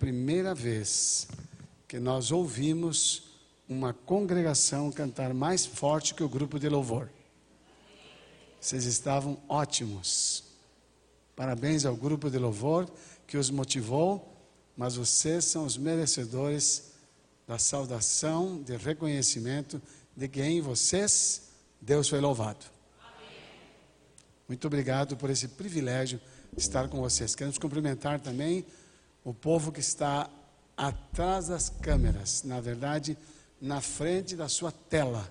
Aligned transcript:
primeira 0.00 0.54
vez 0.54 1.28
que 1.86 2.00
nós 2.00 2.32
ouvimos 2.32 3.22
uma 3.68 3.92
congregação 3.92 4.90
cantar 4.90 5.34
mais 5.34 5.66
forte 5.66 6.14
que 6.14 6.24
o 6.24 6.28
grupo 6.28 6.58
de 6.58 6.70
louvor. 6.70 7.10
Vocês 8.58 8.86
estavam 8.86 9.38
ótimos. 9.46 10.42
Parabéns 11.36 11.84
ao 11.84 11.94
grupo 11.94 12.30
de 12.30 12.38
louvor 12.38 12.90
que 13.26 13.36
os 13.36 13.50
motivou, 13.50 14.34
mas 14.74 14.96
vocês 14.96 15.44
são 15.44 15.66
os 15.66 15.76
merecedores 15.76 16.92
da 17.46 17.58
saudação, 17.58 18.62
de 18.62 18.76
reconhecimento 18.78 19.82
de 20.16 20.28
que 20.28 20.40
em 20.42 20.62
vocês 20.62 21.50
Deus 21.78 22.08
foi 22.08 22.20
louvado. 22.20 22.64
Muito 24.48 24.66
obrigado 24.66 25.14
por 25.16 25.28
esse 25.28 25.46
privilégio 25.46 26.18
de 26.56 26.62
estar 26.62 26.88
com 26.88 27.00
vocês. 27.00 27.34
Queremos 27.34 27.58
cumprimentar 27.58 28.18
também 28.18 28.64
o 29.24 29.34
povo 29.34 29.70
que 29.70 29.80
está 29.80 30.30
atrás 30.76 31.48
das 31.48 31.68
câmeras, 31.68 32.42
na 32.42 32.60
verdade, 32.60 33.16
na 33.60 33.80
frente 33.80 34.34
da 34.34 34.48
sua 34.48 34.72
tela, 34.72 35.30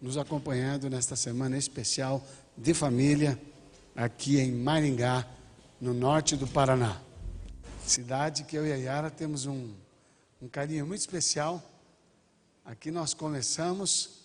nos 0.00 0.18
acompanhando 0.18 0.90
nesta 0.90 1.16
semana 1.16 1.56
especial 1.56 2.22
de 2.56 2.74
família 2.74 3.40
aqui 3.96 4.38
em 4.38 4.52
Maringá, 4.52 5.26
no 5.80 5.94
norte 5.94 6.36
do 6.36 6.46
Paraná. 6.46 7.00
Cidade 7.86 8.44
que 8.44 8.56
eu 8.56 8.66
e 8.66 8.72
a 8.72 8.76
Yara 8.76 9.10
temos 9.10 9.46
um, 9.46 9.72
um 10.40 10.48
carinho 10.48 10.86
muito 10.86 11.00
especial. 11.00 11.62
Aqui 12.64 12.90
nós 12.90 13.14
começamos 13.14 14.24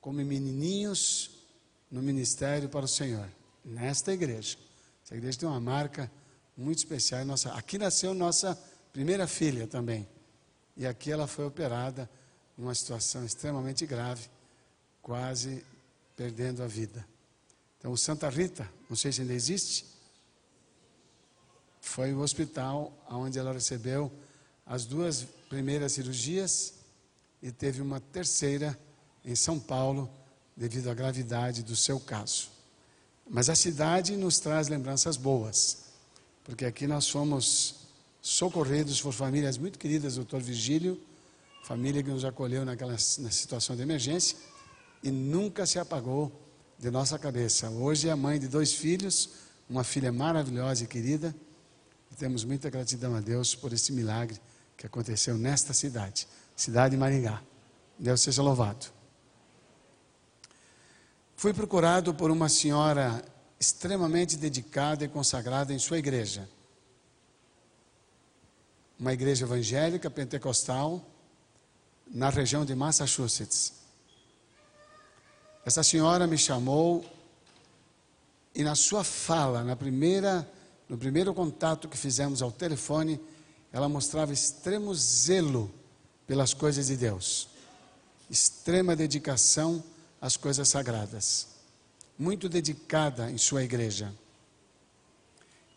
como 0.00 0.18
menininhos 0.18 1.30
no 1.90 2.02
ministério 2.02 2.68
para 2.68 2.84
o 2.84 2.88
Senhor, 2.88 3.28
nesta 3.64 4.12
igreja. 4.12 4.56
Essa 5.04 5.16
igreja 5.16 5.38
tem 5.38 5.48
uma 5.48 5.60
marca 5.60 6.10
muito 6.56 6.78
especial. 6.78 7.24
Nossa, 7.24 7.52
aqui 7.52 7.78
nasceu 7.78 8.14
nossa 8.14 8.58
primeira 8.92 9.26
filha 9.26 9.66
também. 9.66 10.08
E 10.76 10.86
aqui 10.86 11.10
ela 11.10 11.26
foi 11.26 11.46
operada 11.46 12.08
numa 12.56 12.74
situação 12.74 13.24
extremamente 13.24 13.86
grave, 13.86 14.28
quase 15.00 15.64
perdendo 16.16 16.62
a 16.62 16.66
vida. 16.66 17.06
Então, 17.78 17.96
Santa 17.96 18.28
Rita, 18.28 18.68
não 18.88 18.96
sei 18.96 19.10
se 19.10 19.22
ainda 19.22 19.34
existe, 19.34 19.84
foi 21.80 22.12
o 22.14 22.20
hospital 22.20 22.92
onde 23.10 23.38
ela 23.38 23.52
recebeu 23.52 24.10
as 24.64 24.86
duas 24.86 25.26
primeiras 25.48 25.92
cirurgias 25.92 26.74
e 27.42 27.50
teve 27.50 27.82
uma 27.82 28.00
terceira 28.00 28.78
em 29.24 29.34
São 29.34 29.58
Paulo, 29.58 30.08
devido 30.56 30.88
à 30.88 30.94
gravidade 30.94 31.62
do 31.62 31.74
seu 31.74 31.98
caso. 31.98 32.50
Mas 33.28 33.48
a 33.48 33.54
cidade 33.54 34.16
nos 34.16 34.38
traz 34.38 34.68
lembranças 34.68 35.16
boas, 35.16 35.91
porque 36.44 36.64
aqui 36.64 36.86
nós 36.86 37.08
fomos 37.08 37.76
socorridos 38.20 39.00
por 39.00 39.12
famílias 39.12 39.58
muito 39.58 39.78
queridas, 39.78 40.16
doutor 40.16 40.40
Virgílio, 40.40 41.00
família 41.64 42.02
que 42.02 42.10
nos 42.10 42.24
acolheu 42.24 42.64
naquela 42.64 42.92
na 42.92 43.30
situação 43.30 43.76
de 43.76 43.82
emergência 43.82 44.36
e 45.02 45.10
nunca 45.10 45.66
se 45.66 45.78
apagou 45.78 46.32
de 46.78 46.90
nossa 46.90 47.18
cabeça. 47.18 47.70
Hoje 47.70 48.08
é 48.08 48.14
mãe 48.14 48.38
de 48.38 48.48
dois 48.48 48.72
filhos, 48.72 49.30
uma 49.68 49.84
filha 49.84 50.12
maravilhosa 50.12 50.84
e 50.84 50.86
querida, 50.86 51.34
e 52.10 52.14
temos 52.16 52.44
muita 52.44 52.68
gratidão 52.68 53.14
a 53.14 53.20
Deus 53.20 53.54
por 53.54 53.72
esse 53.72 53.92
milagre 53.92 54.40
que 54.76 54.86
aconteceu 54.86 55.38
nesta 55.38 55.72
cidade, 55.72 56.26
cidade 56.56 56.92
de 56.92 56.96
Maringá. 56.96 57.40
Deus 57.98 58.20
seja 58.20 58.42
louvado. 58.42 58.86
Fui 61.36 61.52
procurado 61.52 62.12
por 62.14 62.30
uma 62.30 62.48
senhora 62.48 63.24
extremamente 63.62 64.36
dedicada 64.36 65.04
e 65.04 65.08
consagrada 65.08 65.72
em 65.72 65.78
sua 65.78 65.96
igreja. 65.96 66.48
Uma 68.98 69.12
igreja 69.12 69.44
evangélica 69.44 70.10
pentecostal 70.10 71.00
na 72.08 72.28
região 72.28 72.64
de 72.64 72.74
Massachusetts. 72.74 73.74
Essa 75.64 75.84
senhora 75.84 76.26
me 76.26 76.36
chamou 76.36 77.04
e 78.52 78.64
na 78.64 78.74
sua 78.74 79.04
fala, 79.04 79.62
na 79.62 79.76
primeira, 79.76 80.50
no 80.88 80.98
primeiro 80.98 81.32
contato 81.32 81.88
que 81.88 81.96
fizemos 81.96 82.42
ao 82.42 82.50
telefone, 82.50 83.20
ela 83.72 83.88
mostrava 83.88 84.32
extremo 84.32 84.92
zelo 84.92 85.72
pelas 86.26 86.52
coisas 86.52 86.88
de 86.88 86.96
Deus, 86.96 87.48
extrema 88.28 88.96
dedicação 88.96 89.84
as 90.20 90.36
coisas 90.36 90.68
sagradas. 90.68 91.51
Muito 92.18 92.48
dedicada 92.48 93.30
em 93.30 93.38
sua 93.38 93.62
igreja. 93.62 94.12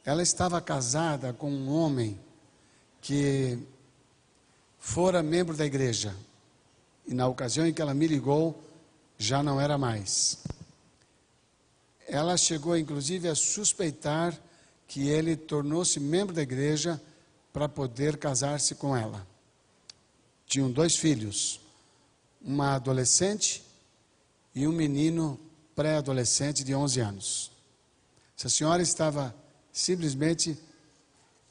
Ela 0.04 0.22
estava 0.22 0.62
casada 0.62 1.34
com 1.34 1.50
um 1.52 1.70
homem 1.70 2.20
que 3.02 3.58
fora 4.80 5.24
membro 5.24 5.56
da 5.56 5.66
igreja. 5.66 6.16
E 7.08 7.14
na 7.14 7.28
ocasião 7.28 7.66
em 7.66 7.74
que 7.74 7.82
ela 7.82 7.94
me 7.94 8.08
ligou, 8.08 8.64
já 9.18 9.42
não 9.42 9.60
era 9.60 9.78
mais. 9.78 10.38
Ela 12.08 12.38
chegou 12.38 12.78
inclusive 12.78 13.28
a 13.28 13.36
suspeitar 13.36 14.40
que 14.88 15.08
ele 15.08 15.36
tornou-se 15.36 16.00
membro 16.00 16.36
da 16.36 16.42
igreja 16.42 17.02
para 17.52 17.68
poder 17.68 18.18
casar-se 18.18 18.76
com 18.76 18.96
ela. 18.96 19.26
Tinham 20.46 20.70
dois 20.70 20.96
filhos, 20.96 21.60
uma 22.42 22.76
adolescente 22.76 23.64
e 24.54 24.68
um 24.68 24.72
menino 24.72 25.40
pré-adolescente 25.76 26.64
de 26.64 26.74
11 26.74 27.00
anos. 27.00 27.52
Essa 28.38 28.50
senhora 28.50 28.82
estava 28.82 29.36
simplesmente 29.72 30.58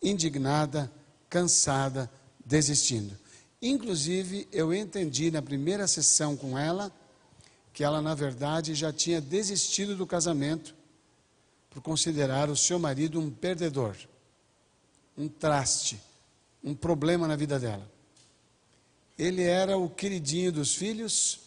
indignada, 0.03 0.91
cansada, 1.29 2.11
desistindo. 2.45 3.19
Inclusive, 3.61 4.49
eu 4.53 4.73
entendi 4.75 5.31
na 5.31 5.41
primeira 5.41 5.87
sessão 5.87 6.37
com 6.37 6.59
ela 6.59 6.93
que 7.73 7.83
ela, 7.83 8.01
na 8.01 8.15
verdade, 8.15 8.75
já 8.75 8.93
tinha 8.93 9.21
desistido 9.21 9.97
do 9.97 10.07
casamento 10.07 10.75
por 11.71 11.83
considerar 11.83 12.49
o 12.49 12.57
seu 12.57 12.79
marido 12.79 13.19
um 13.19 13.31
perdedor, 13.31 13.97
um 15.19 15.29
traste, 15.29 16.01
um 16.63 16.75
problema 16.75 17.27
na 17.27 17.35
vida 17.35 17.59
dela. 17.59 17.91
Ele 19.19 19.43
era 19.43 19.77
o 19.77 19.91
queridinho 19.91 20.53
dos 20.53 20.75
filhos, 20.75 21.41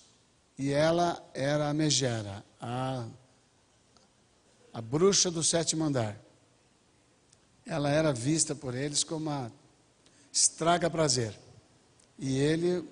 e 0.58 0.72
ela 0.72 1.24
era 1.34 1.70
a 1.70 1.74
megera, 1.74 2.44
a, 2.59 3.06
a 4.73 4.81
bruxa 4.81 5.29
do 5.29 5.44
sétimo 5.44 5.84
andar. 5.84 6.19
Ela 7.66 7.90
era 7.90 8.13
vista 8.13 8.56
por 8.56 8.73
eles 8.73 9.03
como 9.03 9.29
a 9.29 9.51
estraga 10.31 10.90
prazer. 10.90 11.38
E 12.17 12.38
ele, 12.38 12.84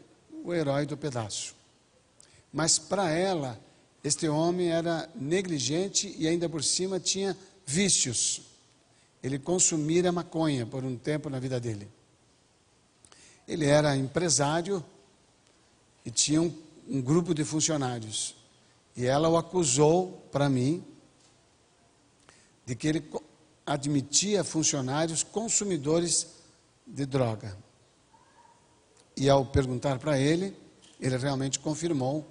o 0.43 0.53
herói 0.53 0.85
do 0.85 0.97
pedaço. 0.97 1.55
Mas 2.51 2.77
para 2.77 3.09
ela, 3.09 3.59
este 4.03 4.27
homem 4.27 4.69
era 4.69 5.09
negligente 5.15 6.13
e 6.17 6.27
ainda 6.27 6.47
por 6.47 6.63
cima 6.63 6.99
tinha 6.99 7.37
vícios. 7.65 8.41
Ele 9.23 9.39
consumira 9.39 10.11
maconha 10.11 10.65
por 10.65 10.83
um 10.83 10.97
tempo 10.97 11.29
na 11.29 11.39
vida 11.39 11.59
dele. 11.59 11.89
Ele 13.47 13.65
era 13.65 13.95
empresário 13.95 14.83
e 16.05 16.11
tinha 16.11 16.41
um 16.41 16.65
um 16.87 17.01
grupo 17.01 17.33
de 17.33 17.43
funcionários. 17.43 18.35
E 18.95 19.06
ela 19.06 19.28
o 19.28 19.38
acusou 19.38 20.28
para 20.31 20.50
mim 20.50 20.83
de 22.66 22.75
que 22.75 22.88
ele 22.88 23.11
admitia 23.66 24.44
funcionários 24.44 25.23
consumidores 25.23 26.28
de 26.85 27.05
droga. 27.05 27.57
E 29.17 29.29
ao 29.29 29.45
perguntar 29.45 30.00
para 30.00 30.19
ele, 30.19 30.55
ele 31.00 31.17
realmente 31.17 31.59
confirmou 31.59 32.25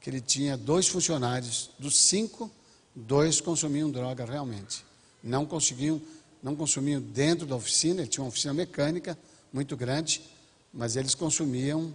que 0.00 0.10
ele 0.10 0.20
tinha 0.20 0.56
dois 0.56 0.88
funcionários, 0.88 1.70
dos 1.78 1.96
cinco, 1.96 2.50
dois 2.94 3.40
consumiam 3.40 3.90
droga 3.90 4.24
realmente. 4.24 4.84
Não 5.22 5.46
conseguiam, 5.46 6.00
não 6.42 6.56
consumiam 6.56 7.00
dentro 7.00 7.46
da 7.46 7.54
oficina, 7.54 8.00
ele 8.00 8.08
tinha 8.08 8.24
uma 8.24 8.28
oficina 8.28 8.52
mecânica 8.52 9.16
muito 9.52 9.76
grande, 9.76 10.22
mas 10.72 10.96
eles 10.96 11.14
consumiam 11.14 11.92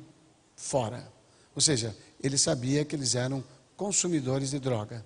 fora. 0.55 1.11
Ou 1.53 1.61
seja, 1.61 1.95
ele 2.21 2.37
sabia 2.37 2.85
que 2.85 2.95
eles 2.95 3.15
eram 3.15 3.43
consumidores 3.77 4.49
de 4.49 4.59
droga. 4.59 5.05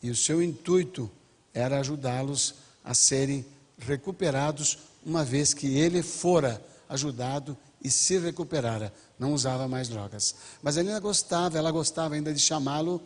E 0.00 0.08
o 0.10 0.16
seu 0.16 0.40
intuito 0.40 1.10
era 1.52 1.80
ajudá-los 1.80 2.54
a 2.84 2.94
serem 2.94 3.44
recuperados, 3.78 4.78
uma 5.04 5.24
vez 5.24 5.52
que 5.52 5.76
ele 5.76 6.02
fora 6.02 6.64
ajudado 6.88 7.56
e 7.82 7.90
se 7.90 8.18
recuperara, 8.18 8.92
não 9.18 9.34
usava 9.34 9.68
mais 9.68 9.88
drogas. 9.88 10.34
Mas 10.62 10.76
ele 10.76 10.88
ainda 10.88 11.00
gostava, 11.00 11.58
ela 11.58 11.70
gostava 11.70 12.14
ainda 12.14 12.32
de 12.32 12.40
chamá-lo 12.40 13.02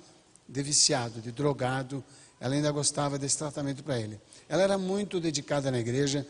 de 0.49 0.63
viciado, 0.63 1.21
de 1.21 1.33
drogado, 1.33 2.05
ela 2.41 2.55
ainda 2.55 2.71
gostava 2.71 3.19
desse 3.19 3.37
tratamento 3.37 3.83
para 3.83 3.99
ele. 3.99 4.21
Ela 4.49 4.63
era 4.63 4.79
muito 4.79 5.19
dedicada 5.19 5.71
na 5.71 5.79
igreja, 5.79 6.27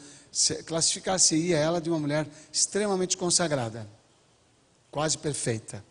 classificar-se-ia 0.67 1.59
ela 1.59 1.81
de 1.81 1.91
uma 1.91 1.99
mulher 1.99 2.27
extremamente 2.53 3.17
consagrada, 3.17 3.87
quase 4.91 5.19
perfeita. 5.19 5.85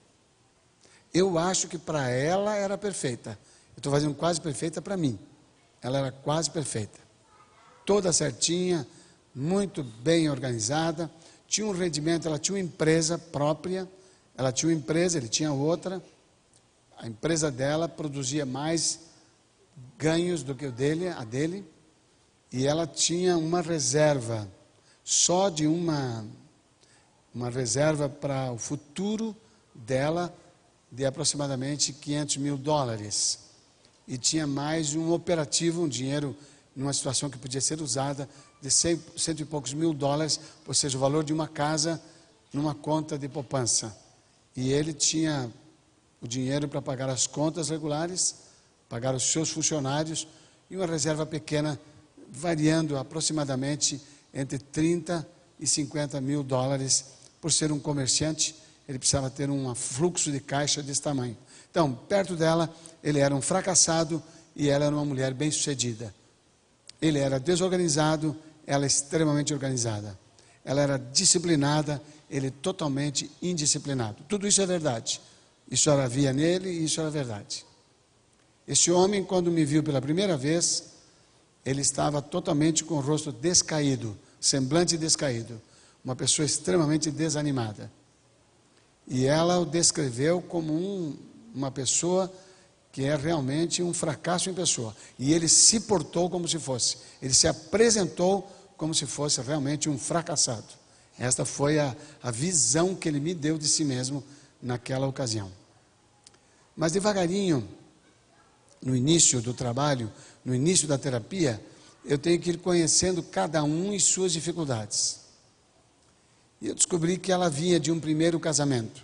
Eu 1.13 1.37
acho 1.37 1.67
que 1.67 1.77
para 1.77 2.09
ela 2.09 2.55
era 2.55 2.77
perfeita. 2.77 3.37
Eu 3.75 3.79
estou 3.79 3.91
fazendo 3.91 4.13
quase 4.13 4.39
perfeita 4.41 4.81
para 4.81 4.97
mim. 4.97 5.17
Ela 5.81 5.99
era 5.99 6.11
quase 6.11 6.49
perfeita. 6.49 6.99
Toda 7.85 8.11
certinha, 8.11 8.85
muito 9.33 9.83
bem 9.83 10.29
organizada, 10.29 11.09
tinha 11.47 11.65
um 11.65 11.71
rendimento, 11.71 12.27
ela 12.27 12.39
tinha 12.39 12.55
uma 12.55 12.63
empresa 12.63 13.17
própria, 13.17 13.87
ela 14.35 14.51
tinha 14.51 14.69
uma 14.69 14.77
empresa, 14.77 15.17
ele 15.17 15.29
tinha 15.29 15.53
outra. 15.53 16.03
A 16.97 17.07
empresa 17.07 17.49
dela 17.49 17.87
produzia 17.87 18.45
mais 18.45 18.99
ganhos 19.97 20.43
do 20.43 20.55
que 20.55 20.65
o 20.65 20.71
dele, 20.71 21.07
a 21.07 21.23
dele, 21.23 21.65
e 22.51 22.65
ela 22.65 22.87
tinha 22.87 23.37
uma 23.37 23.61
reserva 23.61 24.47
só 25.03 25.49
de 25.49 25.67
uma 25.67 26.25
uma 27.33 27.51
reserva 27.51 28.09
para 28.09 28.51
o 28.51 28.57
futuro 28.57 29.35
dela 29.75 30.35
de 30.91 31.05
aproximadamente 31.05 31.93
500 31.93 32.37
mil 32.37 32.57
dólares. 32.57 33.39
E 34.07 34.17
tinha 34.17 34.47
mais 34.47 34.95
um 34.95 35.11
operativo, 35.11 35.83
um 35.83 35.87
dinheiro 35.87 36.35
numa 36.75 36.93
situação 36.93 37.29
que 37.29 37.37
podia 37.37 37.59
ser 37.59 37.81
usada 37.81 38.29
de 38.61 38.71
cento 38.71 39.41
e 39.41 39.45
poucos 39.45 39.73
mil 39.73 39.93
dólares, 39.93 40.39
ou 40.65 40.73
seja, 40.73 40.97
o 40.97 41.01
valor 41.01 41.23
de 41.23 41.33
uma 41.33 41.47
casa 41.47 42.01
numa 42.53 42.73
conta 42.73 43.17
de 43.17 43.27
poupança. 43.27 43.95
E 44.55 44.71
ele 44.71 44.93
tinha 44.93 45.51
o 46.21 46.27
dinheiro 46.27 46.67
para 46.67 46.81
pagar 46.81 47.09
as 47.09 47.27
contas 47.27 47.69
regulares, 47.69 48.35
pagar 48.89 49.13
os 49.13 49.23
seus 49.23 49.49
funcionários 49.49 50.27
e 50.69 50.75
uma 50.75 50.85
reserva 50.85 51.25
pequena, 51.25 51.79
variando 52.29 52.97
aproximadamente 52.97 54.01
entre 54.33 54.57
30 54.57 55.27
e 55.59 55.67
50 55.67 56.19
mil 56.21 56.43
dólares. 56.43 57.05
Por 57.39 57.51
ser 57.51 57.71
um 57.71 57.79
comerciante, 57.79 58.55
ele 58.87 58.97
precisava 58.97 59.29
ter 59.29 59.49
um 59.49 59.73
fluxo 59.75 60.31
de 60.31 60.39
caixa 60.39 60.81
desse 60.81 61.01
tamanho. 61.01 61.37
Então, 61.69 61.93
perto 61.93 62.35
dela, 62.35 62.73
ele 63.03 63.19
era 63.19 63.35
um 63.35 63.41
fracassado 63.41 64.23
e 64.55 64.69
ela 64.69 64.85
era 64.85 64.95
uma 64.95 65.05
mulher 65.05 65.33
bem-sucedida. 65.33 66.13
Ele 67.01 67.19
era 67.19 67.39
desorganizado, 67.39 68.35
ela 68.65 68.85
extremamente 68.85 69.53
organizada. 69.53 70.17
Ela 70.63 70.81
era 70.81 70.97
disciplinada, 70.97 72.01
ele 72.29 72.49
totalmente 72.49 73.29
indisciplinado. 73.41 74.23
Tudo 74.27 74.47
isso 74.47 74.61
é 74.61 74.65
verdade. 74.65 75.21
Isso 75.69 75.89
ela 75.89 76.07
via 76.07 76.33
nele 76.33 76.69
e 76.69 76.85
isso 76.85 76.99
era 76.99 77.09
verdade. 77.09 77.65
Esse 78.67 78.91
homem, 78.91 79.23
quando 79.23 79.51
me 79.51 79.63
viu 79.63 79.83
pela 79.83 80.01
primeira 80.01 80.35
vez, 80.35 80.85
ele 81.65 81.81
estava 81.81 82.21
totalmente 82.21 82.83
com 82.83 82.95
o 82.95 82.99
rosto 82.99 83.31
descaído, 83.31 84.17
semblante 84.39 84.97
descaído, 84.97 85.61
uma 86.03 86.15
pessoa 86.15 86.45
extremamente 86.45 87.11
desanimada. 87.11 87.91
E 89.07 89.25
ela 89.25 89.59
o 89.59 89.65
descreveu 89.65 90.41
como 90.41 90.73
um, 90.73 91.17
uma 91.55 91.71
pessoa 91.71 92.31
que 92.91 93.03
é 93.03 93.15
realmente 93.15 93.81
um 93.81 93.93
fracasso 93.93 94.49
em 94.49 94.53
pessoa. 94.53 94.95
E 95.17 95.31
ele 95.31 95.47
se 95.47 95.81
portou 95.81 96.29
como 96.29 96.47
se 96.47 96.59
fosse, 96.59 96.97
ele 97.21 97.33
se 97.33 97.47
apresentou 97.47 98.51
como 98.75 98.93
se 98.93 99.05
fosse 99.05 99.41
realmente 99.41 99.89
um 99.89 99.97
fracassado. 99.97 100.67
Esta 101.17 101.45
foi 101.45 101.79
a, 101.79 101.95
a 102.21 102.31
visão 102.31 102.95
que 102.95 103.07
ele 103.07 103.19
me 103.19 103.33
deu 103.33 103.57
de 103.57 103.67
si 103.67 103.83
mesmo 103.83 104.23
naquela 104.61 105.07
ocasião. 105.07 105.51
Mas 106.75 106.91
devagarinho, 106.91 107.67
no 108.81 108.95
início 108.95 109.41
do 109.41 109.53
trabalho, 109.53 110.11
no 110.45 110.53
início 110.53 110.87
da 110.87 110.97
terapia, 110.97 111.63
eu 112.05 112.17
tenho 112.17 112.39
que 112.39 112.51
ir 112.51 112.57
conhecendo 112.57 113.23
cada 113.23 113.63
um 113.63 113.93
e 113.93 113.99
suas 113.99 114.31
dificuldades. 114.31 115.26
E 116.61 116.67
eu 116.67 116.75
descobri 116.75 117.17
que 117.17 117.31
ela 117.31 117.49
vinha 117.49 117.79
de 117.79 117.91
um 117.91 117.99
primeiro 117.99 118.39
casamento, 118.39 119.03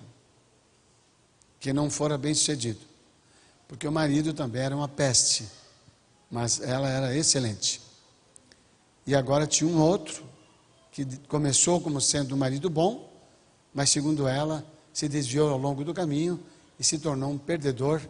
que 1.59 1.71
não 1.71 1.89
fora 1.89 2.17
bem 2.17 2.33
sucedido, 2.33 2.79
porque 3.67 3.87
o 3.87 3.91
marido 3.91 4.33
também 4.33 4.61
era 4.61 4.75
uma 4.75 4.87
peste, 4.87 5.47
mas 6.29 6.59
ela 6.61 6.89
era 6.89 7.15
excelente. 7.15 7.81
E 9.05 9.15
agora 9.15 9.45
tinha 9.45 9.69
um 9.69 9.79
outro, 9.81 10.23
que 10.91 11.05
começou 11.27 11.81
como 11.81 11.99
sendo 11.99 12.35
um 12.35 12.37
marido 12.37 12.69
bom, 12.69 13.11
mas 13.73 13.89
segundo 13.89 14.27
ela, 14.27 14.65
se 14.93 15.09
desviou 15.09 15.49
ao 15.49 15.57
longo 15.57 15.83
do 15.83 15.93
caminho 15.93 16.39
e 16.79 16.83
se 16.83 16.99
tornou 16.99 17.31
um 17.31 17.37
perdedor, 17.37 18.01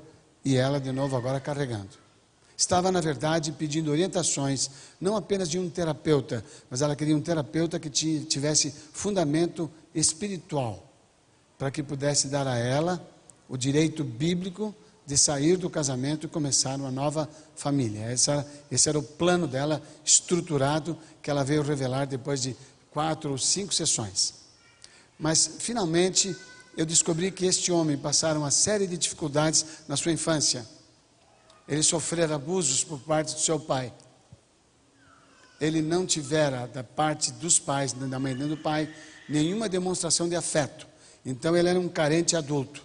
e 0.44 0.58
ela 0.58 0.80
de 0.80 0.92
novo 0.92 1.16
agora 1.16 1.40
carregando. 1.40 2.03
Estava, 2.56 2.92
na 2.92 3.02
verdade, 3.02 3.52
pedindo 3.52 3.92
orientações, 3.92 4.70
não 5.02 5.16
apenas 5.16 5.50
de 5.50 5.58
um 5.58 5.70
terapeuta, 5.70 6.46
mas 6.70 6.82
ela 6.82 6.96
queria 6.96 7.16
um 7.16 7.22
terapeuta 7.22 7.80
que 7.80 7.90
tivesse 7.90 8.74
fundamento 8.94 9.70
espiritual, 9.94 10.88
para 11.58 11.72
que 11.72 11.82
pudesse 11.82 12.28
dar 12.28 12.48
a 12.48 12.58
ela 12.58 13.06
o 13.50 13.58
direito 13.58 14.04
bíblico 14.04 14.74
de 15.06 15.18
sair 15.18 15.58
do 15.58 15.70
casamento 15.70 16.26
e 16.26 16.30
começar 16.30 16.76
uma 16.76 16.92
nova 16.92 17.30
família. 17.56 18.12
Esse 18.12 18.32
esse 18.72 18.88
era 18.88 18.98
o 18.98 19.04
plano 19.04 19.48
dela, 19.48 19.82
estruturado, 20.06 20.98
que 21.22 21.30
ela 21.30 21.44
veio 21.44 21.62
revelar 21.62 22.06
depois 22.06 22.42
de 22.42 22.56
quatro 22.92 23.32
ou 23.32 23.38
cinco 23.38 23.74
sessões. 23.74 24.36
Mas, 25.20 25.50
finalmente, 25.60 26.36
eu 26.78 26.86
descobri 26.86 27.32
que 27.32 27.46
este 27.46 27.72
homem 27.72 27.98
passara 27.98 28.40
uma 28.40 28.52
série 28.52 28.88
de 28.88 28.98
dificuldades 28.98 29.66
na 29.88 29.98
sua 29.98 30.12
infância. 30.12 30.66
Ele 31.68 31.84
sofrera 31.84 32.36
abusos 32.36 32.84
por 32.84 33.00
parte 33.00 33.34
do 33.34 33.40
seu 33.40 33.60
pai. 33.60 33.94
Ele 35.62 35.82
não 35.82 36.06
tivera, 36.06 36.68
da 36.68 36.84
parte 36.84 37.32
dos 37.32 37.58
pais, 37.58 37.94
da 37.94 38.20
mãe 38.20 38.34
nem 38.34 38.48
do 38.48 38.58
pai, 38.58 38.94
nenhuma 39.30 39.70
demonstração 39.70 40.28
de 40.28 40.36
afeto. 40.36 40.88
Então, 41.26 41.56
ele 41.56 41.70
era 41.70 41.80
um 41.80 41.88
carente 41.88 42.36
adulto. 42.36 42.84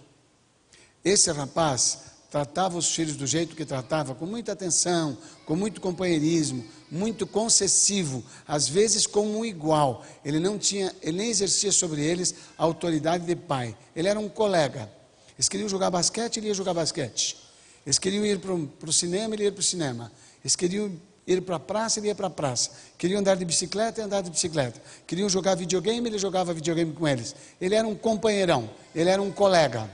Esse 1.03 1.31
rapaz 1.31 1.99
tratava 2.29 2.77
os 2.77 2.93
filhos 2.93 3.15
do 3.15 3.25
jeito 3.25 3.55
que 3.55 3.65
tratava, 3.65 4.13
com 4.13 4.25
muita 4.25 4.51
atenção, 4.51 5.17
com 5.45 5.55
muito 5.55 5.81
companheirismo, 5.81 6.63
muito 6.91 7.25
concessivo, 7.25 8.23
às 8.47 8.67
vezes 8.67 9.07
como 9.07 9.39
um 9.39 9.43
igual. 9.43 10.05
Ele 10.23 10.39
não 10.39 10.57
tinha, 10.57 10.95
ele 11.01 11.17
nem 11.17 11.29
exercia 11.29 11.71
sobre 11.71 12.01
eles 12.01 12.35
a 12.57 12.63
autoridade 12.63 13.25
de 13.25 13.35
pai. 13.35 13.75
Ele 13.95 14.07
era 14.07 14.19
um 14.19 14.29
colega. 14.29 14.89
Eles 15.35 15.49
queriam 15.49 15.67
jogar 15.67 15.89
basquete, 15.89 16.37
ele 16.37 16.47
ia 16.47 16.53
jogar 16.53 16.73
basquete. 16.73 17.48
Eles 17.89 17.97
queriam 17.97 18.23
ir 18.23 18.37
para 18.37 18.53
o 18.87 18.93
cinema, 18.93 19.33
ele 19.33 19.45
ia 19.45 19.51
para 19.51 19.61
o 19.61 19.63
cinema. 19.63 20.11
Eles 20.43 20.55
queriam 20.55 20.91
ir 21.25 21.41
para 21.41 21.55
a 21.55 21.59
praça, 21.59 21.99
ele 21.99 22.05
ia 22.05 22.13
para 22.13 22.27
a 22.27 22.29
praça. 22.29 22.69
Queriam 22.99 23.19
andar 23.19 23.33
de 23.33 23.43
bicicleta, 23.43 23.99
ele 23.99 24.05
andar 24.05 24.21
de 24.21 24.29
bicicleta. 24.29 24.79
Queriam 25.07 25.27
jogar 25.27 25.55
videogame, 25.55 26.07
ele 26.07 26.19
jogava 26.19 26.53
videogame 26.53 26.93
com 26.93 27.07
eles. 27.07 27.35
Ele 27.59 27.73
era 27.73 27.87
um 27.87 27.95
companheirão, 27.95 28.69
ele 28.93 29.09
era 29.09 29.19
um 29.19 29.31
colega. 29.31 29.89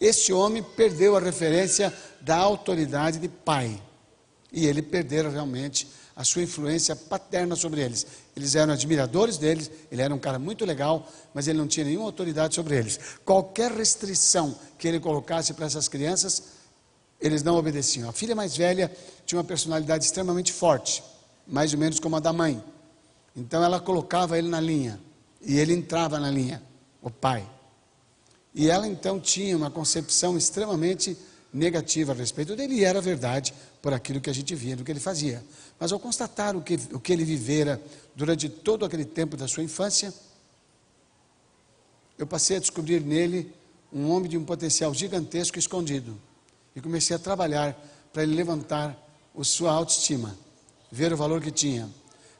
Esse 0.00 0.32
homem 0.32 0.62
perdeu 0.62 1.16
a 1.16 1.20
referência 1.20 1.92
da 2.20 2.36
autoridade 2.36 3.18
de 3.18 3.26
pai. 3.26 3.82
E 4.52 4.64
ele 4.64 4.80
perdeu 4.80 5.28
realmente 5.28 5.88
a 6.14 6.22
sua 6.22 6.42
influência 6.42 6.94
paterna 6.94 7.56
sobre 7.56 7.80
eles. 7.80 8.06
Eles 8.36 8.54
eram 8.54 8.72
admiradores 8.72 9.38
deles, 9.38 9.72
ele 9.90 10.02
era 10.02 10.14
um 10.14 10.20
cara 10.20 10.38
muito 10.38 10.64
legal, 10.64 11.10
mas 11.34 11.48
ele 11.48 11.58
não 11.58 11.66
tinha 11.66 11.84
nenhuma 11.84 12.06
autoridade 12.06 12.54
sobre 12.54 12.76
eles. 12.76 13.00
Qualquer 13.24 13.72
restrição 13.72 14.56
que 14.78 14.86
ele 14.86 15.00
colocasse 15.00 15.52
para 15.52 15.66
essas 15.66 15.88
crianças, 15.88 16.55
eles 17.20 17.42
não 17.42 17.56
obedeciam. 17.56 18.08
A 18.08 18.12
filha 18.12 18.34
mais 18.34 18.56
velha 18.56 18.94
tinha 19.24 19.38
uma 19.38 19.44
personalidade 19.44 20.04
extremamente 20.04 20.52
forte, 20.52 21.02
mais 21.46 21.72
ou 21.72 21.78
menos 21.78 21.98
como 21.98 22.16
a 22.16 22.20
da 22.20 22.32
mãe. 22.32 22.62
Então 23.34 23.62
ela 23.62 23.80
colocava 23.80 24.38
ele 24.38 24.48
na 24.48 24.60
linha, 24.60 25.00
e 25.40 25.58
ele 25.58 25.72
entrava 25.72 26.18
na 26.18 26.30
linha, 26.30 26.62
o 27.02 27.10
pai. 27.10 27.46
E 28.54 28.70
ela 28.70 28.88
então 28.88 29.20
tinha 29.20 29.56
uma 29.56 29.70
concepção 29.70 30.36
extremamente 30.36 31.16
negativa 31.52 32.12
a 32.12 32.14
respeito 32.14 32.56
dele, 32.56 32.74
e 32.74 32.84
era 32.84 33.00
verdade 33.00 33.54
por 33.80 33.92
aquilo 33.92 34.20
que 34.20 34.30
a 34.30 34.32
gente 34.32 34.54
via 34.54 34.76
do 34.76 34.84
que 34.84 34.90
ele 34.90 35.00
fazia. 35.00 35.44
Mas 35.78 35.92
ao 35.92 36.00
constatar 36.00 36.56
o 36.56 36.62
que, 36.62 36.74
o 36.92 36.98
que 36.98 37.12
ele 37.12 37.24
vivera 37.24 37.80
durante 38.14 38.48
todo 38.48 38.84
aquele 38.84 39.04
tempo 39.04 39.36
da 39.36 39.46
sua 39.46 39.62
infância, 39.62 40.12
eu 42.18 42.26
passei 42.26 42.56
a 42.56 42.60
descobrir 42.60 43.00
nele 43.00 43.52
um 43.92 44.10
homem 44.10 44.28
de 44.28 44.38
um 44.38 44.44
potencial 44.44 44.92
gigantesco 44.92 45.58
escondido. 45.58 46.18
E 46.76 46.80
comecei 46.82 47.16
a 47.16 47.18
trabalhar 47.18 47.74
para 48.12 48.22
ele 48.22 48.36
levantar 48.36 48.94
a 49.36 49.42
sua 49.42 49.72
autoestima, 49.72 50.36
ver 50.92 51.10
o 51.12 51.16
valor 51.16 51.40
que 51.40 51.50
tinha. 51.50 51.88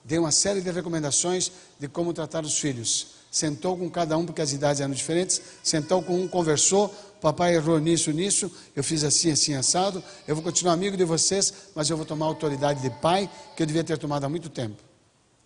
Dei 0.04 0.18
uma 0.18 0.30
série 0.30 0.60
de 0.60 0.70
recomendações 0.70 1.50
de 1.80 1.88
como 1.88 2.12
tratar 2.12 2.44
os 2.44 2.58
filhos. 2.58 3.16
Sentou 3.30 3.76
com 3.76 3.90
cada 3.90 4.16
um, 4.16 4.24
porque 4.24 4.40
as 4.40 4.52
idades 4.52 4.80
eram 4.80 4.94
diferentes, 4.94 5.42
sentou 5.62 6.02
com 6.02 6.20
um, 6.20 6.28
conversou, 6.28 6.94
papai 7.20 7.54
errou 7.54 7.78
nisso, 7.80 8.12
nisso, 8.12 8.50
eu 8.74 8.84
fiz 8.84 9.02
assim, 9.04 9.30
assim, 9.30 9.54
assado, 9.54 10.02
eu 10.28 10.34
vou 10.34 10.44
continuar 10.44 10.74
amigo 10.74 10.96
de 10.96 11.04
vocês, 11.04 11.52
mas 11.74 11.90
eu 11.90 11.96
vou 11.96 12.06
tomar 12.06 12.26
autoridade 12.26 12.80
de 12.80 12.90
pai, 12.90 13.28
que 13.56 13.62
eu 13.62 13.66
devia 13.66 13.82
ter 13.82 13.98
tomado 13.98 14.24
há 14.24 14.28
muito 14.28 14.48
tempo. 14.48 14.82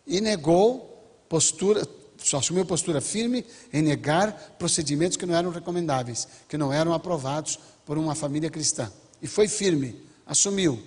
E 0.06 0.20
negou 0.20 0.90
postura, 1.28 1.86
só 2.18 2.38
assumiu 2.38 2.66
postura 2.66 3.00
firme 3.00 3.44
em 3.72 3.82
negar 3.82 4.54
procedimentos 4.58 5.16
que 5.16 5.24
não 5.24 5.34
eram 5.34 5.50
recomendáveis, 5.50 6.28
que 6.48 6.58
não 6.58 6.72
eram 6.72 6.92
aprovados 6.92 7.58
por 7.90 7.98
uma 7.98 8.14
família 8.14 8.48
cristã. 8.48 8.88
E 9.20 9.26
foi 9.26 9.48
firme, 9.48 10.00
assumiu. 10.24 10.80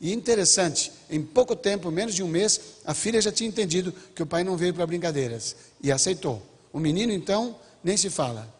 E 0.00 0.10
interessante, 0.10 0.90
em 1.10 1.22
pouco 1.22 1.54
tempo, 1.54 1.90
menos 1.90 2.14
de 2.14 2.22
um 2.22 2.28
mês, 2.28 2.58
a 2.82 2.94
filha 2.94 3.20
já 3.20 3.30
tinha 3.30 3.46
entendido 3.46 3.92
que 4.14 4.22
o 4.22 4.26
pai 4.26 4.42
não 4.42 4.56
veio 4.56 4.72
para 4.72 4.86
brincadeiras 4.86 5.54
e 5.82 5.92
aceitou. 5.92 6.42
O 6.72 6.78
menino, 6.78 7.12
então, 7.12 7.60
nem 7.84 7.94
se 7.94 8.08
fala. 8.08 8.50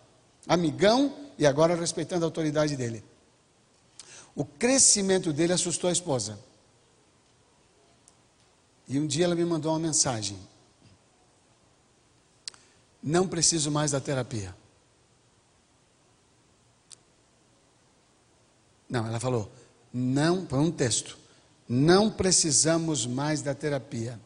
Amigão 0.47 1.17
e 1.39 1.47
agora 1.47 1.75
respeitando 1.75 2.27
a 2.27 2.29
autoridade 2.29 2.77
dele. 2.77 3.03
O 4.35 4.45
crescimento 4.45 5.33
dele 5.33 5.55
assustou 5.55 5.89
a 5.89 5.93
esposa. 5.95 6.39
E 8.87 8.99
um 8.99 9.07
dia 9.07 9.25
ela 9.25 9.35
me 9.35 9.47
mandou 9.47 9.73
uma 9.73 9.79
mensagem. 9.79 10.39
não 13.03 13.27
preciso 13.27 13.71
mais 13.71 13.93
da 13.93 14.01
terapia. 14.01 14.55
Não, 18.89 19.07
ela 19.07 19.19
falou, 19.19 19.51
não, 19.93 20.47
foi 20.47 20.59
um 20.59 20.71
texto, 20.71 21.19
não 21.69 22.11
precisamos 22.11 23.07
mais 23.07 23.43
da 23.43 23.55
terapia. 23.55 24.21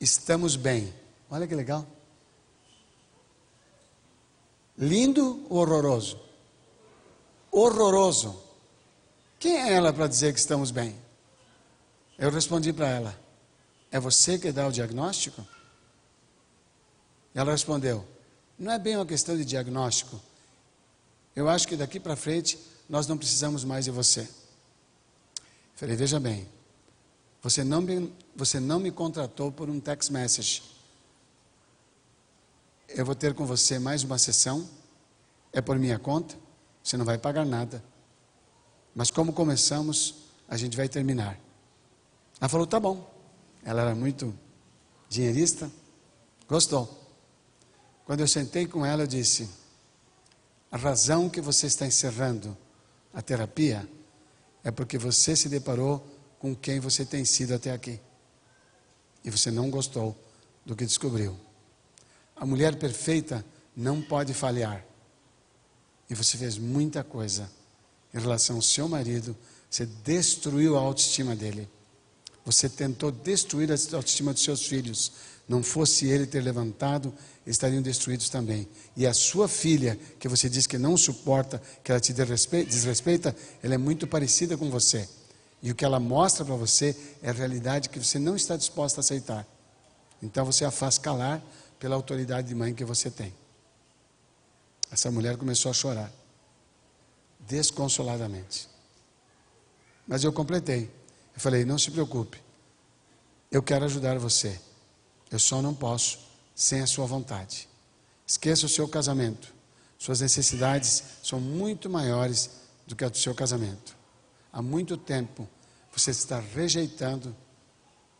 Estamos 0.00 0.56
bem. 0.56 0.92
Olha 1.30 1.46
que 1.46 1.54
legal. 1.54 1.86
Lindo 4.78 5.46
ou 5.48 5.58
horroroso? 5.58 6.20
Horroroso. 7.50 8.42
Quem 9.38 9.56
é 9.56 9.72
ela 9.72 9.92
para 9.92 10.06
dizer 10.06 10.32
que 10.32 10.38
estamos 10.38 10.70
bem? 10.70 10.94
Eu 12.18 12.30
respondi 12.30 12.72
para 12.72 12.88
ela: 12.88 13.18
É 13.90 13.98
você 13.98 14.38
que 14.38 14.52
dá 14.52 14.66
o 14.66 14.72
diagnóstico? 14.72 15.46
Ela 17.34 17.52
respondeu: 17.52 18.04
Não 18.58 18.72
é 18.72 18.78
bem 18.78 18.96
uma 18.96 19.06
questão 19.06 19.36
de 19.36 19.44
diagnóstico. 19.44 20.20
Eu 21.36 21.50
acho 21.50 21.68
que 21.68 21.76
daqui 21.76 22.00
para 22.00 22.16
frente 22.16 22.58
nós 22.88 23.06
não 23.06 23.18
precisamos 23.18 23.62
mais 23.62 23.84
de 23.84 23.90
você. 23.90 24.26
Falei: 25.74 25.94
Veja 25.94 26.18
bem, 26.18 26.48
você 27.42 27.62
não 27.62 27.82
me, 27.82 28.10
você 28.34 28.58
não 28.58 28.80
me 28.80 28.90
contratou 28.90 29.52
por 29.52 29.68
um 29.68 29.78
text 29.78 30.10
message. 30.10 30.62
Eu 32.88 33.04
vou 33.04 33.14
ter 33.14 33.34
com 33.34 33.44
você 33.44 33.78
mais 33.78 34.02
uma 34.02 34.16
sessão. 34.16 34.66
É 35.52 35.60
por 35.60 35.78
minha 35.78 35.98
conta. 35.98 36.34
Você 36.82 36.96
não 36.96 37.04
vai 37.04 37.18
pagar 37.18 37.44
nada. 37.44 37.84
Mas 38.94 39.10
como 39.10 39.34
começamos, 39.34 40.14
a 40.48 40.56
gente 40.56 40.74
vai 40.74 40.88
terminar. 40.88 41.38
Ela 42.40 42.48
falou: 42.48 42.66
Tá 42.66 42.80
bom. 42.80 43.14
Ela 43.62 43.82
era 43.82 43.94
muito 43.94 44.34
dinheirista. 45.06 45.70
Gostou. 46.48 46.88
Quando 48.06 48.20
eu 48.20 48.28
sentei 48.28 48.66
com 48.66 48.86
ela, 48.86 49.02
eu 49.02 49.06
disse: 49.06 49.65
a 50.70 50.76
razão 50.76 51.28
que 51.28 51.40
você 51.40 51.66
está 51.66 51.86
encerrando 51.86 52.56
a 53.14 53.22
terapia 53.22 53.88
é 54.62 54.70
porque 54.70 54.98
você 54.98 55.36
se 55.36 55.48
deparou 55.48 56.06
com 56.38 56.54
quem 56.54 56.80
você 56.80 57.04
tem 57.04 57.24
sido 57.24 57.54
até 57.54 57.72
aqui. 57.72 58.00
E 59.24 59.30
você 59.30 59.50
não 59.50 59.70
gostou 59.70 60.16
do 60.64 60.76
que 60.76 60.84
descobriu. 60.84 61.38
A 62.34 62.44
mulher 62.44 62.76
perfeita 62.76 63.44
não 63.76 64.02
pode 64.02 64.34
falhar. 64.34 64.84
E 66.10 66.14
você 66.14 66.36
fez 66.36 66.58
muita 66.58 67.02
coisa 67.02 67.50
em 68.12 68.18
relação 68.18 68.56
ao 68.56 68.62
seu 68.62 68.88
marido, 68.88 69.36
você 69.68 69.86
destruiu 69.86 70.76
a 70.76 70.80
autoestima 70.80 71.36
dele. 71.36 71.68
Você 72.44 72.68
tentou 72.68 73.10
destruir 73.10 73.70
a 73.70 73.74
autoestima 73.74 74.32
dos 74.32 74.42
seus 74.42 74.66
filhos. 74.66 75.12
Não 75.48 75.62
fosse 75.62 76.06
ele 76.06 76.26
ter 76.26 76.40
levantado 76.40 77.14
estariam 77.46 77.80
destruídos 77.80 78.28
também. 78.28 78.68
E 78.96 79.06
a 79.06 79.14
sua 79.14 79.46
filha, 79.46 79.98
que 80.18 80.28
você 80.28 80.48
diz 80.48 80.66
que 80.66 80.76
não 80.76 80.96
suporta, 80.96 81.62
que 81.84 81.92
ela 81.92 82.00
te 82.00 82.12
desrespeita, 82.12 83.34
ela 83.62 83.74
é 83.74 83.78
muito 83.78 84.06
parecida 84.06 84.56
com 84.56 84.68
você. 84.68 85.08
E 85.62 85.70
o 85.70 85.74
que 85.74 85.84
ela 85.84 86.00
mostra 86.00 86.44
para 86.44 86.56
você 86.56 86.96
é 87.22 87.30
a 87.30 87.32
realidade 87.32 87.88
que 87.88 87.98
você 87.98 88.18
não 88.18 88.34
está 88.36 88.56
disposta 88.56 89.00
a 89.00 89.02
aceitar. 89.02 89.46
Então 90.22 90.44
você 90.44 90.64
a 90.64 90.70
faz 90.70 90.98
calar 90.98 91.42
pela 91.78 91.94
autoridade 91.94 92.48
de 92.48 92.54
mãe 92.54 92.74
que 92.74 92.84
você 92.84 93.10
tem. 93.10 93.32
Essa 94.90 95.10
mulher 95.10 95.36
começou 95.36 95.70
a 95.70 95.74
chorar, 95.74 96.12
desconsoladamente. 97.40 98.68
Mas 100.06 100.24
eu 100.24 100.32
completei. 100.32 100.90
Eu 101.34 101.40
falei: 101.40 101.64
não 101.64 101.78
se 101.78 101.90
preocupe, 101.90 102.40
eu 103.50 103.62
quero 103.62 103.84
ajudar 103.84 104.18
você. 104.18 104.58
Eu 105.30 105.38
só 105.38 105.60
não 105.60 105.74
posso 105.74 106.18
sem 106.54 106.80
a 106.80 106.86
sua 106.86 107.06
vontade. 107.06 107.68
Esqueça 108.26 108.66
o 108.66 108.68
seu 108.68 108.88
casamento. 108.88 109.54
Suas 109.98 110.20
necessidades 110.20 111.02
são 111.22 111.40
muito 111.40 111.88
maiores 111.88 112.50
do 112.86 112.94
que 112.94 113.04
a 113.04 113.08
do 113.08 113.16
seu 113.16 113.34
casamento. 113.34 113.96
Há 114.52 114.62
muito 114.62 114.96
tempo 114.96 115.48
você 115.92 116.10
está 116.10 116.38
rejeitando 116.38 117.34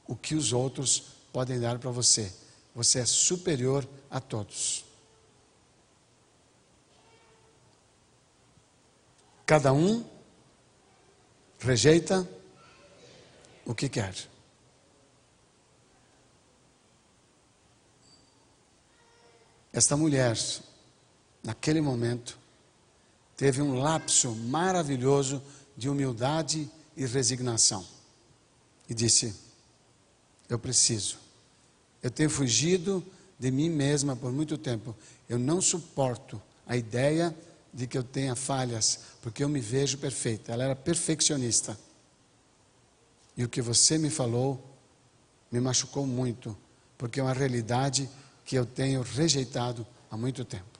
o 0.06 0.16
que 0.16 0.34
os 0.34 0.52
outros 0.52 1.02
podem 1.32 1.60
dar 1.60 1.78
para 1.78 1.90
você. 1.90 2.32
Você 2.74 3.00
é 3.00 3.06
superior 3.06 3.86
a 4.10 4.20
todos. 4.20 4.84
Cada 9.44 9.72
um 9.72 10.04
rejeita 11.58 12.28
o 13.64 13.74
que 13.74 13.88
quer. 13.88 14.14
Esta 19.76 19.94
mulher, 19.94 20.38
naquele 21.44 21.82
momento, 21.82 22.38
teve 23.36 23.60
um 23.60 23.74
lapso 23.74 24.34
maravilhoso 24.34 25.42
de 25.76 25.86
humildade 25.90 26.66
e 26.96 27.04
resignação. 27.04 27.86
E 28.88 28.94
disse: 28.94 29.34
Eu 30.48 30.58
preciso. 30.58 31.18
Eu 32.02 32.10
tenho 32.10 32.30
fugido 32.30 33.04
de 33.38 33.50
mim 33.50 33.68
mesma 33.68 34.16
por 34.16 34.32
muito 34.32 34.56
tempo. 34.56 34.96
Eu 35.28 35.38
não 35.38 35.60
suporto 35.60 36.40
a 36.66 36.74
ideia 36.74 37.36
de 37.70 37.86
que 37.86 37.98
eu 37.98 38.02
tenha 38.02 38.34
falhas, 38.34 39.00
porque 39.20 39.44
eu 39.44 39.48
me 39.50 39.60
vejo 39.60 39.98
perfeita. 39.98 40.52
Ela 40.52 40.64
era 40.64 40.74
perfeccionista. 40.74 41.78
E 43.36 43.44
o 43.44 43.48
que 43.48 43.60
você 43.60 43.98
me 43.98 44.08
falou 44.08 44.58
me 45.52 45.60
machucou 45.60 46.06
muito, 46.06 46.56
porque 46.96 47.20
é 47.20 47.22
uma 47.22 47.34
realidade 47.34 48.08
que 48.46 48.56
eu 48.56 48.64
tenho 48.64 49.02
rejeitado 49.02 49.84
há 50.08 50.16
muito 50.16 50.44
tempo. 50.44 50.78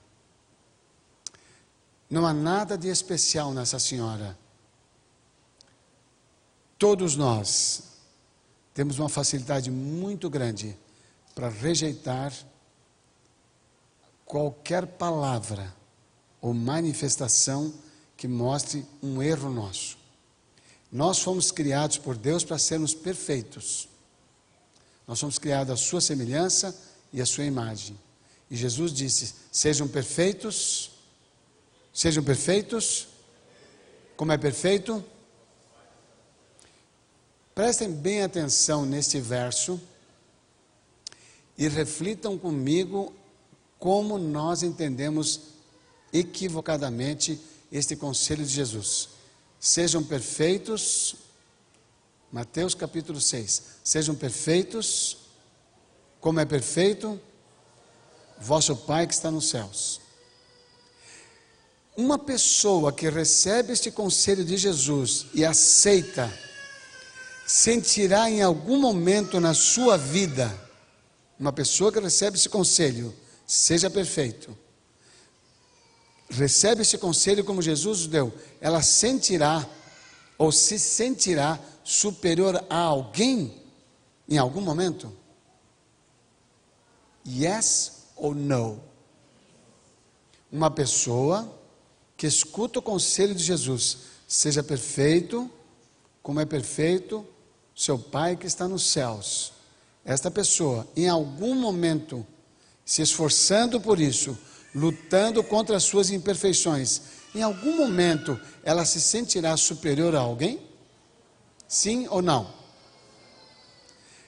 Não 2.09 2.25
há 2.25 2.33
nada 2.33 2.77
de 2.77 2.87
especial 2.87 3.53
nessa 3.53 3.77
senhora. 3.77 4.39
Todos 6.79 7.17
nós 7.17 7.83
temos 8.73 8.97
uma 8.97 9.09
facilidade 9.09 9.69
muito 9.69 10.29
grande 10.29 10.77
para 11.35 11.49
rejeitar 11.49 12.33
qualquer 14.25 14.87
palavra 14.87 15.75
ou 16.39 16.53
manifestação 16.53 17.73
que 18.15 18.27
mostre 18.27 18.85
um 19.03 19.21
erro 19.21 19.49
nosso. 19.49 19.97
Nós 20.89 21.19
fomos 21.19 21.51
criados 21.51 21.97
por 21.97 22.15
Deus 22.15 22.45
para 22.45 22.57
sermos 22.57 22.93
perfeitos. 22.93 23.89
Nós 25.05 25.19
somos 25.19 25.37
criados 25.37 25.73
à 25.73 25.75
sua 25.75 25.99
semelhança 25.99 26.86
e 27.11 27.21
a 27.21 27.25
sua 27.25 27.45
imagem. 27.45 27.97
E 28.49 28.55
Jesus 28.55 28.93
disse: 28.93 29.33
Sejam 29.51 29.87
perfeitos, 29.87 30.91
sejam 31.93 32.23
perfeitos, 32.23 33.07
como 34.15 34.31
é 34.31 34.37
perfeito. 34.37 35.03
Prestem 37.53 37.91
bem 37.91 38.21
atenção 38.21 38.85
neste 38.85 39.19
verso 39.19 39.81
e 41.57 41.67
reflitam 41.67 42.37
comigo 42.37 43.13
como 43.79 44.17
nós 44.17 44.61
entendemos 44.61 45.41
equivocadamente 46.13 47.39
este 47.71 47.95
conselho 47.95 48.45
de 48.45 48.51
Jesus. 48.51 49.09
Sejam 49.59 50.03
perfeitos, 50.03 51.15
Mateus 52.31 52.75
capítulo 52.75 53.19
6. 53.19 53.63
Sejam 53.83 54.15
perfeitos, 54.15 55.17
como 56.19 56.39
é 56.39 56.45
perfeito 56.45 57.19
vosso 58.39 58.75
Pai 58.75 59.07
que 59.07 59.13
está 59.13 59.31
nos 59.31 59.49
céus. 59.49 59.99
Uma 61.95 62.19
pessoa 62.19 62.91
que 62.91 63.09
recebe 63.09 63.73
este 63.73 63.89
conselho 63.89 64.45
de 64.45 64.55
Jesus 64.55 65.25
e 65.33 65.43
aceita, 65.43 66.31
sentirá 67.45 68.29
em 68.29 68.41
algum 68.41 68.79
momento 68.79 69.39
na 69.39 69.53
sua 69.53 69.97
vida, 69.97 70.55
uma 71.39 71.51
pessoa 71.51 71.91
que 71.91 71.99
recebe 71.99 72.37
esse 72.37 72.49
conselho, 72.49 73.15
seja 73.47 73.89
perfeito, 73.89 74.55
recebe 76.29 76.83
esse 76.83 76.97
conselho 76.97 77.43
como 77.43 77.61
Jesus 77.61 78.05
deu, 78.05 78.31
ela 78.61 78.83
sentirá 78.83 79.67
ou 80.37 80.51
se 80.51 80.77
sentirá 80.77 81.59
superior 81.83 82.63
a 82.69 82.77
alguém 82.77 83.59
em 84.29 84.37
algum 84.37 84.61
momento? 84.61 85.11
Yes 87.27 88.03
ou 88.15 88.33
no? 88.33 88.79
Uma 90.51 90.71
pessoa 90.71 91.53
que 92.15 92.25
escuta 92.25 92.79
o 92.79 92.81
conselho 92.81 93.35
de 93.35 93.43
Jesus, 93.43 93.97
seja 94.27 94.63
perfeito, 94.63 95.51
como 96.23 96.39
é 96.39 96.45
perfeito 96.45 97.25
seu 97.75 97.99
Pai 97.99 98.35
que 98.35 98.47
está 98.47 98.67
nos 98.67 98.89
céus. 98.89 99.53
Esta 100.03 100.31
pessoa, 100.31 100.87
em 100.95 101.07
algum 101.07 101.53
momento, 101.53 102.25
se 102.83 103.01
esforçando 103.01 103.79
por 103.79 103.99
isso, 103.99 104.37
lutando 104.73 105.43
contra 105.43 105.75
as 105.77 105.83
suas 105.83 106.09
imperfeições, 106.09 107.01
em 107.35 107.43
algum 107.43 107.75
momento 107.75 108.39
ela 108.63 108.85
se 108.85 108.99
sentirá 109.01 109.55
superior 109.57 110.15
a 110.15 110.19
alguém? 110.19 110.59
Sim 111.67 112.07
ou 112.09 112.21
não? 112.21 112.51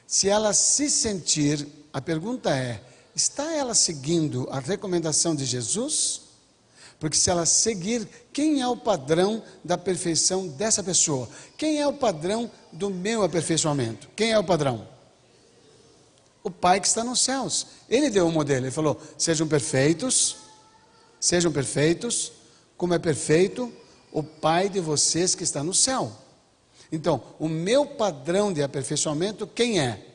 Se 0.06 0.27
ela 0.27 0.53
se 0.53 0.89
sentir, 0.89 1.68
a 1.94 2.01
pergunta 2.01 2.56
é: 2.56 2.84
está 3.16 3.54
ela 3.54 3.74
seguindo 3.74 4.48
a 4.51 4.60
recomendação 4.60 5.36
de 5.36 5.46
Jesus? 5.46 6.22
Porque 7.00 7.16
se 7.16 7.30
ela 7.30 7.46
seguir, 7.46 8.08
quem 8.34 8.62
é 8.62 8.68
o 8.68 8.75
padrão 8.75 9.42
da 9.63 9.78
perfeição 9.78 10.48
dessa 10.48 10.84
pessoa? 10.84 11.30
Quem 11.58 11.80
é 11.80 11.88
o 11.88 11.94
padrão 11.94 12.51
do 12.74 12.89
meu 12.89 13.24
aperfeiçoamento? 13.24 14.10
Quem 14.16 14.32
é 14.32 14.39
o 14.39 14.44
padrão? 14.44 14.86
O 16.44 16.51
Pai 16.51 16.82
que 16.82 16.88
está 16.88 17.04
nos 17.04 17.22
céus. 17.22 17.68
Ele 17.89 18.10
deu 18.10 18.25
o 18.25 18.30
um 18.30 18.32
modelo. 18.32 18.66
Ele 18.66 18.72
falou: 18.72 19.01
sejam 19.18 19.48
perfeitos, 19.48 20.38
sejam 21.20 21.51
perfeitos, 21.51 22.34
como 22.75 22.94
é 22.94 23.00
perfeito 23.00 23.72
o 24.12 24.22
Pai 24.22 24.68
de 24.68 24.82
vocês 24.82 25.36
que 25.36 25.44
está 25.44 25.63
no 25.63 25.74
céu. 25.74 26.12
Então, 26.92 27.22
o 27.39 27.48
meu 27.48 27.86
padrão 27.86 28.51
de 28.51 28.63
aperfeiçoamento, 28.63 29.48
quem 29.48 29.80
é? 29.80 30.06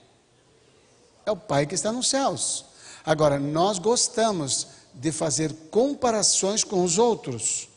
É 1.25 1.31
o 1.31 1.37
Pai 1.37 1.67
que 1.67 1.75
está 1.75 1.93
nos 1.93 2.09
céus. 2.09 2.65
Agora, 3.05 3.39
nós 3.39 3.79
gostamos 3.79 4.69
de 4.95 5.13
fazer 5.13 5.53
comparações 5.71 6.65
com 6.65 6.83
os 6.83 6.99
outros. 6.99 7.69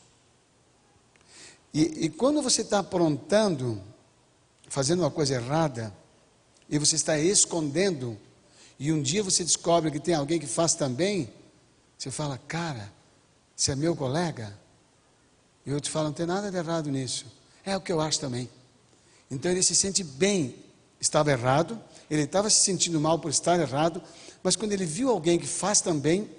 E, 1.74 2.06
e 2.06 2.10
quando 2.10 2.42
você 2.42 2.62
está 2.62 2.80
aprontando, 2.80 3.82
fazendo 4.70 5.02
uma 5.02 5.12
coisa 5.12 5.36
errada, 5.36 5.94
e 6.70 6.78
você 6.78 6.96
está 6.96 7.18
escondendo, 7.18 8.18
e 8.80 8.92
um 8.92 9.02
dia 9.02 9.24
você 9.24 9.44
descobre 9.44 9.92
que 9.92 10.00
tem 10.00 10.16
alguém 10.16 10.40
que 10.40 10.48
faz 10.48 10.74
também, 10.74 11.30
você 11.98 12.12
fala, 12.12 12.38
cara, 12.48 12.92
você 13.56 13.72
é 13.72 13.76
meu 13.76 13.96
colega? 13.96 14.58
E 15.66 15.72
eu 15.72 15.82
te 15.82 15.90
falo, 15.90 16.06
não 16.06 16.14
tem 16.14 16.26
nada 16.26 16.50
de 16.50 16.58
errado 16.58 16.90
nisso. 16.90 17.26
É 17.66 17.76
o 17.76 17.82
que 17.82 17.92
eu 17.92 18.00
acho 18.00 18.20
também. 18.20 18.50
Então 19.30 19.52
ele 19.52 19.64
se 19.64 19.76
sente 19.76 20.04
bem, 20.04 20.56
estava 21.02 21.32
errado, 21.32 21.82
ele 22.10 22.24
estava 22.24 22.50
se 22.50 22.60
sentindo 22.60 23.00
mal 23.00 23.20
por 23.20 23.30
estar 23.30 23.60
errado, 23.60 24.02
mas 24.42 24.56
quando 24.56 24.72
ele 24.72 24.86
viu 24.86 25.10
alguém 25.10 25.38
que 25.38 25.48
faz 25.48 25.82
também, 25.82 26.30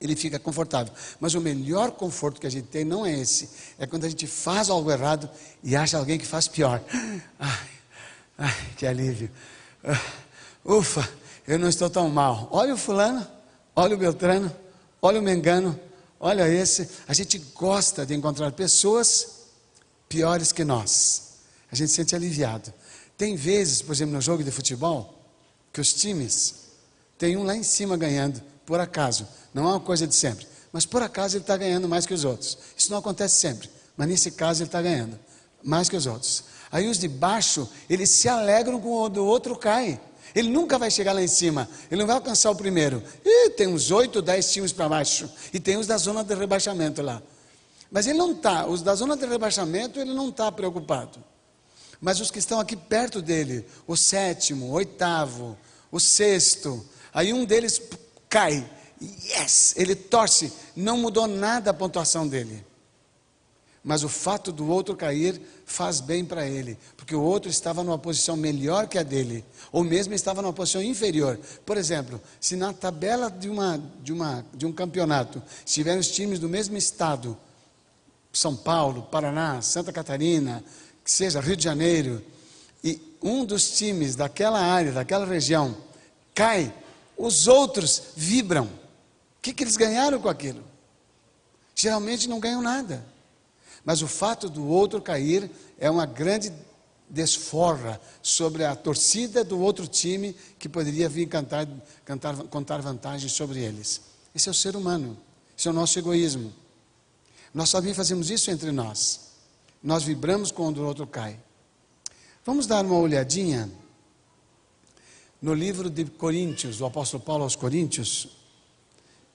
ele 0.00 0.14
fica 0.14 0.38
confortável. 0.38 0.92
Mas 1.18 1.34
o 1.34 1.40
melhor 1.40 1.90
conforto 1.90 2.40
que 2.40 2.46
a 2.46 2.50
gente 2.50 2.68
tem 2.68 2.84
não 2.84 3.04
é 3.04 3.18
esse. 3.18 3.48
É 3.78 3.86
quando 3.86 4.04
a 4.04 4.08
gente 4.08 4.26
faz 4.26 4.70
algo 4.70 4.90
errado 4.90 5.28
e 5.62 5.74
acha 5.74 5.98
alguém 5.98 6.18
que 6.18 6.26
faz 6.26 6.46
pior. 6.46 6.82
Ai, 7.38 7.68
ai 8.38 8.68
que 8.76 8.86
alívio. 8.86 9.30
Ah, 9.82 10.00
ufa, 10.64 11.08
eu 11.46 11.58
não 11.58 11.68
estou 11.68 11.90
tão 11.90 12.08
mal. 12.08 12.48
Olha 12.52 12.74
o 12.74 12.76
fulano, 12.76 13.26
olha 13.74 13.96
o 13.96 13.98
Beltrano, 13.98 14.54
olha 15.02 15.18
o 15.18 15.22
Mengano, 15.22 15.78
olha 16.20 16.48
esse. 16.48 16.88
A 17.08 17.12
gente 17.12 17.38
gosta 17.54 18.06
de 18.06 18.14
encontrar 18.14 18.52
pessoas 18.52 19.38
piores 20.08 20.52
que 20.52 20.64
nós. 20.64 21.28
A 21.70 21.74
gente 21.74 21.90
se 21.90 21.96
sente 21.96 22.14
aliviado. 22.14 22.72
Tem 23.18 23.34
vezes, 23.34 23.82
por 23.82 23.92
exemplo, 23.92 24.14
no 24.14 24.20
jogo 24.20 24.44
de 24.44 24.50
futebol, 24.52 25.12
que 25.72 25.80
os 25.80 25.92
times 25.92 26.68
tem 27.18 27.36
um 27.36 27.42
lá 27.42 27.56
em 27.56 27.64
cima 27.64 27.96
ganhando, 27.96 28.40
por 28.64 28.78
acaso. 28.78 29.26
Não 29.52 29.64
é 29.64 29.72
uma 29.72 29.80
coisa 29.80 30.06
de 30.06 30.14
sempre. 30.14 30.46
Mas 30.72 30.86
por 30.86 31.02
acaso 31.02 31.36
ele 31.36 31.42
está 31.42 31.56
ganhando 31.56 31.88
mais 31.88 32.06
que 32.06 32.14
os 32.14 32.24
outros. 32.24 32.56
Isso 32.76 32.90
não 32.92 32.98
acontece 32.98 33.40
sempre. 33.40 33.68
Mas 33.96 34.08
nesse 34.08 34.30
caso 34.30 34.62
ele 34.62 34.68
está 34.68 34.80
ganhando 34.80 35.18
mais 35.64 35.88
que 35.88 35.96
os 35.96 36.06
outros. 36.06 36.44
Aí 36.70 36.86
os 36.88 36.98
de 36.98 37.08
baixo, 37.08 37.68
eles 37.90 38.10
se 38.10 38.28
alegram 38.28 38.80
com 38.80 39.02
o 39.02 39.08
do 39.08 39.26
outro 39.26 39.56
cai. 39.56 40.00
Ele 40.32 40.50
nunca 40.50 40.78
vai 40.78 40.90
chegar 40.90 41.12
lá 41.12 41.22
em 41.22 41.26
cima. 41.26 41.68
Ele 41.90 42.00
não 42.02 42.06
vai 42.06 42.14
alcançar 42.14 42.50
o 42.52 42.54
primeiro. 42.54 43.02
E 43.24 43.50
tem 43.50 43.66
uns 43.66 43.90
oito, 43.90 44.22
dez 44.22 44.52
times 44.52 44.72
para 44.72 44.88
baixo. 44.88 45.28
E 45.52 45.58
tem 45.58 45.76
os 45.76 45.88
da 45.88 45.96
zona 45.96 46.22
de 46.22 46.34
rebaixamento 46.34 47.02
lá. 47.02 47.20
Mas 47.90 48.06
ele 48.06 48.18
não 48.18 48.32
está. 48.32 48.66
Os 48.66 48.82
da 48.82 48.94
zona 48.94 49.16
de 49.16 49.26
rebaixamento, 49.26 49.98
ele 49.98 50.14
não 50.14 50.28
está 50.28 50.52
preocupado. 50.52 51.18
Mas 52.00 52.20
os 52.20 52.30
que 52.30 52.38
estão 52.38 52.60
aqui 52.60 52.76
perto 52.76 53.20
dele, 53.20 53.66
o 53.86 53.96
sétimo, 53.96 54.66
o 54.66 54.70
oitavo, 54.72 55.56
o 55.90 55.98
sexto, 55.98 56.84
aí 57.12 57.32
um 57.32 57.44
deles 57.44 57.80
cai 58.28 58.68
yes, 59.00 59.74
ele 59.76 59.94
torce, 59.94 60.52
não 60.74 60.98
mudou 60.98 61.26
nada 61.26 61.70
a 61.70 61.74
pontuação 61.74 62.26
dele. 62.26 62.64
Mas 63.82 64.02
o 64.02 64.08
fato 64.08 64.52
do 64.52 64.68
outro 64.68 64.96
cair 64.96 65.40
faz 65.64 66.00
bem 66.00 66.24
para 66.24 66.46
ele, 66.46 66.76
porque 66.96 67.14
o 67.14 67.22
outro 67.22 67.48
estava 67.48 67.82
numa 67.82 67.98
posição 67.98 68.36
melhor 68.36 68.86
que 68.86 68.98
a 68.98 69.02
dele, 69.02 69.44
ou 69.70 69.84
mesmo 69.84 70.12
estava 70.12 70.42
numa 70.42 70.52
posição 70.52 70.82
inferior. 70.82 71.38
Por 71.64 71.76
exemplo, 71.76 72.20
se 72.40 72.56
na 72.56 72.72
tabela 72.72 73.30
de, 73.30 73.48
uma, 73.48 73.80
de, 74.02 74.12
uma, 74.12 74.44
de 74.52 74.66
um 74.66 74.72
campeonato 74.72 75.42
estiverem 75.64 76.00
os 76.00 76.08
times 76.08 76.38
do 76.38 76.48
mesmo 76.48 76.76
estado, 76.76 77.36
São 78.32 78.54
Paulo, 78.54 79.02
Paraná, 79.10 79.62
Santa 79.62 79.92
Catarina, 79.92 80.62
que 81.08 81.12
seja 81.12 81.40
Rio 81.40 81.56
de 81.56 81.64
Janeiro, 81.64 82.22
e 82.84 83.00
um 83.22 83.42
dos 83.42 83.78
times 83.78 84.14
daquela 84.14 84.60
área, 84.60 84.92
daquela 84.92 85.24
região, 85.24 85.74
cai, 86.34 86.70
os 87.16 87.48
outros 87.48 88.02
vibram. 88.14 88.66
O 88.66 89.40
que, 89.40 89.54
que 89.54 89.64
eles 89.64 89.78
ganharam 89.78 90.20
com 90.20 90.28
aquilo? 90.28 90.62
Geralmente 91.74 92.28
não 92.28 92.38
ganham 92.38 92.60
nada. 92.60 93.02
Mas 93.86 94.02
o 94.02 94.06
fato 94.06 94.50
do 94.50 94.66
outro 94.66 95.00
cair 95.00 95.50
é 95.78 95.90
uma 95.90 96.04
grande 96.04 96.52
desforra 97.08 97.98
sobre 98.22 98.66
a 98.66 98.76
torcida 98.76 99.42
do 99.42 99.58
outro 99.58 99.88
time 99.88 100.36
que 100.58 100.68
poderia 100.68 101.08
vir 101.08 101.26
cantar, 101.26 101.66
cantar, 102.04 102.36
contar 102.36 102.82
vantagens 102.82 103.32
sobre 103.32 103.60
eles. 103.60 104.02
Esse 104.34 104.50
é 104.50 104.52
o 104.52 104.54
ser 104.54 104.76
humano, 104.76 105.16
esse 105.56 105.68
é 105.68 105.70
o 105.70 105.74
nosso 105.74 105.98
egoísmo. 105.98 106.52
Nós 107.54 107.70
também 107.72 107.94
fazemos 107.94 108.28
isso 108.28 108.50
entre 108.50 108.70
nós. 108.70 109.27
Nós 109.82 110.02
vibramos 110.02 110.50
quando 110.50 110.78
o 110.78 110.86
outro 110.86 111.06
cai. 111.06 111.38
Vamos 112.44 112.66
dar 112.66 112.84
uma 112.84 112.98
olhadinha 112.98 113.70
no 115.40 115.54
livro 115.54 115.88
de 115.88 116.04
Coríntios, 116.04 116.78
do 116.78 116.86
apóstolo 116.86 117.22
Paulo 117.22 117.44
aos 117.44 117.54
Coríntios, 117.54 118.28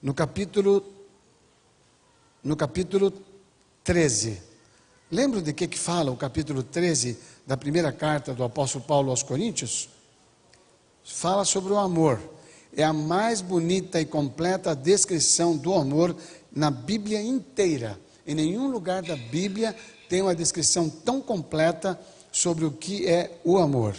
no 0.02 0.12
capítulo 0.12 0.84
no 2.42 2.56
capítulo 2.56 3.10
13. 3.82 4.38
Lembra 5.10 5.40
de 5.40 5.54
que 5.54 5.66
que 5.66 5.78
fala 5.78 6.10
o 6.10 6.16
capítulo 6.16 6.62
13 6.62 7.18
da 7.46 7.56
primeira 7.56 7.90
carta 7.90 8.34
do 8.34 8.44
apóstolo 8.44 8.84
Paulo 8.84 9.10
aos 9.10 9.22
Coríntios? 9.22 9.88
Fala 11.02 11.46
sobre 11.46 11.72
o 11.72 11.78
amor. 11.78 12.20
É 12.76 12.82
a 12.82 12.92
mais 12.92 13.40
bonita 13.40 13.98
e 13.98 14.04
completa 14.04 14.74
descrição 14.74 15.56
do 15.56 15.72
amor 15.72 16.14
na 16.52 16.70
Bíblia 16.70 17.22
inteira. 17.22 17.98
Em 18.26 18.34
nenhum 18.34 18.70
lugar 18.70 19.02
da 19.02 19.16
Bíblia 19.16 19.74
tem 20.14 20.22
uma 20.22 20.32
descrição 20.32 20.88
tão 20.88 21.20
completa 21.20 22.00
sobre 22.30 22.64
o 22.64 22.70
que 22.70 23.04
é 23.04 23.36
o 23.42 23.58
amor. 23.58 23.96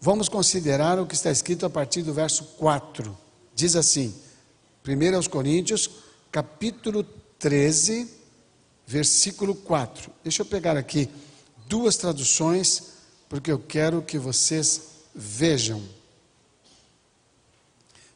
Vamos 0.00 0.28
considerar 0.28 0.96
o 1.00 1.06
que 1.08 1.16
está 1.16 1.28
escrito 1.28 1.66
a 1.66 1.70
partir 1.70 2.02
do 2.02 2.14
verso 2.14 2.44
4. 2.56 3.18
Diz 3.52 3.74
assim: 3.74 4.14
1 4.86 5.16
aos 5.16 5.26
Coríntios, 5.26 5.90
capítulo 6.30 7.02
13, 7.36 8.08
versículo 8.86 9.56
4. 9.56 10.12
Deixa 10.22 10.42
eu 10.42 10.46
pegar 10.46 10.76
aqui 10.76 11.10
duas 11.66 11.96
traduções, 11.96 12.92
porque 13.28 13.50
eu 13.50 13.58
quero 13.58 14.00
que 14.02 14.20
vocês 14.20 14.82
vejam 15.12 15.82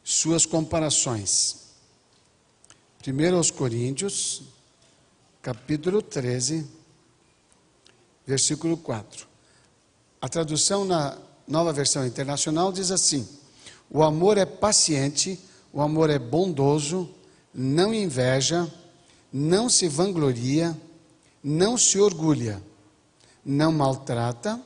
suas 0.05 0.45
comparações. 0.45 1.65
1 3.05 3.35
aos 3.35 3.51
Coríntios, 3.51 4.54
capítulo 5.45 6.01
13, 6.01 6.65
versículo 8.25 8.75
4. 8.77 9.27
A 10.19 10.27
tradução 10.27 10.83
na 10.83 11.15
nova 11.47 11.71
versão 11.71 12.03
internacional 12.03 12.71
diz 12.71 12.89
assim: 12.89 13.29
O 13.87 14.01
amor 14.01 14.39
é 14.39 14.45
paciente 14.45 15.39
o 15.71 15.81
amor 15.81 16.09
é 16.09 16.17
bondoso, 16.17 17.09
não 17.53 17.93
inveja, 17.93 18.65
não 19.31 19.67
se 19.67 19.89
vangloria, 19.89 20.75
não 21.43 21.77
se 21.77 21.99
orgulha, 21.99 22.63
não 23.45 23.73
maltrata, 23.73 24.57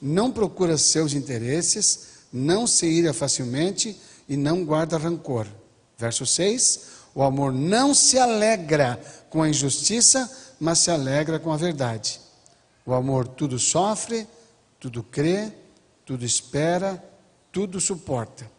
não 0.00 0.30
procura 0.30 0.76
seus 0.76 1.14
interesses, 1.14 2.08
não 2.30 2.66
se 2.66 2.86
ira 2.86 3.14
facilmente 3.14 3.98
e 4.28 4.36
não 4.36 4.64
guarda 4.66 4.98
rancor. 4.98 5.46
Verso 5.96 6.26
6: 6.26 6.99
O 7.14 7.22
amor 7.22 7.52
não 7.52 7.92
se 7.94 8.18
alegra 8.18 9.00
com 9.28 9.42
a 9.42 9.48
injustiça, 9.48 10.30
mas 10.58 10.78
se 10.78 10.90
alegra 10.90 11.38
com 11.38 11.52
a 11.52 11.56
verdade. 11.56 12.20
O 12.84 12.92
amor 12.92 13.26
tudo 13.28 13.58
sofre, 13.58 14.26
tudo 14.78 15.02
crê, 15.02 15.52
tudo 16.04 16.24
espera, 16.24 17.02
tudo 17.52 17.80
suporta. 17.80 18.50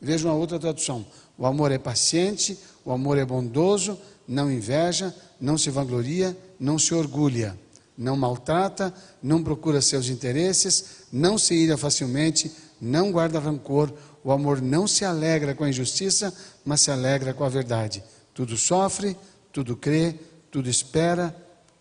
Veja 0.00 0.28
uma 0.28 0.34
outra 0.34 0.58
tradução. 0.58 1.04
O 1.36 1.46
amor 1.46 1.72
é 1.72 1.78
paciente, 1.78 2.58
o 2.84 2.92
amor 2.92 3.18
é 3.18 3.24
bondoso, 3.24 3.98
não 4.26 4.50
inveja, 4.50 5.14
não 5.40 5.56
se 5.56 5.70
vangloria, 5.70 6.36
não 6.58 6.78
se 6.78 6.94
orgulha, 6.94 7.58
não 7.96 8.16
maltrata, 8.16 8.92
não 9.22 9.42
procura 9.42 9.80
seus 9.80 10.08
interesses, 10.08 11.06
não 11.12 11.38
se 11.38 11.54
ira 11.54 11.76
facilmente, 11.76 12.50
não 12.80 13.10
guarda 13.10 13.38
rancor. 13.40 13.92
O 14.22 14.32
amor 14.32 14.60
não 14.60 14.86
se 14.86 15.04
alegra 15.04 15.54
com 15.54 15.64
a 15.64 15.68
injustiça, 15.68 16.34
mas 16.68 16.82
se 16.82 16.90
alegra 16.90 17.32
com 17.32 17.44
a 17.44 17.48
verdade. 17.48 18.04
Tudo 18.34 18.54
sofre, 18.58 19.16
tudo 19.50 19.74
crê, 19.74 20.14
tudo 20.50 20.68
espera, 20.68 21.34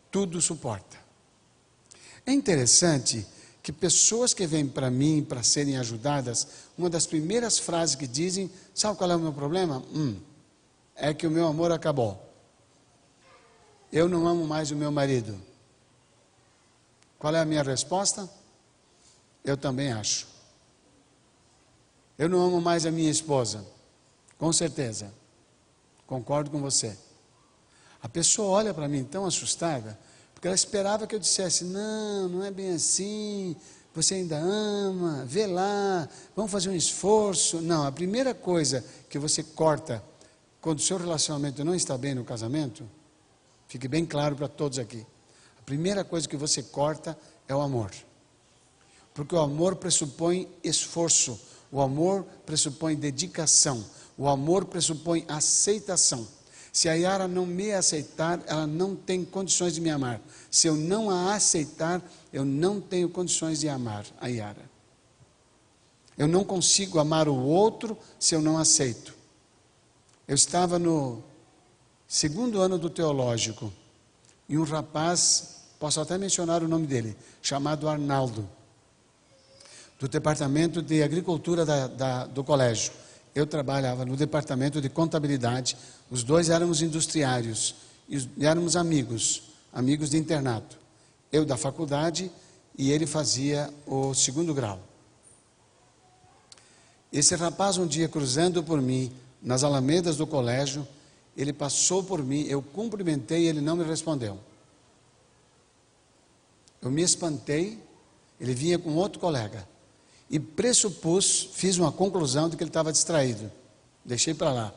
tudo 0.09 0.41
suporta. 0.41 0.97
É 2.25 2.31
interessante 2.31 3.27
que 3.61 3.73
pessoas 3.73 4.33
que 4.33 4.47
vêm 4.47 4.65
para 4.65 4.89
mim 4.89 5.25
para 5.27 5.43
serem 5.43 5.75
ajudadas 5.75 6.47
uma 6.77 6.89
das 6.89 7.05
primeiras 7.05 7.59
frases 7.59 7.95
que 7.95 8.07
dizem: 8.07 8.49
Sabe 8.73 8.97
qual 8.97 9.11
é 9.11 9.15
o 9.17 9.19
meu 9.19 9.33
problema? 9.33 9.83
Hum, 9.93 10.21
é 10.95 11.13
que 11.13 11.27
o 11.27 11.31
meu 11.31 11.47
amor 11.47 11.69
acabou. 11.69 12.25
Eu 13.91 14.07
não 14.07 14.25
amo 14.25 14.47
mais 14.47 14.71
o 14.71 14.75
meu 14.77 14.89
marido. 14.89 15.37
Qual 17.19 17.35
é 17.35 17.41
a 17.41 17.45
minha 17.45 17.61
resposta? 17.61 18.29
Eu 19.43 19.57
também 19.57 19.91
acho. 19.91 20.27
Eu 22.17 22.29
não 22.29 22.39
amo 22.39 22.61
mais 22.61 22.85
a 22.85 22.91
minha 22.91 23.11
esposa. 23.11 23.75
Com 24.37 24.53
certeza. 24.53 25.13
Concordo 26.05 26.49
com 26.49 26.59
você. 26.59 26.97
A 28.01 28.07
pessoa 28.07 28.49
olha 28.49 28.73
para 28.73 28.87
mim 28.87 29.03
tão 29.03 29.25
assustada, 29.25 29.99
porque 30.33 30.47
ela 30.47 30.55
esperava 30.55 31.07
que 31.07 31.15
eu 31.15 31.19
dissesse: 31.19 31.63
não, 31.63 32.29
não 32.29 32.43
é 32.43 32.51
bem 32.51 32.71
assim, 32.73 33.55
você 33.93 34.13
ainda 34.15 34.37
ama, 34.37 35.25
vê 35.25 35.47
lá, 35.47 36.07
vamos 36.35 36.51
fazer 36.51 36.69
um 36.69 36.75
esforço. 36.75 37.59
Não, 37.61 37.85
a 37.85 37.91
primeira 37.91 38.33
coisa 38.33 38.85
que 39.09 39.17
você 39.17 39.41
corta 39.41 40.03
quando 40.61 40.79
o 40.79 40.81
seu 40.81 40.97
relacionamento 40.97 41.63
não 41.65 41.73
está 41.73 41.97
bem 41.97 42.13
no 42.13 42.23
casamento, 42.23 42.87
fique 43.67 43.87
bem 43.87 44.05
claro 44.05 44.35
para 44.35 44.47
todos 44.47 44.77
aqui. 44.77 45.05
A 45.59 45.63
primeira 45.63 46.03
coisa 46.03 46.27
que 46.27 46.37
você 46.37 46.61
corta 46.61 47.17
é 47.47 47.55
o 47.55 47.61
amor. 47.61 47.91
Porque 49.13 49.33
o 49.33 49.39
amor 49.39 49.77
pressupõe 49.77 50.47
esforço, 50.63 51.39
o 51.71 51.81
amor 51.81 52.23
pressupõe 52.45 52.95
dedicação, 52.95 53.83
o 54.17 54.27
amor 54.27 54.65
pressupõe 54.65 55.23
aceitação. 55.27 56.27
Se 56.73 56.89
a 56.89 56.93
Yara 56.93 57.27
não 57.27 57.45
me 57.45 57.71
aceitar, 57.71 58.41
ela 58.45 58.67
não 58.67 58.95
tem 58.95 59.23
condições 59.23 59.73
de 59.73 59.81
me 59.81 59.89
amar. 59.89 60.21
Se 60.49 60.67
eu 60.67 60.75
não 60.75 61.09
a 61.09 61.33
aceitar, 61.33 62.01
eu 62.31 62.43
não 62.45 62.81
tenho 62.81 63.09
condições 63.09 63.59
de 63.59 63.69
amar 63.69 64.05
a 64.19 64.27
Yara. 64.27 64.69
Eu 66.17 66.27
não 66.27 66.43
consigo 66.43 66.99
amar 66.99 67.27
o 67.27 67.35
outro 67.35 67.97
se 68.19 68.33
eu 68.33 68.41
não 68.41 68.57
aceito. 68.57 69.15
Eu 70.27 70.35
estava 70.35 70.79
no 70.79 71.23
segundo 72.07 72.59
ano 72.59 72.77
do 72.77 72.89
teológico 72.89 73.71
e 74.49 74.57
um 74.57 74.63
rapaz, 74.63 75.63
posso 75.79 75.99
até 75.99 76.17
mencionar 76.17 76.63
o 76.63 76.67
nome 76.67 76.87
dele, 76.87 77.15
chamado 77.41 77.87
Arnaldo, 77.87 78.49
do 79.99 80.07
departamento 80.07 80.81
de 80.81 81.03
agricultura 81.03 81.65
da, 81.65 81.87
da, 81.87 82.25
do 82.25 82.43
colégio. 82.43 82.91
Eu 83.37 83.45
trabalhava 83.45 84.03
no 84.03 84.17
departamento 84.17 84.81
de 84.81 84.89
contabilidade, 84.89 85.77
os 86.09 86.23
dois 86.23 86.49
éramos 86.49 86.81
industriários 86.81 87.75
e 88.09 88.27
éramos 88.43 88.75
amigos, 88.75 89.43
amigos 89.71 90.09
de 90.09 90.17
internato. 90.17 90.75
Eu 91.31 91.45
da 91.45 91.55
faculdade 91.55 92.31
e 92.75 92.91
ele 92.91 93.05
fazia 93.05 93.71
o 93.85 94.11
segundo 94.15 94.55
grau. 94.55 94.79
Esse 97.13 97.35
rapaz, 97.35 97.77
um 97.77 97.85
dia 97.85 98.09
cruzando 98.09 98.63
por 98.63 98.81
mim, 98.81 99.11
nas 99.39 99.63
alamedas 99.63 100.17
do 100.17 100.25
colégio, 100.25 100.87
ele 101.37 101.53
passou 101.53 102.03
por 102.03 102.23
mim, 102.23 102.41
eu 102.47 102.59
cumprimentei 102.59 103.43
e 103.43 103.47
ele 103.49 103.61
não 103.61 103.75
me 103.75 103.83
respondeu. 103.83 104.39
Eu 106.81 106.89
me 106.89 107.03
espantei, 107.03 107.79
ele 108.41 108.55
vinha 108.55 108.79
com 108.79 108.95
outro 108.95 109.19
colega 109.19 109.76
e 110.29 110.39
pressupus, 110.39 111.49
fiz 111.53 111.77
uma 111.77 111.91
conclusão 111.91 112.49
de 112.49 112.57
que 112.57 112.63
ele 112.63 112.69
estava 112.69 112.91
distraído. 112.91 113.49
Deixei 114.03 114.33
para 114.33 114.51
lá. 114.51 114.73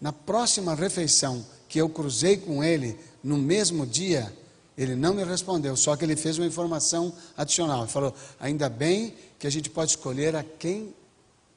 Na 0.00 0.12
próxima 0.12 0.74
refeição 0.74 1.44
que 1.68 1.80
eu 1.80 1.88
cruzei 1.88 2.36
com 2.36 2.64
ele, 2.64 2.98
no 3.22 3.36
mesmo 3.36 3.86
dia, 3.86 4.34
ele 4.76 4.96
não 4.96 5.14
me 5.14 5.22
respondeu, 5.24 5.76
só 5.76 5.94
que 5.94 6.04
ele 6.04 6.16
fez 6.16 6.38
uma 6.38 6.46
informação 6.46 7.12
adicional. 7.36 7.82
Ele 7.82 7.92
falou: 7.92 8.14
ainda 8.40 8.68
bem 8.68 9.14
que 9.38 9.46
a 9.46 9.50
gente 9.50 9.70
pode 9.70 9.92
escolher 9.92 10.34
a 10.34 10.42
quem 10.42 10.94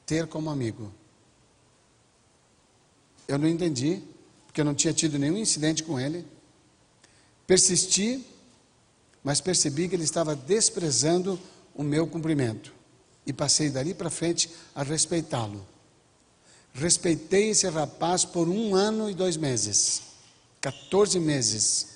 ter 0.06 0.28
como 0.28 0.50
amigo. 0.50 0.92
Eu 3.28 3.38
não 3.38 3.48
entendi, 3.48 4.04
porque 4.46 4.62
eu 4.62 4.66
não 4.66 4.76
tinha 4.76 4.94
tido 4.94 5.18
nenhum 5.18 5.38
incidente 5.38 5.82
com 5.82 6.00
ele. 6.00 6.26
Persisti, 7.48 8.24
mas 9.24 9.42
percebi 9.42 9.88
que 9.88 9.96
ele 9.96 10.04
estava 10.04 10.36
desprezando 10.36 11.40
o 11.74 11.82
meu 11.82 12.06
cumprimento 12.06 12.83
e 13.26 13.34
passei 13.34 13.70
dali 13.70 13.94
para 13.94 14.10
frente 14.10 14.50
a 14.76 14.84
respeitá-lo. 14.84 15.66
Respeitei 16.74 17.50
esse 17.50 17.68
rapaz 17.70 18.26
por 18.26 18.48
um 18.48 18.76
ano 18.76 19.10
e 19.10 19.14
dois 19.14 19.38
meses, 19.38 20.02
14 20.60 21.20
meses. 21.20 21.88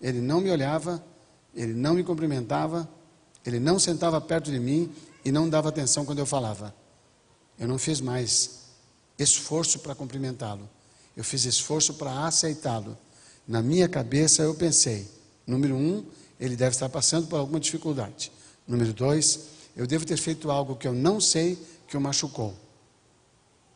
Ele 0.00 0.20
não 0.20 0.40
me 0.40 0.50
olhava, 0.50 1.04
ele 1.54 1.74
não 1.74 1.94
me 1.94 2.02
cumprimentava, 2.02 2.88
ele 3.44 3.60
não 3.60 3.78
sentava 3.78 4.20
perto 4.20 4.50
de 4.50 4.58
mim 4.58 4.92
e 5.24 5.30
não 5.30 5.48
dava 5.48 5.68
atenção 5.68 6.04
quando 6.04 6.18
eu 6.18 6.26
falava. 6.26 6.74
Eu 7.58 7.68
não 7.68 7.78
fiz 7.78 8.00
mais 8.00 8.62
esforço 9.18 9.80
para 9.80 9.94
cumprimentá-lo, 9.94 10.68
eu 11.16 11.22
fiz 11.22 11.44
esforço 11.44 11.94
para 11.94 12.26
aceitá-lo. 12.26 12.96
Na 13.46 13.62
minha 13.62 13.88
cabeça 13.88 14.42
eu 14.42 14.54
pensei: 14.54 15.06
número 15.46 15.74
um, 15.76 16.04
ele 16.40 16.56
deve 16.56 16.74
estar 16.74 16.88
passando 16.88 17.28
por 17.28 17.38
alguma 17.38 17.60
dificuldade. 17.60 18.32
Número 18.66 18.92
dois, 18.92 19.40
eu 19.76 19.86
devo 19.86 20.04
ter 20.04 20.16
feito 20.16 20.50
algo 20.50 20.76
que 20.76 20.86
eu 20.86 20.92
não 20.92 21.20
sei 21.20 21.58
que 21.88 21.96
o 21.96 22.00
machucou. 22.00 22.54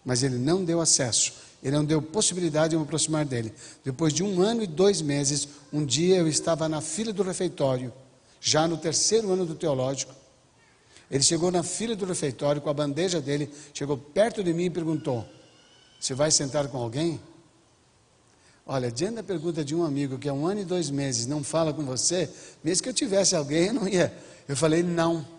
Mas 0.05 0.23
ele 0.23 0.39
não 0.39 0.65
deu 0.65 0.81
acesso, 0.81 1.33
ele 1.63 1.75
não 1.75 1.85
deu 1.85 2.01
possibilidade 2.01 2.71
de 2.71 2.77
me 2.77 2.83
aproximar 2.83 3.25
dele. 3.25 3.53
Depois 3.85 4.13
de 4.13 4.23
um 4.23 4.41
ano 4.41 4.63
e 4.63 4.67
dois 4.67 5.03
meses, 5.03 5.49
um 5.73 5.85
dia 5.85 6.17
eu 6.17 6.29
estava 6.29 6.69
na 6.69 6.81
fila 6.81 7.13
do 7.13 7.23
refeitório, 7.23 7.93
já 8.41 8.69
no 8.69 8.77
terceiro 8.77 9.33
ano 9.33 9.45
do 9.45 9.55
teológico. 9.55 10.15
Ele 11.11 11.23
chegou 11.23 11.51
na 11.51 11.63
fila 11.63 11.95
do 11.95 12.05
refeitório 12.05 12.61
com 12.61 12.69
a 12.69 12.75
bandeja 12.75 13.21
dele, 13.21 13.51
chegou 13.73 13.97
perto 13.97 14.43
de 14.43 14.53
mim 14.53 14.65
e 14.65 14.71
perguntou: 14.71 15.25
Você 16.01 16.15
vai 16.15 16.31
sentar 16.31 16.69
com 16.69 16.79
alguém? 16.79 17.21
Olha, 18.67 18.91
diante 18.91 19.15
da 19.15 19.23
pergunta 19.23 19.65
de 19.65 19.75
um 19.75 19.85
amigo 19.85 20.19
que 20.19 20.29
há 20.29 20.33
um 20.33 20.45
ano 20.45 20.61
e 20.61 20.65
dois 20.65 20.91
meses 20.91 21.27
não 21.27 21.45
fala 21.45 21.73
com 21.73 21.85
você, 21.85 22.29
mesmo 22.65 22.83
que 22.83 22.89
eu 22.89 22.95
tivesse 22.95 23.37
alguém, 23.37 23.69
eu 23.69 23.75
não 23.75 23.89
ia. 23.89 24.13
Eu 24.49 24.57
falei: 24.57 24.83
Não. 24.83 25.36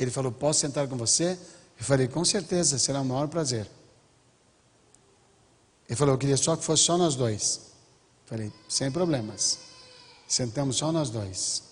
Ele 0.00 0.10
falou: 0.10 0.32
Posso 0.32 0.60
sentar 0.60 0.88
com 0.88 0.96
você? 0.96 1.38
Eu 1.78 1.84
falei: 1.84 2.08
Com 2.08 2.24
certeza, 2.24 2.78
será 2.78 3.02
o 3.02 3.04
maior 3.04 3.28
prazer. 3.28 3.70
Ele 5.86 5.96
falou: 5.96 6.14
Eu 6.14 6.18
queria 6.18 6.38
só 6.38 6.56
que 6.56 6.64
fosse 6.64 6.84
só 6.84 6.96
nós 6.96 7.14
dois. 7.14 7.60
Eu 8.24 8.28
falei: 8.28 8.52
Sem 8.66 8.90
problemas. 8.90 9.58
Sentamos 10.26 10.76
só 10.76 10.90
nós 10.90 11.10
dois. 11.10 11.64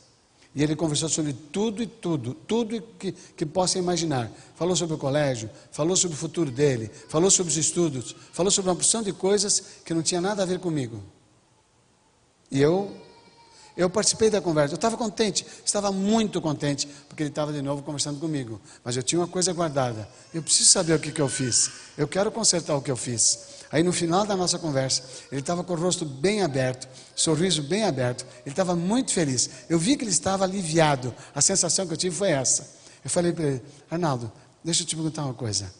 E 0.54 0.62
ele 0.62 0.74
conversou 0.74 1.08
sobre 1.08 1.32
tudo 1.32 1.82
e 1.82 1.86
tudo, 1.86 2.34
tudo 2.34 2.82
que, 2.98 3.12
que 3.12 3.46
possa 3.46 3.78
imaginar. 3.78 4.30
Falou 4.56 4.74
sobre 4.74 4.94
o 4.94 4.98
colégio, 4.98 5.48
falou 5.70 5.96
sobre 5.96 6.16
o 6.16 6.18
futuro 6.18 6.50
dele, 6.50 6.90
falou 7.08 7.30
sobre 7.30 7.50
os 7.50 7.56
estudos, 7.56 8.16
falou 8.32 8.50
sobre 8.50 8.70
uma 8.70 8.76
porção 8.76 9.02
de 9.02 9.12
coisas 9.12 9.62
que 9.84 9.94
não 9.94 10.02
tinha 10.02 10.20
nada 10.20 10.42
a 10.42 10.46
ver 10.46 10.58
comigo. 10.58 11.02
E 12.50 12.60
eu 12.60 12.94
eu 13.78 13.88
participei 13.88 14.28
da 14.28 14.40
conversa, 14.40 14.74
eu 14.74 14.76
estava 14.76 14.96
contente, 14.96 15.46
estava 15.64 15.92
muito 15.92 16.40
contente, 16.40 16.88
porque 17.08 17.22
ele 17.22 17.30
estava 17.30 17.52
de 17.52 17.62
novo 17.62 17.80
conversando 17.80 18.18
comigo. 18.18 18.60
Mas 18.82 18.96
eu 18.96 19.04
tinha 19.04 19.20
uma 19.20 19.28
coisa 19.28 19.52
guardada. 19.52 20.08
Eu 20.34 20.42
preciso 20.42 20.68
saber 20.68 20.94
o 20.94 20.98
que, 20.98 21.12
que 21.12 21.22
eu 21.22 21.28
fiz. 21.28 21.70
Eu 21.96 22.08
quero 22.08 22.32
consertar 22.32 22.74
o 22.74 22.82
que 22.82 22.90
eu 22.90 22.96
fiz. 22.96 23.38
Aí 23.70 23.84
no 23.84 23.92
final 23.92 24.26
da 24.26 24.34
nossa 24.34 24.58
conversa, 24.58 25.04
ele 25.30 25.42
estava 25.42 25.62
com 25.62 25.74
o 25.74 25.76
rosto 25.76 26.04
bem 26.04 26.42
aberto, 26.42 26.88
sorriso 27.14 27.62
bem 27.62 27.84
aberto, 27.84 28.26
ele 28.44 28.52
estava 28.52 28.74
muito 28.74 29.12
feliz. 29.12 29.48
Eu 29.68 29.78
vi 29.78 29.96
que 29.96 30.02
ele 30.02 30.10
estava 30.10 30.42
aliviado. 30.42 31.14
A 31.32 31.40
sensação 31.40 31.86
que 31.86 31.92
eu 31.92 31.96
tive 31.96 32.16
foi 32.16 32.30
essa. 32.30 32.68
Eu 33.04 33.10
falei 33.10 33.32
para 33.32 33.44
ele, 33.44 33.62
Arnaldo, 33.88 34.32
deixa 34.64 34.82
eu 34.82 34.86
te 34.88 34.96
perguntar 34.96 35.24
uma 35.24 35.34
coisa. 35.34 35.72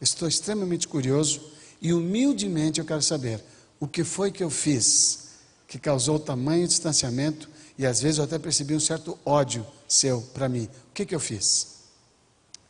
Estou 0.00 0.26
extremamente 0.26 0.88
curioso 0.88 1.52
e 1.82 1.92
humildemente 1.92 2.80
eu 2.80 2.86
quero 2.86 3.02
saber 3.02 3.44
o 3.78 3.86
que 3.86 4.02
foi 4.04 4.32
que 4.32 4.42
eu 4.42 4.48
fiz 4.48 5.27
que 5.68 5.78
causou 5.78 6.18
tamanho 6.18 6.66
distanciamento 6.66 7.48
e 7.76 7.86
às 7.86 8.00
vezes 8.00 8.18
eu 8.18 8.24
até 8.24 8.38
percebi 8.38 8.74
um 8.74 8.80
certo 8.80 9.16
ódio 9.24 9.64
seu 9.86 10.22
para 10.34 10.48
mim. 10.48 10.64
O 10.64 10.94
que, 10.94 11.06
que 11.06 11.14
eu 11.14 11.20
fiz? 11.20 11.84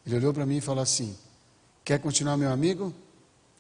Ele 0.05 0.17
olhou 0.17 0.35
para 0.35 0.45
mim 0.45 0.57
e 0.57 0.61
falou 0.61 0.83
assim: 0.83 1.17
Quer 1.85 2.01
continuar 2.01 2.37
meu 2.37 2.51
amigo? 2.51 2.93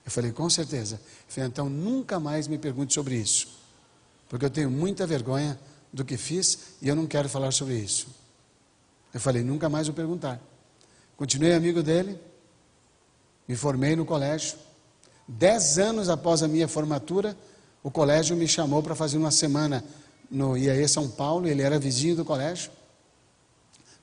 Eu 0.04 0.10
falei: 0.10 0.32
Com 0.32 0.50
certeza. 0.50 0.96
Ele 0.96 1.28
falou: 1.28 1.48
Então 1.48 1.70
nunca 1.70 2.18
mais 2.18 2.48
me 2.48 2.58
pergunte 2.58 2.92
sobre 2.92 3.14
isso, 3.14 3.48
porque 4.28 4.44
eu 4.44 4.50
tenho 4.50 4.70
muita 4.70 5.06
vergonha 5.06 5.58
do 5.92 6.04
que 6.04 6.16
fiz 6.16 6.58
e 6.82 6.88
eu 6.88 6.96
não 6.96 7.06
quero 7.06 7.28
falar 7.28 7.52
sobre 7.52 7.78
isso. 7.78 8.08
Eu 9.14 9.20
falei: 9.20 9.42
Nunca 9.42 9.68
mais 9.68 9.86
vou 9.86 9.94
perguntar. 9.94 10.40
Continuei 11.16 11.54
amigo 11.54 11.82
dele, 11.82 12.18
me 13.46 13.56
formei 13.56 13.94
no 13.94 14.04
colégio. 14.04 14.58
Dez 15.26 15.78
anos 15.78 16.08
após 16.08 16.42
a 16.42 16.48
minha 16.48 16.66
formatura, 16.66 17.36
o 17.82 17.90
colégio 17.90 18.36
me 18.36 18.46
chamou 18.46 18.82
para 18.82 18.94
fazer 18.94 19.16
uma 19.16 19.30
semana 19.30 19.84
no 20.30 20.56
IAE 20.56 20.88
São 20.88 21.08
Paulo, 21.08 21.46
ele 21.46 21.62
era 21.62 21.78
vizinho 21.78 22.16
do 22.16 22.24
colégio, 22.24 22.70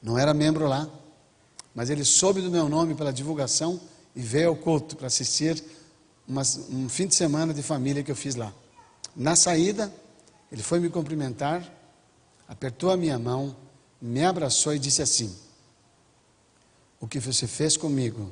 não 0.01 0.17
era 0.17 0.33
membro 0.33 0.67
lá, 0.67 0.89
mas 1.73 1.89
ele 1.89 2.05
soube 2.05 2.41
do 2.41 2.49
meu 2.49 2.69
nome 2.69 2.95
pela 2.95 3.11
divulgação 3.11 3.79
e 4.15 4.21
veio 4.21 4.49
ao 4.49 4.55
culto 4.55 4.95
para 4.95 5.07
assistir 5.07 5.63
um 6.27 6.89
fim 6.89 7.05
de 7.05 7.15
semana 7.15 7.53
de 7.53 7.61
família 7.61 8.03
que 8.03 8.11
eu 8.11 8.15
fiz 8.15 8.35
lá. 8.35 8.53
Na 9.15 9.35
saída, 9.35 9.93
ele 10.51 10.63
foi 10.63 10.79
me 10.79 10.89
cumprimentar, 10.89 11.63
apertou 12.47 12.91
a 12.91 12.97
minha 12.97 13.19
mão, 13.19 13.55
me 14.01 14.23
abraçou 14.23 14.73
e 14.73 14.79
disse 14.79 15.01
assim: 15.01 15.35
o 16.99 17.07
que 17.07 17.19
você 17.19 17.45
fez 17.45 17.77
comigo 17.77 18.31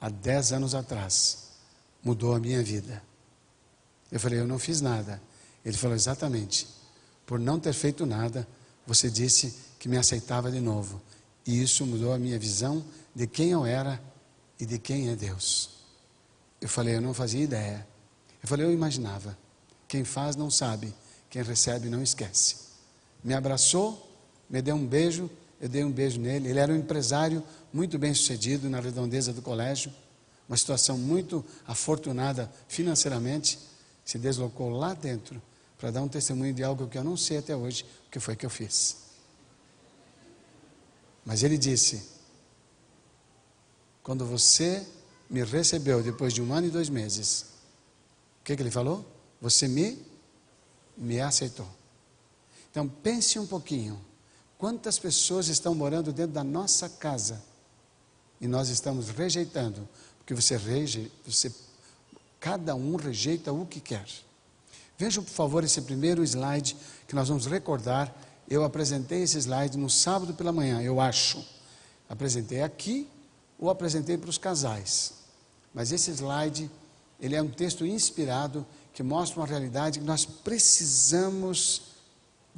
há 0.00 0.08
dez 0.08 0.52
anos 0.52 0.74
atrás 0.74 1.48
mudou 2.02 2.34
a 2.34 2.40
minha 2.40 2.62
vida. 2.62 3.02
Eu 4.10 4.18
falei, 4.18 4.40
eu 4.40 4.46
não 4.46 4.58
fiz 4.58 4.80
nada. 4.80 5.20
Ele 5.64 5.76
falou, 5.76 5.96
exatamente. 5.96 6.66
Por 7.26 7.38
não 7.38 7.60
ter 7.60 7.72
feito 7.72 8.06
nada, 8.06 8.46
você 8.86 9.10
disse 9.10 9.54
que 9.78 9.88
me 9.88 9.96
aceitava 9.96 10.50
de 10.50 10.60
novo. 10.60 11.00
E 11.46 11.62
isso 11.62 11.84
mudou 11.86 12.12
a 12.12 12.18
minha 12.18 12.38
visão 12.38 12.84
de 13.14 13.26
quem 13.26 13.50
eu 13.50 13.66
era 13.66 14.00
e 14.58 14.66
de 14.66 14.78
quem 14.78 15.10
é 15.10 15.16
Deus. 15.16 15.70
Eu 16.60 16.68
falei, 16.68 16.96
eu 16.96 17.00
não 17.00 17.14
fazia 17.14 17.42
ideia. 17.42 17.86
Eu 18.42 18.48
falei, 18.48 18.66
eu 18.66 18.72
imaginava. 18.72 19.36
Quem 19.86 20.04
faz 20.04 20.36
não 20.36 20.50
sabe, 20.50 20.94
quem 21.30 21.42
recebe 21.42 21.88
não 21.88 22.02
esquece. 22.02 22.56
Me 23.22 23.34
abraçou, 23.34 24.10
me 24.48 24.60
deu 24.60 24.76
um 24.76 24.86
beijo, 24.86 25.30
eu 25.60 25.68
dei 25.68 25.84
um 25.84 25.90
beijo 25.90 26.20
nele. 26.20 26.48
Ele 26.48 26.58
era 26.58 26.72
um 26.72 26.76
empresário 26.76 27.42
muito 27.72 27.98
bem 27.98 28.14
sucedido 28.14 28.68
na 28.68 28.80
redondeza 28.80 29.32
do 29.32 29.42
colégio, 29.42 29.92
uma 30.48 30.56
situação 30.56 30.96
muito 30.96 31.44
afortunada 31.66 32.50
financeiramente. 32.68 33.58
Se 34.08 34.16
deslocou 34.16 34.70
lá 34.70 34.94
dentro 34.94 35.38
para 35.76 35.90
dar 35.90 36.00
um 36.00 36.08
testemunho 36.08 36.54
de 36.54 36.64
algo 36.64 36.88
que 36.88 36.96
eu 36.96 37.04
não 37.04 37.14
sei 37.14 37.36
até 37.36 37.54
hoje 37.54 37.84
o 38.06 38.10
que 38.10 38.18
foi 38.18 38.34
que 38.34 38.46
eu 38.46 38.48
fiz. 38.48 38.96
Mas 41.26 41.42
ele 41.42 41.58
disse: 41.58 42.08
quando 44.02 44.24
você 44.24 44.82
me 45.28 45.44
recebeu 45.44 46.02
depois 46.02 46.32
de 46.32 46.40
um 46.40 46.54
ano 46.54 46.68
e 46.68 46.70
dois 46.70 46.88
meses, 46.88 47.42
o 48.40 48.44
que, 48.44 48.56
que 48.56 48.62
ele 48.62 48.70
falou? 48.70 49.04
Você 49.42 49.68
me, 49.68 50.02
me 50.96 51.20
aceitou. 51.20 51.68
Então 52.70 52.88
pense 52.88 53.38
um 53.38 53.46
pouquinho. 53.46 54.02
Quantas 54.56 54.98
pessoas 54.98 55.48
estão 55.48 55.74
morando 55.74 56.14
dentro 56.14 56.32
da 56.32 56.42
nossa 56.42 56.88
casa 56.88 57.44
e 58.40 58.48
nós 58.48 58.70
estamos 58.70 59.10
rejeitando, 59.10 59.86
porque 60.16 60.32
você 60.32 60.56
reje, 60.56 61.12
você, 61.26 61.52
cada 62.40 62.74
um 62.74 62.96
rejeita 62.96 63.52
o 63.52 63.66
que 63.66 63.80
quer. 63.80 64.06
Vejam, 64.96 65.22
por 65.22 65.30
favor, 65.30 65.64
esse 65.64 65.80
primeiro 65.82 66.22
slide 66.22 66.76
que 67.06 67.14
nós 67.14 67.28
vamos 67.28 67.46
recordar. 67.46 68.14
Eu 68.48 68.64
apresentei 68.64 69.22
esse 69.22 69.38
slide 69.38 69.76
no 69.76 69.90
sábado 69.90 70.34
pela 70.34 70.52
manhã, 70.52 70.80
eu 70.80 71.00
acho. 71.00 71.44
Apresentei 72.08 72.62
aqui 72.62 73.06
ou 73.58 73.70
apresentei 73.70 74.16
para 74.16 74.30
os 74.30 74.38
casais. 74.38 75.14
Mas 75.74 75.92
esse 75.92 76.10
slide, 76.10 76.70
ele 77.20 77.36
é 77.36 77.42
um 77.42 77.50
texto 77.50 77.84
inspirado 77.84 78.66
que 78.94 79.02
mostra 79.02 79.40
uma 79.40 79.46
realidade 79.46 79.98
que 79.98 80.04
nós 80.04 80.24
precisamos 80.24 81.82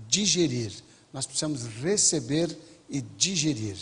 digerir 0.09 0.83
nós 1.13 1.27
precisamos 1.27 1.67
receber 1.83 2.57
e 2.89 3.01
digerir. 3.01 3.77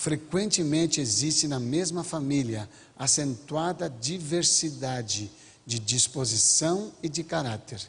Frequentemente 0.00 0.98
existe 0.98 1.46
na 1.46 1.60
mesma 1.60 2.02
família 2.02 2.66
acentuada 2.98 3.86
diversidade 3.90 5.30
de 5.66 5.78
disposição 5.78 6.90
e 7.02 7.08
de 7.08 7.22
caráter, 7.22 7.86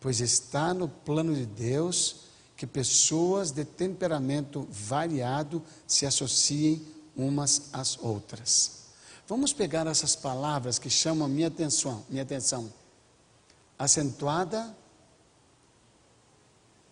pois 0.00 0.20
está 0.20 0.74
no 0.74 0.88
plano 0.88 1.32
de 1.32 1.46
Deus 1.46 2.16
que 2.56 2.66
pessoas 2.66 3.52
de 3.52 3.64
temperamento 3.64 4.66
variado 4.72 5.62
se 5.86 6.04
associem 6.04 6.84
umas 7.16 7.68
às 7.72 7.96
outras. 7.96 8.78
Vamos 9.28 9.52
pegar 9.52 9.86
essas 9.86 10.16
palavras 10.16 10.80
que 10.80 10.90
chamam 10.90 11.28
minha 11.28 11.46
atenção, 11.46 12.04
minha 12.10 12.24
atenção. 12.24 12.72
Acentuada 13.78 14.76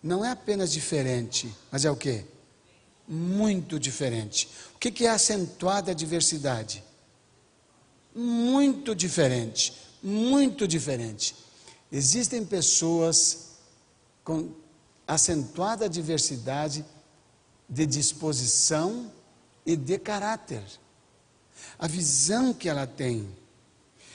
não 0.01 0.23
é 0.23 0.31
apenas 0.31 0.71
diferente, 0.71 1.53
mas 1.69 1.83
é 1.83 1.91
o 1.91 1.95
que? 1.97 2.33
Muito 3.07 3.79
diferente. 3.79 4.49
O 4.75 4.79
que 4.79 5.05
é 5.05 5.09
acentuada 5.09 5.93
diversidade? 5.93 6.83
Muito 8.15 8.95
diferente, 8.95 9.73
muito 10.01 10.67
diferente. 10.67 11.35
Existem 11.91 12.43
pessoas 12.45 13.51
com 14.23 14.49
acentuada 15.07 15.87
diversidade 15.87 16.83
de 17.69 17.85
disposição 17.85 19.11
e 19.65 19.75
de 19.75 19.97
caráter. 19.97 20.63
A 21.77 21.87
visão 21.87 22.53
que 22.53 22.69
ela 22.69 22.87
tem. 22.87 23.27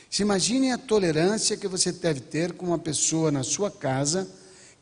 Se 0.09 0.22
imagine 0.22 0.72
a 0.72 0.79
tolerância 0.79 1.57
que 1.57 1.68
você 1.68 1.92
deve 1.92 2.20
ter 2.20 2.53
com 2.53 2.66
uma 2.66 2.79
pessoa 2.79 3.31
na 3.31 3.44
sua 3.44 3.70
casa 3.70 4.29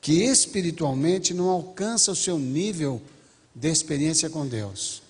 que 0.01 0.25
espiritualmente 0.25 1.35
não 1.35 1.49
alcança 1.49 2.13
o 2.13 2.17
seu 2.17 2.39
nível 2.39 3.03
de 3.59 3.69
experiência 3.69 4.31
com 4.31 4.47
Deus. 4.47 5.03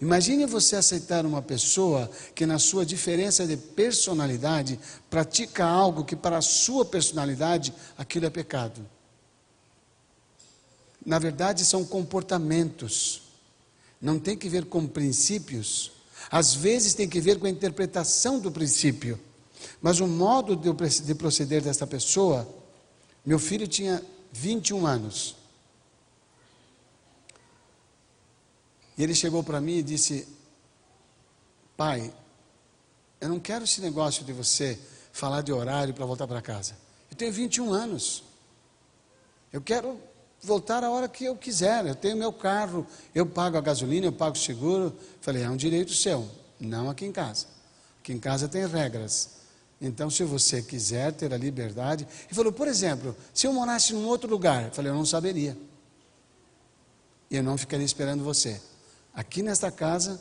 Imagine 0.00 0.46
você 0.46 0.74
aceitar 0.74 1.24
uma 1.24 1.40
pessoa 1.40 2.10
que, 2.34 2.44
na 2.44 2.58
sua 2.58 2.84
diferença 2.84 3.46
de 3.46 3.56
personalidade, 3.56 4.78
pratica 5.08 5.64
algo 5.64 6.04
que, 6.04 6.16
para 6.16 6.38
a 6.38 6.42
sua 6.42 6.84
personalidade, 6.84 7.72
aquilo 7.96 8.26
é 8.26 8.30
pecado. 8.30 8.84
Na 11.04 11.18
verdade, 11.18 11.64
são 11.64 11.84
comportamentos, 11.84 13.22
não 14.00 14.18
tem 14.18 14.36
que 14.36 14.48
ver 14.48 14.64
com 14.64 14.86
princípios, 14.86 15.92
às 16.30 16.54
vezes 16.54 16.94
tem 16.94 17.08
que 17.08 17.20
ver 17.20 17.38
com 17.38 17.46
a 17.46 17.50
interpretação 17.50 18.40
do 18.40 18.50
princípio, 18.50 19.18
mas 19.80 20.00
o 20.00 20.06
modo 20.08 20.56
de 20.56 21.14
proceder 21.14 21.62
desta 21.62 21.86
pessoa 21.86 22.48
meu 23.24 23.38
filho 23.38 23.68
tinha 23.68 24.02
21 24.32 24.84
anos. 24.84 25.36
Ele 29.02 29.14
chegou 29.14 29.42
para 29.42 29.60
mim 29.60 29.78
e 29.78 29.82
disse: 29.82 30.28
Pai, 31.76 32.12
eu 33.20 33.28
não 33.28 33.40
quero 33.40 33.64
esse 33.64 33.80
negócio 33.80 34.24
de 34.24 34.32
você 34.32 34.78
falar 35.12 35.42
de 35.42 35.52
horário 35.52 35.92
para 35.92 36.06
voltar 36.06 36.26
para 36.26 36.40
casa. 36.40 36.76
Eu 37.10 37.16
tenho 37.16 37.32
21 37.32 37.72
anos. 37.72 38.24
Eu 39.52 39.60
quero 39.60 39.98
voltar 40.40 40.82
a 40.82 40.90
hora 40.90 41.08
que 41.08 41.24
eu 41.24 41.36
quiser. 41.36 41.86
Eu 41.86 41.94
tenho 41.94 42.16
meu 42.16 42.32
carro, 42.32 42.86
eu 43.14 43.26
pago 43.26 43.56
a 43.56 43.60
gasolina, 43.60 44.06
eu 44.06 44.12
pago 44.12 44.36
o 44.36 44.40
seguro. 44.40 44.96
Falei, 45.20 45.42
é 45.42 45.50
um 45.50 45.56
direito 45.56 45.92
seu, 45.92 46.28
não 46.58 46.90
aqui 46.90 47.04
em 47.04 47.12
casa. 47.12 47.46
Aqui 48.00 48.12
em 48.12 48.18
casa 48.18 48.48
tem 48.48 48.66
regras. 48.66 49.42
Então, 49.80 50.08
se 50.08 50.22
você 50.24 50.62
quiser 50.62 51.12
ter 51.12 51.34
a 51.34 51.36
liberdade. 51.36 52.06
Ele 52.26 52.34
falou, 52.34 52.52
por 52.52 52.68
exemplo, 52.68 53.16
se 53.34 53.46
eu 53.46 53.52
morasse 53.52 53.92
num 53.92 54.06
outro 54.06 54.30
lugar, 54.30 54.70
falei, 54.70 54.90
eu 54.90 54.94
não 54.94 55.04
saberia. 55.04 55.56
E 57.30 57.36
eu 57.36 57.42
não 57.42 57.58
ficaria 57.58 57.84
esperando 57.84 58.22
você. 58.22 58.60
Aqui 59.14 59.42
nesta 59.42 59.70
casa, 59.70 60.20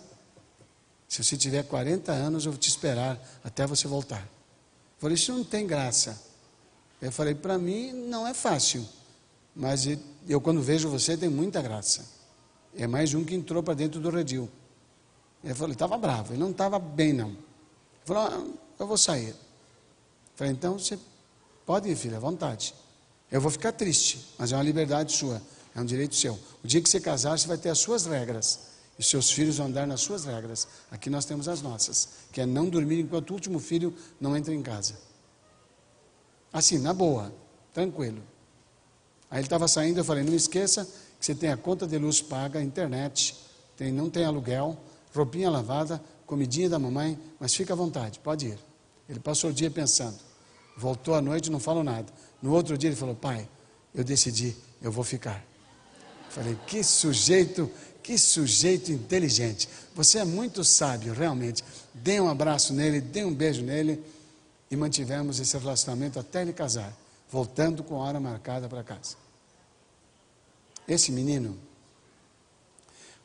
se 1.07 1.23
você 1.23 1.37
tiver 1.37 1.63
40 1.63 2.11
anos, 2.11 2.45
eu 2.45 2.51
vou 2.51 2.59
te 2.59 2.69
esperar 2.69 3.19
até 3.43 3.65
você 3.65 3.87
voltar. 3.87 4.21
Eu 4.21 4.99
falei, 4.99 5.15
isso 5.15 5.33
não 5.33 5.43
tem 5.43 5.65
graça. 5.65 6.21
Eu 7.01 7.11
falei, 7.11 7.33
para 7.33 7.57
mim 7.57 7.91
não 7.91 8.27
é 8.27 8.33
fácil. 8.33 8.87
Mas 9.55 9.85
eu, 10.27 10.39
quando 10.39 10.61
vejo 10.61 10.89
você, 10.89 11.17
tem 11.17 11.29
muita 11.29 11.61
graça. 11.61 12.05
É 12.75 12.87
mais 12.87 13.13
um 13.13 13.25
que 13.25 13.35
entrou 13.35 13.61
para 13.61 13.73
dentro 13.73 13.99
do 13.99 14.09
redil. 14.09 14.49
Ele 15.43 15.53
falou, 15.53 15.73
estava 15.73 15.97
bravo, 15.97 16.33
ele 16.33 16.39
não 16.39 16.51
estava 16.51 16.77
bem, 16.79 17.13
não. 17.13 17.29
Ele 17.29 17.37
falou, 18.05 18.23
ah, 18.23 18.45
eu 18.79 18.87
vou 18.87 18.97
sair. 18.97 19.35
Falei, 20.35 20.53
então 20.53 20.77
você 20.77 20.97
pode 21.65 21.89
ir, 21.89 21.95
filha, 21.95 22.17
à 22.17 22.19
vontade. 22.19 22.73
Eu 23.31 23.41
vou 23.41 23.49
ficar 23.49 23.71
triste, 23.71 24.27
mas 24.37 24.51
é 24.51 24.55
uma 24.55 24.63
liberdade 24.63 25.13
sua, 25.13 25.41
é 25.75 25.81
um 25.81 25.85
direito 25.85 26.15
seu. 26.15 26.39
O 26.63 26.67
dia 26.67 26.81
que 26.81 26.89
você 26.89 26.99
casar, 26.99 27.37
você 27.37 27.47
vai 27.47 27.57
ter 27.57 27.69
as 27.69 27.79
suas 27.79 28.05
regras. 28.05 28.70
E 28.97 29.03
seus 29.03 29.31
filhos 29.31 29.57
vão 29.57 29.67
andar 29.67 29.87
nas 29.87 30.01
suas 30.01 30.25
regras. 30.25 30.67
Aqui 30.91 31.09
nós 31.09 31.25
temos 31.25 31.47
as 31.47 31.61
nossas, 31.61 32.09
que 32.31 32.41
é 32.41 32.45
não 32.45 32.69
dormir 32.69 32.99
enquanto 32.99 33.31
o 33.31 33.33
último 33.33 33.59
filho 33.59 33.95
não 34.19 34.37
entra 34.37 34.53
em 34.53 34.61
casa. 34.61 34.95
Assim, 36.53 36.77
na 36.77 36.93
boa, 36.93 37.33
tranquilo. 37.73 38.21
Aí 39.29 39.39
ele 39.39 39.45
estava 39.45 39.67
saindo, 39.67 39.99
eu 39.99 40.03
falei, 40.03 40.23
não 40.23 40.33
esqueça 40.33 40.85
que 41.19 41.25
você 41.25 41.33
tem 41.33 41.49
a 41.49 41.57
conta 41.57 41.87
de 41.87 41.97
luz 41.97 42.21
paga, 42.21 42.61
internet, 42.61 43.35
tem, 43.77 43.91
não 43.91 44.09
tem 44.09 44.25
aluguel, 44.25 44.77
roupinha 45.15 45.49
lavada, 45.49 46.03
comidinha 46.25 46.69
da 46.69 46.77
mamãe, 46.77 47.17
mas 47.39 47.53
fica 47.53 47.73
à 47.73 47.75
vontade, 47.75 48.19
pode 48.19 48.47
ir. 48.47 48.59
Ele 49.07 49.19
passou 49.19 49.49
o 49.49 49.53
dia 49.53 49.69
pensando. 49.69 50.17
Voltou 50.77 51.13
à 51.13 51.21
noite, 51.21 51.51
não 51.51 51.59
falou 51.59 51.83
nada. 51.83 52.11
No 52.41 52.53
outro 52.53 52.77
dia 52.77 52.89
ele 52.89 52.95
falou: 52.95 53.13
Pai, 53.13 53.47
eu 53.93 54.03
decidi, 54.03 54.55
eu 54.81 54.91
vou 54.91 55.03
ficar. 55.03 55.43
Falei: 56.29 56.57
Que 56.65 56.83
sujeito, 56.83 57.69
que 58.01 58.17
sujeito 58.17 58.91
inteligente. 58.91 59.69
Você 59.95 60.19
é 60.19 60.25
muito 60.25 60.63
sábio, 60.63 61.13
realmente. 61.13 61.63
Dê 61.93 62.19
um 62.19 62.29
abraço 62.29 62.73
nele, 62.73 63.01
dê 63.01 63.23
um 63.23 63.33
beijo 63.33 63.61
nele. 63.61 64.03
E 64.69 64.75
mantivemos 64.75 65.39
esse 65.39 65.57
relacionamento 65.57 66.17
até 66.17 66.41
ele 66.41 66.53
casar, 66.53 66.93
voltando 67.29 67.83
com 67.83 68.01
a 68.01 68.05
hora 68.05 68.19
marcada 68.19 68.69
para 68.69 68.83
casa. 68.83 69.17
Esse 70.87 71.11
menino, 71.11 71.57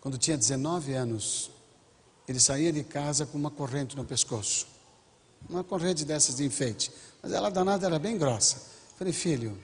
quando 0.01 0.19
tinha 0.19 0.37
19 0.37 0.93
anos, 0.95 1.51
ele 2.27 2.41
saía 2.41 2.73
de 2.73 2.83
casa 2.83 3.25
com 3.27 3.39
uma 3.39 3.51
corrente 3.51 3.97
no 3.97 4.05
pescoço. 4.05 4.67
Uma 5.49 5.63
corrente 5.63 6.05
dessas 6.05 6.37
de 6.37 6.45
enfeite. 6.45 6.91
Mas 7.23 7.33
ela 7.33 7.51
danada 7.51 7.87
era 7.87 7.99
bem 7.99 8.19
grossa. 8.19 8.57
Falei, 8.97 9.13
filho, 9.13 9.57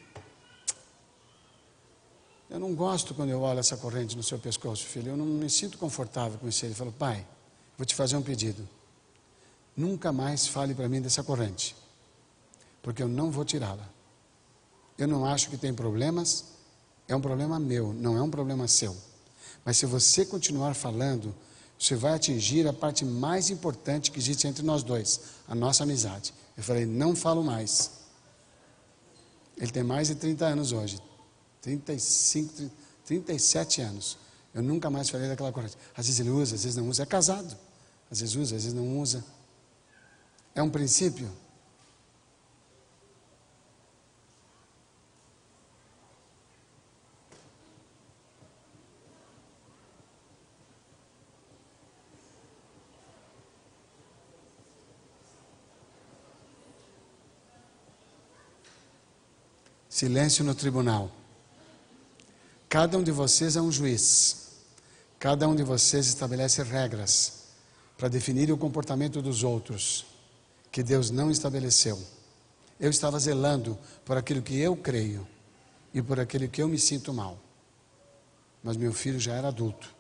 Eu 2.52 2.60
não 2.60 2.74
gosto 2.74 3.14
quando 3.14 3.30
eu 3.30 3.40
olho 3.40 3.60
essa 3.60 3.78
corrente 3.78 4.14
no 4.14 4.22
seu 4.22 4.38
pescoço, 4.38 4.84
filho. 4.84 5.12
Eu 5.12 5.16
não 5.16 5.24
me 5.24 5.48
sinto 5.48 5.78
confortável 5.78 6.38
com 6.38 6.46
isso. 6.46 6.66
Ele 6.66 6.74
falou: 6.74 6.92
Pai, 6.92 7.26
vou 7.78 7.86
te 7.86 7.94
fazer 7.94 8.14
um 8.14 8.20
pedido. 8.20 8.68
Nunca 9.74 10.12
mais 10.12 10.46
fale 10.46 10.74
para 10.74 10.86
mim 10.86 11.00
dessa 11.00 11.22
corrente, 11.22 11.74
porque 12.82 13.02
eu 13.02 13.08
não 13.08 13.30
vou 13.30 13.42
tirá-la. 13.42 13.88
Eu 14.98 15.08
não 15.08 15.24
acho 15.24 15.48
que 15.48 15.56
tem 15.56 15.72
problemas, 15.72 16.44
é 17.08 17.16
um 17.16 17.22
problema 17.22 17.58
meu, 17.58 17.94
não 17.94 18.18
é 18.18 18.22
um 18.22 18.30
problema 18.30 18.68
seu. 18.68 18.94
Mas 19.64 19.78
se 19.78 19.86
você 19.86 20.26
continuar 20.26 20.74
falando, 20.74 21.34
você 21.78 21.96
vai 21.96 22.12
atingir 22.12 22.68
a 22.68 22.72
parte 22.74 23.02
mais 23.02 23.48
importante 23.48 24.10
que 24.10 24.18
existe 24.18 24.46
entre 24.46 24.62
nós 24.62 24.82
dois, 24.82 25.20
a 25.48 25.54
nossa 25.54 25.84
amizade. 25.84 26.34
Eu 26.54 26.62
falei: 26.62 26.84
Não 26.84 27.16
falo 27.16 27.42
mais. 27.42 27.92
Ele 29.56 29.72
tem 29.72 29.82
mais 29.82 30.08
de 30.08 30.16
30 30.16 30.44
anos 30.44 30.72
hoje. 30.72 31.00
35, 31.62 32.70
37 33.06 33.80
anos. 33.80 34.18
Eu 34.52 34.62
nunca 34.62 34.90
mais 34.90 35.08
falei 35.08 35.28
daquela 35.28 35.52
corrente. 35.52 35.78
Às 35.96 36.06
vezes 36.06 36.20
ele 36.20 36.30
usa, 36.30 36.56
às 36.56 36.64
vezes 36.64 36.76
não 36.76 36.88
usa. 36.88 37.04
É 37.04 37.06
casado. 37.06 37.56
Às 38.10 38.20
vezes 38.20 38.34
usa, 38.34 38.56
às 38.56 38.64
vezes 38.64 38.74
não 38.74 39.00
usa. 39.00 39.24
É 40.54 40.62
um 40.62 40.68
princípio. 40.68 41.30
Silêncio 59.88 60.44
no 60.44 60.54
tribunal. 60.54 61.21
Cada 62.72 62.96
um 62.96 63.02
de 63.02 63.12
vocês 63.12 63.54
é 63.54 63.60
um 63.60 63.70
juiz. 63.70 64.46
Cada 65.18 65.46
um 65.46 65.54
de 65.54 65.62
vocês 65.62 66.06
estabelece 66.06 66.62
regras 66.62 67.48
para 67.98 68.08
definir 68.08 68.50
o 68.50 68.56
comportamento 68.56 69.20
dos 69.20 69.44
outros 69.44 70.06
que 70.70 70.82
Deus 70.82 71.10
não 71.10 71.30
estabeleceu. 71.30 72.02
Eu 72.80 72.88
estava 72.88 73.18
zelando 73.18 73.78
por 74.06 74.16
aquilo 74.16 74.40
que 74.40 74.58
eu 74.58 74.74
creio 74.74 75.28
e 75.92 76.00
por 76.00 76.18
aquilo 76.18 76.48
que 76.48 76.62
eu 76.62 76.66
me 76.66 76.78
sinto 76.78 77.12
mal. 77.12 77.38
Mas 78.64 78.78
meu 78.78 78.94
filho 78.94 79.20
já 79.20 79.34
era 79.34 79.48
adulto 79.48 79.94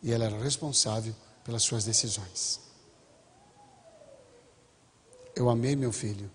e 0.00 0.12
ele 0.12 0.22
era 0.22 0.38
responsável 0.40 1.12
pelas 1.42 1.64
suas 1.64 1.84
decisões. 1.84 2.60
Eu 5.34 5.50
amei 5.50 5.74
meu 5.74 5.90
filho 5.90 6.30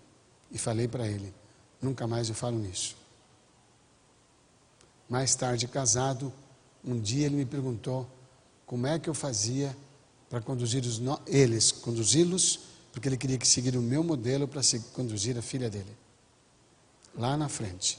e 0.52 0.58
falei 0.58 0.86
para 0.86 1.08
ele: 1.08 1.32
Nunca 1.80 2.06
mais 2.06 2.28
eu 2.28 2.34
falo 2.34 2.58
nisso. 2.58 3.05
Mais 5.08 5.34
tarde, 5.34 5.68
casado, 5.68 6.32
um 6.84 7.00
dia 7.00 7.26
ele 7.26 7.36
me 7.36 7.44
perguntou 7.44 8.08
como 8.64 8.86
é 8.86 8.98
que 8.98 9.08
eu 9.08 9.14
fazia 9.14 9.76
para 10.28 10.40
conduzir 10.40 10.84
os 10.84 11.00
eles, 11.26 11.70
conduzi-los, 11.70 12.60
porque 12.92 13.08
ele 13.08 13.16
queria 13.16 13.38
que 13.38 13.46
seguir 13.46 13.76
o 13.76 13.82
meu 13.82 14.02
modelo 14.02 14.48
para 14.48 14.60
conduzir 14.92 15.38
a 15.38 15.42
filha 15.42 15.70
dele. 15.70 15.96
Lá 17.14 17.36
na 17.36 17.48
frente. 17.48 17.98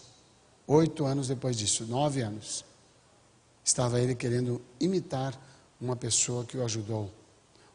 Oito 0.68 1.06
anos 1.06 1.28
depois 1.28 1.56
disso, 1.56 1.86
nove 1.86 2.22
anos, 2.22 2.66
estava 3.64 4.00
ele 4.00 4.16
querendo 4.16 4.62
imitar 4.80 5.40
uma 5.80 5.96
pessoa 5.96 6.44
que 6.44 6.58
o 6.58 6.64
ajudou. 6.66 7.12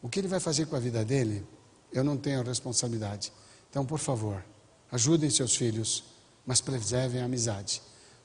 O 0.03 0.09
que 0.09 0.21
ele 0.21 0.29
vai 0.29 0.41
fazer 0.41 0.67
com 0.67 0.77
a 0.77 0.81
vida 0.81 1.05
dele, 1.05 1.47
eu 1.93 2.05
não 2.05 2.17
tenho 2.17 2.43
responsabilidade. 2.43 3.33
Então, 3.71 3.87
por 3.87 3.99
favor, 3.99 4.45
Ajudem 4.93 5.31
seus 5.31 5.57
filhos, 5.57 6.05
mas 6.45 6.61
preservem 6.61 7.23
a 7.23 7.25
amizade. 7.25 7.81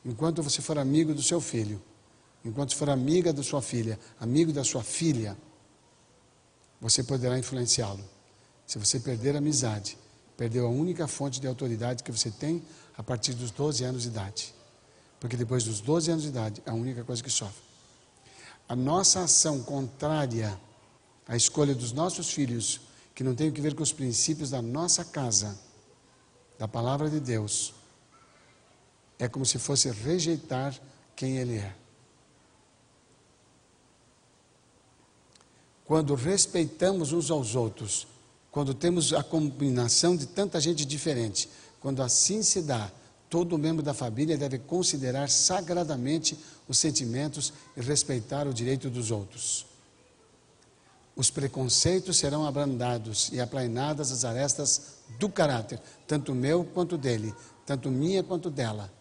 Enquanto 0.08 0.42
você 0.42 0.62
for 0.62 0.78
amigo 0.78 1.14
do 1.14 1.22
seu 1.22 1.42
filho, 1.42 1.84
enquanto 2.46 2.74
for 2.74 2.90
amiga 2.90 3.34
da 3.34 3.44
sua 3.44 3.62
filha, 3.62 4.00
amigo 4.18 4.54
da 4.54 4.64
sua 4.64 4.82
filha, 4.82 5.38
você 6.80 7.04
poderá 7.04 7.38
influenciá-lo. 7.38 8.02
Se 8.66 8.80
você 8.80 9.02
perder 9.02 9.36
a 9.36 9.40
amizade, 9.40 9.98
perdeu 10.38 10.66
a 10.66 10.70
única 10.70 11.10
fonte 11.10 11.42
de 11.42 11.48
autoridade 11.48 12.04
que 12.04 12.12
você 12.12 12.32
tem 12.32 12.64
a 12.98 13.04
partir 13.04 13.34
dos 13.34 13.52
12 13.52 13.84
anos 13.84 14.04
de 14.04 14.08
idade. 14.08 14.56
Porque 15.20 15.36
depois 15.36 15.66
dos 15.66 15.82
12 15.82 16.10
anos 16.10 16.24
de 16.24 16.30
idade, 16.30 16.64
é 16.66 16.70
a 16.70 16.74
única 16.74 17.04
coisa 17.04 17.22
que 17.22 17.30
sofre. 17.30 17.62
A 18.70 18.78
nossa 18.78 19.24
ação 19.24 19.62
contrária 19.62 20.58
à 21.28 21.36
escolha 21.36 21.76
dos 21.76 21.92
nossos 21.92 22.30
filhos, 22.30 22.80
que 23.14 23.26
não 23.26 23.36
tem 23.36 23.52
que 23.52 23.60
ver 23.60 23.76
com 23.76 23.84
os 23.84 23.92
princípios 23.92 24.52
da 24.52 24.62
nossa 24.62 25.04
casa, 25.04 25.60
da 26.58 26.68
palavra 26.68 27.10
de 27.10 27.20
Deus 27.20 27.74
é 29.20 29.28
como 29.28 29.46
se 29.46 29.58
fosse 29.58 29.90
rejeitar 29.90 30.80
quem 31.16 31.38
Ele 31.38 31.58
é. 31.58 31.74
Quando 35.86 36.16
respeitamos 36.16 37.14
uns 37.14 37.32
aos 37.32 37.56
outros, 37.56 38.08
quando 38.52 38.74
temos 38.74 39.14
a 39.14 39.24
combinação 39.24 40.16
de 40.16 40.26
tanta 40.26 40.60
gente 40.60 40.86
diferente, 40.86 41.50
quando 41.80 42.04
assim 42.04 42.44
se 42.44 42.62
dá, 42.62 42.92
todo 43.30 43.58
membro 43.58 43.82
da 43.82 43.94
família 43.94 44.38
deve 44.38 44.60
considerar 44.60 45.30
sagradamente 45.30 46.38
os 46.68 46.78
sentimentos 46.78 47.54
e 47.76 47.82
respeitar 47.82 48.48
o 48.48 48.54
direito 48.54 48.90
dos 48.90 49.12
outros. 49.12 49.66
Os 51.16 51.30
preconceitos 51.30 52.18
serão 52.18 52.46
abrandados 52.46 53.30
e 53.32 53.40
aplainadas 53.40 54.12
as 54.12 54.24
arestas 54.24 54.98
do 55.18 55.30
caráter, 55.30 55.80
tanto 56.06 56.36
meu 56.36 56.64
quanto 56.64 56.98
dele, 56.98 57.34
tanto 57.66 57.90
minha 57.90 58.22
quanto 58.22 58.50
dela. 58.50 58.92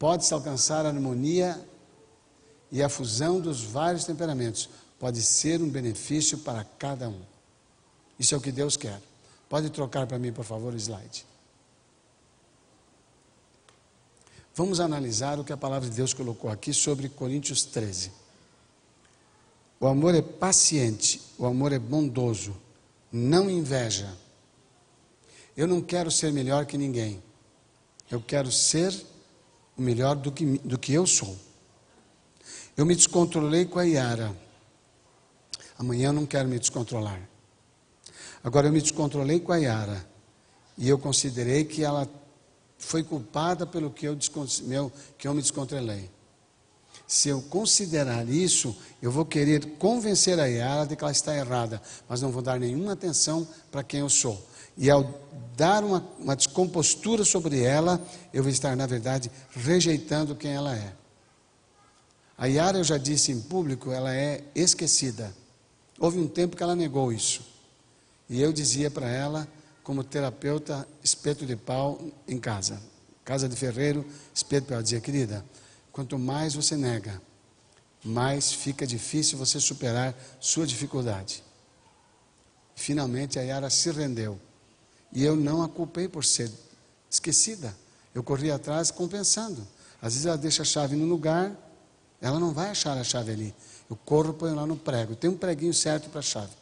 Pode-se 0.00 0.32
alcançar 0.32 0.86
a 0.86 0.88
harmonia 0.88 1.62
e 2.72 2.82
a 2.82 2.88
fusão 2.88 3.38
dos 3.38 3.62
vários 3.62 4.04
temperamentos. 4.04 4.70
Pode 4.98 5.20
ser 5.20 5.60
um 5.60 5.68
benefício 5.68 6.38
para 6.38 6.64
cada 6.64 7.10
um. 7.10 7.20
Isso 8.18 8.34
é 8.34 8.38
o 8.38 8.40
que 8.40 8.50
Deus 8.50 8.78
quer. 8.78 8.98
Pode 9.46 9.68
trocar 9.68 10.06
para 10.06 10.18
mim, 10.18 10.32
por 10.32 10.42
favor, 10.42 10.72
o 10.72 10.76
slide. 10.78 11.26
Vamos 14.54 14.80
analisar 14.80 15.38
o 15.38 15.44
que 15.44 15.52
a 15.52 15.56
palavra 15.56 15.90
de 15.90 15.94
Deus 15.94 16.14
colocou 16.14 16.50
aqui 16.50 16.72
sobre 16.72 17.10
Coríntios 17.10 17.62
13. 17.64 18.10
O 19.78 19.86
amor 19.86 20.14
é 20.14 20.22
paciente, 20.22 21.20
o 21.36 21.44
amor 21.44 21.74
é 21.74 21.78
bondoso, 21.78 22.56
não 23.12 23.50
inveja. 23.50 24.16
Eu 25.54 25.66
não 25.66 25.82
quero 25.82 26.10
ser 26.10 26.32
melhor 26.32 26.64
que 26.64 26.78
ninguém. 26.78 27.22
Eu 28.10 28.22
quero 28.22 28.50
ser 28.50 28.94
melhor 29.80 30.16
do 30.16 30.30
que, 30.30 30.58
do 30.58 30.78
que 30.78 30.92
eu 30.92 31.06
sou. 31.06 31.36
Eu 32.76 32.86
me 32.86 32.94
descontrolei 32.94 33.64
com 33.64 33.78
a 33.78 33.82
Yara. 33.82 34.34
Amanhã 35.78 36.08
eu 36.08 36.12
não 36.12 36.26
quero 36.26 36.48
me 36.48 36.58
descontrolar. 36.58 37.20
Agora 38.42 38.68
eu 38.68 38.72
me 38.72 38.80
descontrolei 38.80 39.40
com 39.40 39.52
a 39.52 39.56
Yara. 39.56 40.06
E 40.76 40.88
eu 40.88 40.98
considerei 40.98 41.64
que 41.64 41.82
ela 41.84 42.08
foi 42.78 43.02
culpada 43.02 43.66
pelo 43.66 43.90
que 43.90 44.06
eu, 44.06 44.16
meu, 44.62 44.90
que 45.18 45.28
eu 45.28 45.34
me 45.34 45.42
descontrolei. 45.42 46.10
Se 47.06 47.28
eu 47.28 47.42
considerar 47.42 48.28
isso, 48.28 48.76
eu 49.02 49.10
vou 49.10 49.24
querer 49.24 49.66
convencer 49.78 50.38
a 50.38 50.46
Yara 50.46 50.86
de 50.86 50.96
que 50.96 51.02
ela 51.02 51.10
está 51.10 51.36
errada, 51.36 51.82
mas 52.08 52.22
não 52.22 52.30
vou 52.30 52.40
dar 52.40 52.58
nenhuma 52.58 52.92
atenção 52.92 53.46
para 53.70 53.82
quem 53.82 54.00
eu 54.00 54.08
sou. 54.08 54.40
E 54.80 54.90
ao 54.90 55.04
dar 55.56 55.84
uma, 55.84 56.04
uma 56.18 56.34
descompostura 56.34 57.24
sobre 57.24 57.62
ela, 57.62 58.04
eu 58.32 58.42
vou 58.42 58.50
estar, 58.50 58.74
na 58.74 58.86
verdade, 58.86 59.30
rejeitando 59.52 60.34
quem 60.34 60.52
ela 60.52 60.74
é. 60.74 60.92
A 62.36 62.46
Yara, 62.46 62.78
eu 62.78 62.84
já 62.84 62.98
disse 62.98 63.30
em 63.30 63.40
público, 63.40 63.92
ela 63.92 64.12
é 64.12 64.42
esquecida. 64.54 65.32
Houve 65.98 66.18
um 66.18 66.26
tempo 66.26 66.56
que 66.56 66.62
ela 66.62 66.74
negou 66.74 67.12
isso. 67.12 67.42
E 68.28 68.40
eu 68.40 68.52
dizia 68.52 68.90
para 68.90 69.08
ela, 69.08 69.46
como 69.84 70.02
terapeuta, 70.02 70.88
espeto 71.04 71.46
de 71.46 71.54
pau 71.54 72.00
em 72.26 72.40
casa. 72.40 72.80
Casa 73.22 73.48
de 73.48 73.54
ferreiro, 73.54 74.04
espeto 74.34 74.62
de 74.62 74.68
pau. 74.70 74.78
Eu 74.78 74.82
dizia, 74.82 75.00
querida, 75.00 75.44
Quanto 75.92 76.18
mais 76.18 76.54
você 76.54 76.76
nega, 76.76 77.20
mais 78.04 78.52
fica 78.52 78.86
difícil 78.86 79.36
você 79.36 79.58
superar 79.58 80.14
sua 80.38 80.66
dificuldade. 80.66 81.42
Finalmente 82.74 83.38
a 83.38 83.42
Yara 83.42 83.68
se 83.68 83.90
rendeu. 83.90 84.40
E 85.12 85.24
eu 85.24 85.36
não 85.36 85.62
a 85.62 85.68
culpei 85.68 86.08
por 86.08 86.24
ser 86.24 86.50
esquecida. 87.10 87.74
Eu 88.14 88.22
corri 88.22 88.50
atrás 88.50 88.90
compensando. 88.90 89.66
Às 90.00 90.14
vezes 90.14 90.26
ela 90.26 90.38
deixa 90.38 90.62
a 90.62 90.64
chave 90.64 90.96
no 90.96 91.04
lugar, 91.04 91.52
ela 92.20 92.38
não 92.38 92.52
vai 92.52 92.70
achar 92.70 92.96
a 92.96 93.04
chave 93.04 93.32
ali. 93.32 93.54
Eu 93.88 93.96
corro, 93.96 94.32
ponho 94.32 94.54
lá 94.54 94.66
no 94.66 94.76
prego. 94.76 95.14
Tem 95.14 95.28
um 95.28 95.36
preguinho 95.36 95.74
certo 95.74 96.08
para 96.10 96.20
a 96.20 96.22
chave. 96.22 96.52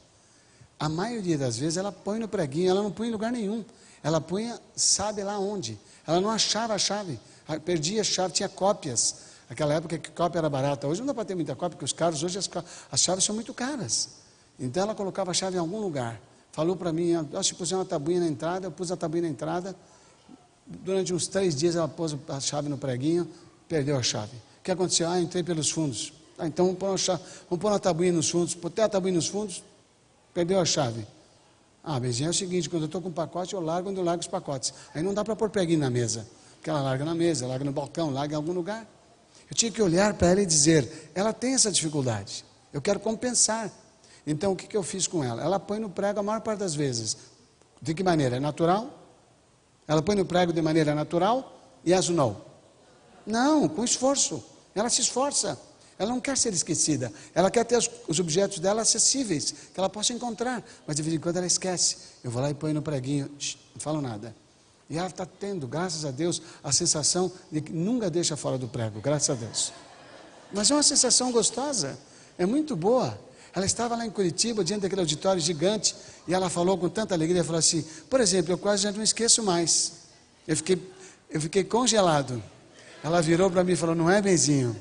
A 0.79 0.89
maioria 0.89 1.37
das 1.37 1.59
vezes 1.59 1.77
ela 1.77 1.91
põe 1.91 2.19
no 2.19 2.29
preguinho, 2.29 2.71
ela 2.71 2.83
não 2.83 2.91
põe 2.91 3.09
em 3.09 3.11
lugar 3.11 3.33
nenhum. 3.33 3.65
Ela 4.03 4.21
põe, 4.21 4.53
sabe 4.77 5.23
lá 5.23 5.39
onde. 5.39 5.79
Ela 6.07 6.21
não 6.21 6.31
achava 6.31 6.75
a 6.75 6.79
chave. 6.79 7.19
Perdia 7.65 8.01
a 8.01 8.05
chave, 8.05 8.33
tinha 8.33 8.49
cópias. 8.49 9.17
Aquela 9.51 9.75
época 9.75 9.99
que 9.99 10.11
cópia 10.11 10.39
era 10.39 10.49
barata. 10.49 10.87
Hoje 10.87 11.01
não 11.01 11.07
dá 11.07 11.15
para 11.15 11.25
ter 11.25 11.35
muita 11.35 11.55
cópia, 11.55 11.71
porque 11.71 11.85
os 11.85 11.93
carros, 11.93 12.23
hoje 12.23 12.39
as, 12.39 12.49
as 12.91 13.01
chaves 13.01 13.25
são 13.25 13.35
muito 13.35 13.53
caras. 13.53 14.11
Então 14.59 14.83
ela 14.83 14.95
colocava 14.95 15.31
a 15.31 15.35
chave 15.35 15.57
em 15.57 15.61
algum 15.61 15.81
lugar. 15.81 16.21
Falou 16.59 16.75
para 16.75 16.93
mim, 16.93 17.13
se 17.41 17.55
puser 17.55 17.79
uma 17.79 17.85
tabuinha 17.85 18.19
na 18.19 18.27
entrada, 18.27 18.67
eu 18.67 18.73
pus 18.73 18.91
a 18.91 18.97
tabuinha 18.97 19.23
na 19.23 19.29
entrada. 19.29 19.77
Durante 20.67 21.15
uns 21.15 21.29
três 21.29 21.55
dias 21.55 21.77
ela 21.77 21.87
pôs 21.87 22.17
a 22.27 22.41
chave 22.41 22.69
no 22.69 22.77
preguinho, 22.77 23.29
perdeu 23.69 23.97
a 23.97 24.03
chave. 24.03 24.33
que 24.65 24.73
aconteceu? 24.73 25.09
Ah, 25.09 25.21
entrei 25.21 25.45
pelos 25.45 25.71
fundos. 25.71 26.13
Ah, 26.37 26.49
então 26.49 26.65
vamos 26.65 26.81
pôr, 26.81 26.89
uma 26.89 26.99
chave, 26.99 27.23
vamos 27.49 27.63
pôr 27.63 27.71
uma 27.71 27.79
tabuinha 27.79 28.13
nos 28.13 28.29
fundos. 28.29 28.55
Botei 28.55 28.83
a 28.83 28.89
tabuinha 28.89 29.15
nos 29.15 29.29
fundos, 29.29 29.63
perdeu 30.35 30.59
a 30.59 30.65
chave. 30.65 31.07
Ah, 31.85 32.01
Bezinha, 32.01 32.29
é 32.29 32.31
o 32.31 32.35
seguinte, 32.35 32.69
quando 32.69 32.83
eu 32.83 32.87
estou 32.87 33.01
com 33.01 33.09
um 33.09 33.13
pacote, 33.13 33.55
eu 33.55 33.61
largo 33.61 33.91
onde 33.91 34.01
eu 34.01 34.05
largo 34.05 34.21
os 34.21 34.27
pacotes. 34.27 34.75
Aí 34.93 35.01
não 35.01 35.15
dá 35.15 35.25
para 35.25 35.37
pôr 35.37 35.51
preguinho 35.51 35.79
na 35.79 35.91
mesa. 35.91 36.27
Porque 36.57 36.69
ela 36.69 36.83
larga 36.83 37.05
na 37.05 37.15
mesa, 37.15 37.47
larga 37.47 37.65
no 37.65 37.71
balcão, 37.71 38.11
larga 38.11 38.35
em 38.35 38.37
algum 38.37 38.53
lugar. 38.53 38.85
Eu 39.49 39.55
tinha 39.55 39.71
que 39.71 39.81
olhar 39.81 40.13
para 40.15 40.31
ela 40.31 40.43
e 40.43 40.47
dizer, 40.47 41.13
ela 41.15 41.33
tem 41.33 41.55
essa 41.55 41.71
dificuldade. 41.71 42.45
Eu 42.73 42.83
quero 42.83 42.99
compensar. 42.99 43.71
Então 44.31 44.53
o 44.53 44.57
que, 44.57 44.67
que 44.67 44.77
eu 44.77 44.83
fiz 44.83 45.07
com 45.07 45.25
ela? 45.25 45.43
Ela 45.43 45.59
põe 45.59 45.79
no 45.79 45.89
prego 45.89 46.21
a 46.21 46.23
maior 46.23 46.43
parte 46.43 46.59
das 46.59 46.75
vezes. 46.75 47.17
De 47.81 47.95
que 47.95 48.05
maneira? 48.05 48.37
É 48.37 48.41
natural? 48.41 48.91
Ela 49.87 50.03
põe 50.03 50.15
no 50.15 50.25
prego 50.27 50.53
de 50.53 50.61
maneira 50.61 50.95
natural? 50.95 51.59
Yes 51.87 52.11
ou 52.11 52.15
não? 52.15 52.37
Não, 53.27 53.67
com 53.67 53.83
esforço. 53.83 54.45
Ela 54.75 54.91
se 54.91 55.01
esforça. 55.01 55.59
Ela 55.99 56.11
não 56.11 56.21
quer 56.21 56.37
ser 56.37 56.53
esquecida. 56.53 57.11
Ela 57.35 57.51
quer 57.51 57.65
ter 57.65 57.79
os, 57.79 57.91
os, 58.07 58.21
objetos 58.21 58.59
dela 58.59 58.83
acessíveis, 58.83 59.51
que 59.73 59.81
ela 59.81 59.89
possa 59.89 60.13
encontrar. 60.13 60.63
Mas 60.87 60.97
de 60.97 61.03
vez 61.03 61.15
em 61.15 61.19
quando 61.19 61.39
ela 61.39 61.47
esquece. 61.47 61.97
Eu 62.23 62.31
vou 62.31 62.43
lá 62.43 62.51
e 62.51 62.55
ponho 62.55 62.75
no 62.75 62.83
preguinho, 62.83 63.31
não 63.75 63.81
falo 63.81 64.03
nada. 64.03 64.37
E 64.91 64.99
ela 64.99 65.09
está 65.09 65.25
tendo, 65.25 65.67
graças 65.67 66.05
a 66.05 66.11
Deus, 66.11 66.43
a 66.63 66.71
sensação 66.71 67.33
de 67.51 67.63
que 67.63 67.73
nunca 67.73 68.11
deixa 68.11 68.37
fora 68.37 68.59
do 68.59 68.69
prego, 68.69 69.01
graças 69.01 69.31
a 69.31 69.35
Deus. 69.35 69.73
Mas 70.53 70.71
é 70.71 70.75
uma 70.75 70.83
sensação 70.83 71.33
gostosa, 71.33 71.99
é 72.37 72.45
muito 72.45 72.77
boa. 72.77 73.19
Ela 73.59 73.67
estava 73.67 73.97
lá 73.97 74.07
em 74.07 74.11
Curitiba, 74.11 74.63
diante 74.63 74.83
daquele 74.83 75.01
auditório 75.01 75.41
gigante, 75.41 75.93
e 76.29 76.33
ela 76.33 76.49
falou 76.49 76.79
com 76.79 76.89
tanta 76.89 77.13
alegria, 77.13 77.43
falou 77.43 77.59
assim, 77.59 77.85
por 78.09 78.21
exemplo, 78.21 78.53
eu 78.53 78.59
quase 78.59 78.85
já 78.85 78.93
não 78.93 79.03
esqueço 79.03 79.43
mais. 79.43 79.95
Eu 80.47 80.57
fiquei, 80.57 80.81
eu 81.29 81.41
fiquei 81.41 81.65
congelado. 81.65 82.41
Ela 83.03 83.21
virou 83.21 83.51
para 83.51 83.65
mim 83.65 83.73
e 83.73 83.77
falou, 83.77 83.97
não 83.97 84.09
é 84.09 84.23
benzinho. 84.23 84.77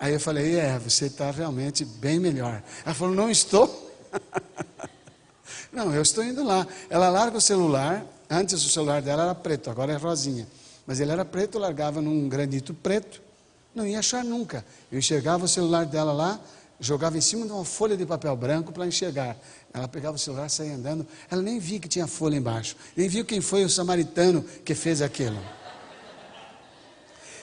Aí 0.00 0.12
eu 0.12 0.18
falei, 0.18 0.58
é, 0.58 0.80
você 0.80 1.06
está 1.06 1.30
realmente 1.30 1.84
bem 1.84 2.18
melhor. 2.18 2.60
Ela 2.84 2.92
falou, 2.92 3.14
não 3.14 3.30
estou. 3.30 3.94
não, 5.72 5.94
eu 5.94 6.02
estou 6.02 6.24
indo 6.24 6.42
lá. 6.42 6.66
Ela 6.90 7.08
larga 7.08 7.38
o 7.38 7.40
celular, 7.40 8.04
Antes 8.28 8.64
o 8.64 8.68
celular 8.68 9.02
dela 9.02 9.24
era 9.24 9.34
preto, 9.34 9.70
agora 9.70 9.92
é 9.92 9.96
rosinha. 9.96 10.46
Mas 10.86 11.00
ele 11.00 11.10
era 11.10 11.24
preto, 11.24 11.58
largava 11.58 12.00
num 12.00 12.28
granito 12.28 12.72
preto, 12.72 13.20
não 13.74 13.84
ia 13.84 13.98
achar 13.98 14.24
nunca. 14.24 14.64
Eu 14.90 15.00
enxergava 15.00 15.44
o 15.44 15.48
celular 15.48 15.84
dela 15.84 16.12
lá, 16.12 16.40
jogava 16.80 17.18
em 17.18 17.20
cima 17.20 17.46
de 17.46 17.52
uma 17.52 17.64
folha 17.64 17.96
de 17.96 18.06
papel 18.06 18.34
branco 18.34 18.72
para 18.72 18.86
enxergar. 18.86 19.36
Ela 19.72 19.86
pegava 19.86 20.16
o 20.16 20.18
celular, 20.18 20.48
saía 20.48 20.74
andando, 20.74 21.06
ela 21.30 21.42
nem 21.42 21.58
via 21.58 21.78
que 21.78 21.88
tinha 21.88 22.06
folha 22.06 22.36
embaixo, 22.36 22.74
nem 22.96 23.08
viu 23.08 23.24
quem 23.24 23.40
foi 23.40 23.64
o 23.64 23.68
samaritano 23.68 24.42
que 24.64 24.74
fez 24.74 25.02
aquilo. 25.02 25.38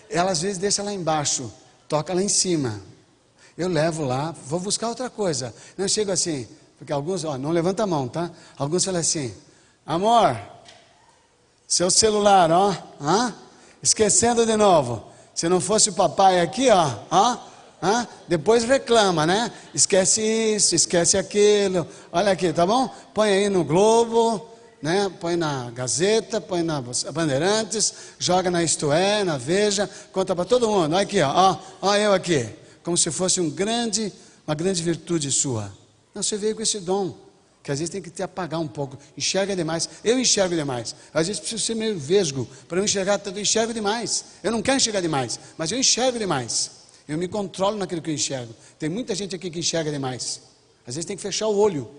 Ela 0.09 0.31
às 0.31 0.41
vezes 0.41 0.57
deixa 0.57 0.81
lá 0.81 0.91
embaixo, 0.91 1.51
toca 1.87 2.13
lá 2.13 2.21
em 2.21 2.29
cima. 2.29 2.81
Eu 3.57 3.67
levo 3.67 4.03
lá, 4.03 4.33
vou 4.45 4.59
buscar 4.59 4.87
outra 4.87 5.09
coisa. 5.09 5.53
Não 5.77 5.87
chego 5.87 6.11
assim, 6.11 6.47
porque 6.77 6.93
alguns, 6.93 7.23
ó, 7.23 7.37
não 7.37 7.51
levanta 7.51 7.83
a 7.83 7.87
mão, 7.87 8.07
tá? 8.07 8.31
Alguns 8.57 8.85
falam 8.85 9.01
assim: 9.01 9.33
amor, 9.85 10.39
seu 11.67 11.89
celular, 11.91 12.51
ó, 12.51 12.75
ó, 12.99 13.31
esquecendo 13.81 14.45
de 14.45 14.55
novo. 14.55 15.11
Se 15.33 15.47
não 15.47 15.59
fosse 15.59 15.89
o 15.89 15.93
papai 15.93 16.39
aqui, 16.39 16.69
ó, 16.69 16.99
ó, 17.11 17.37
ó, 17.81 18.05
depois 18.27 18.63
reclama, 18.63 19.25
né? 19.25 19.51
Esquece 19.73 20.21
isso, 20.21 20.75
esquece 20.75 21.17
aquilo. 21.17 21.87
Olha 22.11 22.31
aqui, 22.31 22.51
tá 22.51 22.65
bom? 22.65 22.87
Põe 23.13 23.29
aí 23.29 23.49
no 23.49 23.63
Globo, 23.63 24.49
né? 24.81 25.11
Põe 25.19 25.35
na 25.35 25.71
Gazeta, 25.71 26.39
põe 26.39 26.63
na 26.63 26.81
Bandeirantes, 27.11 27.93
joga 28.19 28.49
na 28.49 28.63
Isto 28.63 28.91
É, 28.91 29.23
na 29.23 29.37
Veja, 29.37 29.89
conta 30.11 30.35
para 30.35 30.45
todo 30.45 30.67
mundo. 30.67 30.93
Olha 30.93 31.03
aqui, 31.03 31.21
ó, 31.21 31.57
ó, 31.81 31.95
eu 31.95 32.13
aqui, 32.13 32.47
como 32.83 32.97
se 32.97 33.11
fosse 33.11 33.41
um 33.41 33.49
grande, 33.49 34.11
uma 34.45 34.55
grande 34.55 34.81
virtude 34.81 35.31
sua. 35.31 35.71
Não, 36.13 36.23
você 36.23 36.37
veio 36.37 36.55
com 36.55 36.61
esse 36.61 36.79
dom 36.79 37.27
que 37.67 37.71
às 37.71 37.79
vezes 37.79 37.91
tem 37.91 38.01
que 38.01 38.09
te 38.09 38.23
apagar 38.23 38.61
um 38.61 38.67
pouco, 38.67 38.97
enxerga 39.17 39.53
demais. 39.53 39.89
Eu 40.01 40.17
enxergo 40.17 40.55
demais. 40.55 40.95
Às 41.13 41.27
vezes 41.27 41.41
preciso 41.41 41.61
ser 41.61 41.75
meio 41.75 41.99
vesgo 41.99 42.47
para 42.65 42.79
eu 42.79 42.85
enxergar 42.85 43.17
tanto, 43.17 43.37
eu 43.37 43.41
enxergo 43.41 43.73
demais. 43.73 44.23
Eu 44.41 44.53
não 44.53 44.61
quero 44.61 44.77
enxergar 44.77 45.01
demais, 45.01 45.37
mas 45.57 45.69
eu 45.69 45.77
enxergo 45.77 46.17
demais. 46.17 46.76
Eu 47.07 47.17
me 47.17 47.27
controlo 47.27 47.77
naquilo 47.77 48.01
que 48.01 48.09
eu 48.09 48.13
enxergo. 48.13 48.53
Tem 48.77 48.89
muita 48.89 49.15
gente 49.15 49.35
aqui 49.35 49.49
que 49.49 49.59
enxerga 49.59 49.89
demais. 49.91 50.41
Às 50.85 50.95
vezes 50.95 51.05
tem 51.05 51.15
que 51.15 51.21
fechar 51.21 51.47
o 51.47 51.57
olho. 51.57 51.89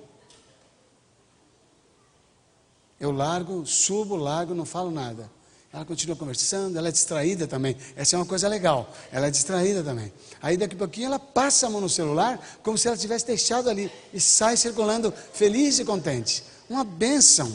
Eu 3.00 3.10
largo, 3.10 3.64
subo, 3.64 4.16
largo, 4.16 4.54
não 4.54 4.64
falo 4.64 4.90
nada. 4.90 5.30
Ela 5.72 5.84
continua 5.84 6.16
conversando, 6.16 6.76
ela 6.78 6.88
é 6.88 6.92
distraída 6.92 7.46
também. 7.46 7.76
Essa 7.94 8.16
é 8.16 8.18
uma 8.18 8.26
coisa 8.26 8.48
legal. 8.48 8.92
Ela 9.12 9.28
é 9.28 9.30
distraída 9.30 9.82
também. 9.82 10.12
Aí 10.40 10.56
daqui 10.56 10.74
a 10.74 10.78
pouquinho 10.78 11.06
ela 11.06 11.18
passa 11.18 11.66
a 11.66 11.70
mão 11.70 11.80
no 11.80 11.88
celular, 11.88 12.40
como 12.62 12.76
se 12.76 12.88
ela 12.88 12.96
tivesse 12.96 13.26
deixado 13.26 13.68
ali, 13.68 13.90
e 14.12 14.20
sai 14.20 14.56
circulando 14.56 15.12
feliz 15.32 15.78
e 15.78 15.84
contente. 15.84 16.42
Uma 16.68 16.84
benção. 16.84 17.52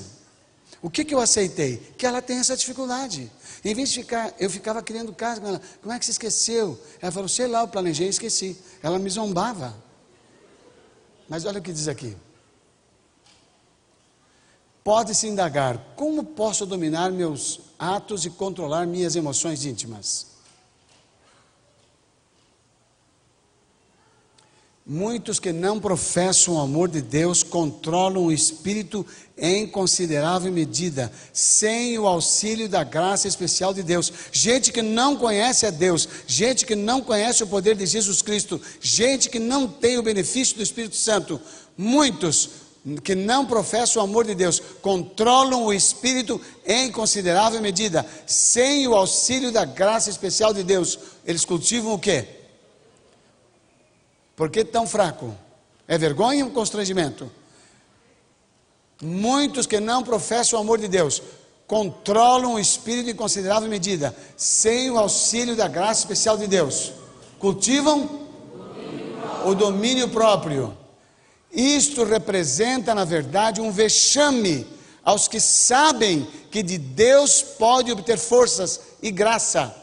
O 0.82 0.90
que, 0.90 1.04
que 1.04 1.14
eu 1.14 1.20
aceitei? 1.20 1.78
Que 1.98 2.06
ela 2.06 2.22
tem 2.22 2.38
essa 2.38 2.56
dificuldade. 2.56 3.32
Em 3.64 3.74
vez 3.74 3.90
de 3.90 4.02
ficar, 4.02 4.34
eu 4.40 4.50
ficava 4.50 4.82
criando 4.82 5.14
caso 5.14 5.40
com 5.40 5.48
ela. 5.48 5.62
Como 5.82 5.94
é 5.94 5.98
que 5.98 6.06
você 6.06 6.12
esqueceu? 6.12 6.80
Ela 7.02 7.12
falou, 7.12 7.30
sei 7.30 7.48
lá, 7.48 7.62
eu 7.62 7.68
planejei 7.68 8.08
e 8.08 8.10
esqueci. 8.10 8.58
Ela 8.82 9.00
me 9.00 9.10
zombava. 9.10 9.74
Mas 11.30 11.46
olha 11.46 11.60
o 11.60 11.64
que 11.64 11.72
diz 11.72 11.88
aqui. 11.88 12.18
Pode-se 14.84 15.28
indagar: 15.28 15.78
como 15.96 16.26
posso 16.26 16.66
dominar 16.66 17.10
meus 17.12 17.62
atos 17.80 18.26
e 18.26 18.30
controlar 18.30 18.86
minhas 18.86 19.16
emoções 19.16 19.64
íntimas? 19.64 20.33
Muitos 24.86 25.40
que 25.40 25.54
não 25.54 25.80
professam 25.80 26.56
o 26.56 26.60
amor 26.60 26.90
de 26.90 27.02
Deus 27.02 27.42
controlam 27.42 28.26
o 28.26 28.34
espírito 28.34 29.06
em 29.38 29.66
considerável 29.66 30.52
medida, 30.52 31.10
sem 31.32 31.98
o 31.98 32.06
auxílio 32.06 32.68
da 32.68 32.84
graça 32.84 33.26
especial 33.26 33.74
de 33.74 33.82
Deus. 33.82 34.12
Gente 34.34 34.74
que 34.74 34.82
não 34.82 35.16
conhece 35.16 35.66
a 35.66 35.70
Deus, 35.70 36.10
gente 36.28 36.66
que 36.66 36.76
não 36.76 37.00
conhece 37.00 37.42
o 37.42 37.48
poder 37.48 37.78
de 37.78 37.86
Jesus 37.86 38.22
Cristo, 38.22 38.60
gente 38.82 39.30
que 39.30 39.40
não 39.40 39.70
tem 39.70 39.98
o 39.98 40.04
benefício 40.04 40.58
do 40.58 40.64
Espírito 40.64 40.98
Santo. 40.98 41.40
Muitos 41.78 42.50
que 43.06 43.16
não 43.16 43.46
professam 43.46 44.02
o 44.02 44.06
amor 44.06 44.26
de 44.26 44.36
Deus, 44.36 44.62
controlam 44.82 45.64
o 45.64 45.72
espírito 45.72 46.42
em 46.66 46.92
considerável 46.92 47.62
medida, 47.62 48.06
sem 48.28 48.86
o 48.86 48.94
auxílio 48.94 49.50
da 49.50 49.64
graça 49.64 50.10
especial 50.10 50.54
de 50.54 50.62
Deus, 50.62 51.00
eles 51.26 51.46
cultivam 51.46 51.94
o 51.94 52.00
quê? 52.00 52.43
Por 54.36 54.50
que 54.50 54.64
tão 54.64 54.88
fraco? 54.88 55.36
É 55.88 55.98
vergonha 55.98 56.46
ou 56.46 56.52
constrangimento? 56.52 57.32
Muitos 59.02 59.68
que 59.68 59.80
não 59.80 60.04
professam 60.04 60.58
o 60.60 60.62
amor 60.62 60.80
de 60.80 60.88
Deus 60.88 61.22
controlam 61.68 62.54
o 62.54 62.60
espírito 62.60 63.10
em 63.10 63.16
considerável 63.16 63.70
medida, 63.70 64.16
sem 64.38 64.92
o 64.92 64.98
auxílio 64.98 65.56
da 65.56 65.68
graça 65.68 66.02
especial 66.02 66.38
de 66.38 66.48
Deus. 66.48 66.94
Cultivam 67.40 68.28
o 69.46 69.54
domínio 69.54 70.10
próprio 70.10 70.78
isto 71.54 72.04
representa, 72.04 72.96
na 72.96 73.06
verdade, 73.06 73.62
um 73.62 73.72
vexame 73.72 74.66
aos 75.04 75.28
que 75.28 75.40
sabem 75.40 76.28
que 76.50 76.64
de 76.64 76.80
Deus 76.80 77.44
pode 77.44 77.92
obter 77.92 78.18
forças 78.18 78.80
e 79.04 79.12
graça, 79.12 79.76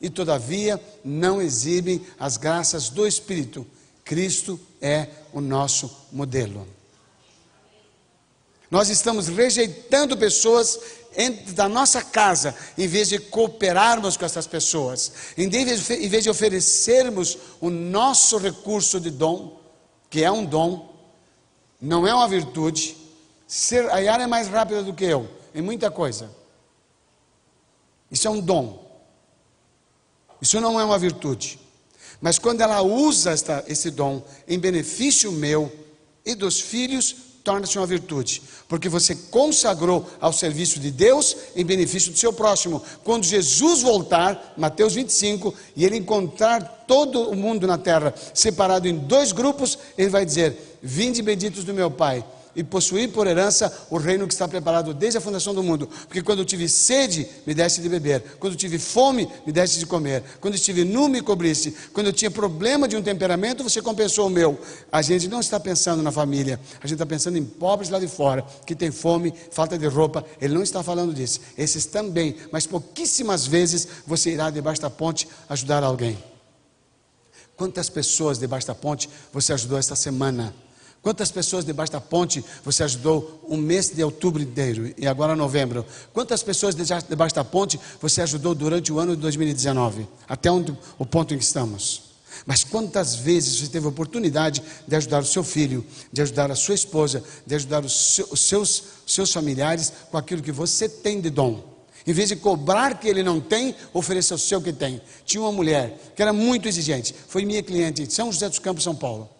e 0.00 0.08
todavia 0.08 0.80
não 1.04 1.42
exibem 1.42 2.06
as 2.18 2.36
graças 2.36 2.88
do 2.88 3.04
Espírito. 3.04 3.66
Cristo 4.06 4.58
é 4.80 5.08
o 5.32 5.40
nosso 5.40 6.06
modelo. 6.12 6.66
Nós 8.70 8.88
estamos 8.88 9.26
rejeitando 9.26 10.16
pessoas 10.16 10.78
da 11.48 11.68
nossa 11.68 12.02
casa, 12.02 12.54
em 12.78 12.86
vez 12.86 13.08
de 13.08 13.18
cooperarmos 13.18 14.16
com 14.16 14.24
essas 14.24 14.46
pessoas, 14.46 15.12
em 15.36 15.48
vez 15.48 16.22
de 16.22 16.30
oferecermos 16.30 17.36
o 17.60 17.68
nosso 17.68 18.38
recurso 18.38 19.00
de 19.00 19.10
dom, 19.10 19.60
que 20.08 20.22
é 20.22 20.30
um 20.30 20.44
dom, 20.44 20.94
não 21.80 22.06
é 22.06 22.14
uma 22.14 22.28
virtude. 22.28 22.96
Ser, 23.46 23.90
a 23.90 23.98
Yara 23.98 24.22
é 24.22 24.26
mais 24.26 24.46
rápida 24.46 24.84
do 24.84 24.94
que 24.94 25.04
eu, 25.04 25.28
em 25.52 25.62
muita 25.62 25.90
coisa. 25.90 26.30
Isso 28.08 28.28
é 28.28 28.30
um 28.30 28.40
dom. 28.40 28.86
Isso 30.40 30.60
não 30.60 30.78
é 30.78 30.84
uma 30.84 30.98
virtude. 30.98 31.65
Mas 32.20 32.38
quando 32.38 32.60
ela 32.60 32.82
usa 32.82 33.30
esta, 33.30 33.64
esse 33.68 33.90
dom 33.90 34.22
em 34.48 34.58
benefício 34.58 35.30
meu 35.32 35.70
e 36.24 36.34
dos 36.34 36.60
filhos, 36.60 37.14
torna-se 37.46 37.78
uma 37.78 37.86
virtude, 37.86 38.42
porque 38.68 38.88
você 38.88 39.14
consagrou 39.14 40.04
ao 40.20 40.32
serviço 40.32 40.80
de 40.80 40.90
Deus 40.90 41.36
em 41.54 41.64
benefício 41.64 42.10
do 42.10 42.18
seu 42.18 42.32
próximo. 42.32 42.82
Quando 43.04 43.24
Jesus 43.24 43.82
voltar, 43.82 44.54
Mateus 44.56 44.94
25, 44.94 45.54
e 45.76 45.84
ele 45.84 45.96
encontrar 45.96 46.84
todo 46.88 47.30
o 47.30 47.36
mundo 47.36 47.64
na 47.64 47.78
terra 47.78 48.12
separado 48.34 48.88
em 48.88 48.96
dois 48.96 49.30
grupos, 49.30 49.78
ele 49.96 50.10
vai 50.10 50.26
dizer: 50.26 50.78
Vinde 50.82 51.22
benditos 51.22 51.62
do 51.62 51.72
meu 51.72 51.88
Pai, 51.88 52.24
e 52.56 52.64
possuir 52.64 53.12
por 53.12 53.26
herança 53.26 53.72
o 53.90 53.98
reino 53.98 54.26
que 54.26 54.32
está 54.32 54.48
preparado 54.48 54.94
desde 54.94 55.18
a 55.18 55.20
fundação 55.20 55.54
do 55.54 55.62
mundo. 55.62 55.86
Porque 55.86 56.22
quando 56.22 56.38
eu 56.38 56.44
tive 56.44 56.68
sede, 56.68 57.28
me 57.46 57.54
deste 57.54 57.82
de 57.82 57.88
beber. 57.88 58.22
Quando 58.40 58.54
eu 58.54 58.58
tive 58.58 58.78
fome, 58.78 59.28
me 59.46 59.52
deste 59.52 59.78
de 59.78 59.86
comer. 59.86 60.24
Quando 60.40 60.54
eu 60.54 60.56
estive 60.58 60.82
nu, 60.82 61.06
me 61.06 61.20
cobriste. 61.20 61.74
Quando 61.92 62.06
eu 62.06 62.12
tinha 62.12 62.30
problema 62.30 62.88
de 62.88 62.96
um 62.96 63.02
temperamento, 63.02 63.62
você 63.62 63.82
compensou 63.82 64.26
o 64.26 64.30
meu. 64.30 64.58
A 64.90 65.02
gente 65.02 65.28
não 65.28 65.40
está 65.40 65.60
pensando 65.60 66.02
na 66.02 66.10
família, 66.10 66.58
a 66.82 66.86
gente 66.86 66.94
está 66.94 67.06
pensando 67.06 67.36
em 67.36 67.44
pobres 67.44 67.90
lá 67.90 67.98
de 67.98 68.08
fora, 68.08 68.44
que 68.64 68.74
tem 68.74 68.90
fome, 68.90 69.34
falta 69.50 69.78
de 69.78 69.86
roupa. 69.86 70.24
Ele 70.40 70.54
não 70.54 70.62
está 70.62 70.82
falando 70.82 71.12
disso. 71.12 71.40
Esses 71.58 71.84
também, 71.84 72.36
mas 72.50 72.66
pouquíssimas 72.66 73.46
vezes 73.46 73.86
você 74.06 74.30
irá 74.30 74.48
debaixo 74.48 74.80
da 74.80 74.88
ponte 74.88 75.28
ajudar 75.48 75.84
alguém. 75.84 76.18
Quantas 77.56 77.88
pessoas 77.88 78.38
debaixo 78.38 78.66
da 78.66 78.74
ponte 78.74 79.08
você 79.32 79.52
ajudou 79.52 79.78
esta 79.78 79.96
semana? 79.96 80.54
Quantas 81.06 81.30
pessoas 81.30 81.64
debaixo 81.64 81.92
da 81.92 82.00
ponte 82.00 82.44
você 82.64 82.82
ajudou 82.82 83.40
o 83.46 83.56
mês 83.56 83.90
de 83.90 84.02
outubro 84.02 84.42
inteiro 84.42 84.92
e 84.98 85.06
agora 85.06 85.36
novembro? 85.36 85.86
Quantas 86.12 86.42
pessoas 86.42 86.74
debaixo 86.74 87.32
da 87.32 87.44
ponte 87.44 87.78
você 88.02 88.22
ajudou 88.22 88.56
durante 88.56 88.92
o 88.92 88.98
ano 88.98 89.14
de 89.14 89.22
2019? 89.22 90.04
Até 90.28 90.50
onde, 90.50 90.76
o 90.98 91.06
ponto 91.06 91.32
em 91.32 91.38
que 91.38 91.44
estamos. 91.44 92.02
Mas 92.44 92.64
quantas 92.64 93.14
vezes 93.14 93.60
você 93.60 93.68
teve 93.68 93.86
a 93.86 93.88
oportunidade 93.88 94.60
de 94.84 94.96
ajudar 94.96 95.22
o 95.22 95.24
seu 95.24 95.44
filho, 95.44 95.86
de 96.12 96.22
ajudar 96.22 96.50
a 96.50 96.56
sua 96.56 96.74
esposa, 96.74 97.22
de 97.46 97.54
ajudar 97.54 97.84
os 97.84 98.16
seus, 98.34 98.82
seus 99.06 99.32
familiares 99.32 99.92
com 100.10 100.18
aquilo 100.18 100.42
que 100.42 100.50
você 100.50 100.88
tem 100.88 101.20
de 101.20 101.30
dom? 101.30 101.62
Em 102.04 102.12
vez 102.12 102.30
de 102.30 102.34
cobrar 102.34 102.98
que 102.98 103.06
ele 103.06 103.22
não 103.22 103.40
tem, 103.40 103.76
ofereça 103.94 104.34
o 104.34 104.38
seu 104.38 104.60
que 104.60 104.72
tem. 104.72 105.00
Tinha 105.24 105.40
uma 105.40 105.52
mulher 105.52 106.12
que 106.16 106.20
era 106.20 106.32
muito 106.32 106.66
exigente, 106.66 107.14
foi 107.28 107.44
minha 107.44 107.62
cliente 107.62 108.02
em 108.02 108.10
São 108.10 108.32
José 108.32 108.48
dos 108.48 108.58
Campos, 108.58 108.82
São 108.82 108.96
Paulo 108.96 109.35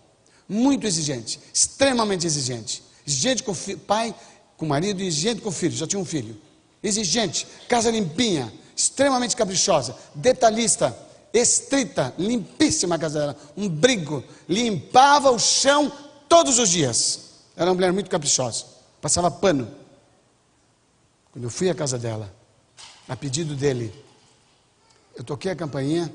muito 0.48 0.86
exigente, 0.86 1.40
extremamente 1.52 2.26
exigente. 2.26 2.82
Exigente 3.06 3.42
com 3.42 3.54
pai, 3.86 4.14
com 4.56 4.66
marido 4.66 5.00
e 5.00 5.06
exigente 5.06 5.40
com 5.40 5.50
filho, 5.50 5.76
já 5.76 5.86
tinha 5.86 6.00
um 6.00 6.04
filho. 6.04 6.36
Exigente, 6.82 7.46
casa 7.68 7.90
limpinha, 7.90 8.52
extremamente 8.74 9.36
caprichosa, 9.36 9.96
detalhista, 10.14 10.96
estrita, 11.32 12.14
limpíssima 12.18 12.94
a 12.94 12.98
casa 12.98 13.20
dela, 13.20 13.36
um 13.56 13.68
brigo, 13.68 14.22
limpava 14.48 15.30
o 15.30 15.38
chão 15.38 15.90
todos 16.28 16.58
os 16.58 16.68
dias. 16.68 17.20
Era 17.56 17.70
uma 17.70 17.74
mulher 17.74 17.92
muito 17.92 18.10
caprichosa, 18.10 18.64
passava 19.00 19.30
pano. 19.30 19.70
Quando 21.32 21.44
eu 21.44 21.50
fui 21.50 21.68
à 21.70 21.74
casa 21.74 21.98
dela, 21.98 22.34
a 23.08 23.16
pedido 23.16 23.54
dele, 23.54 23.92
eu 25.14 25.24
toquei 25.24 25.50
a 25.50 25.56
campainha, 25.56 26.12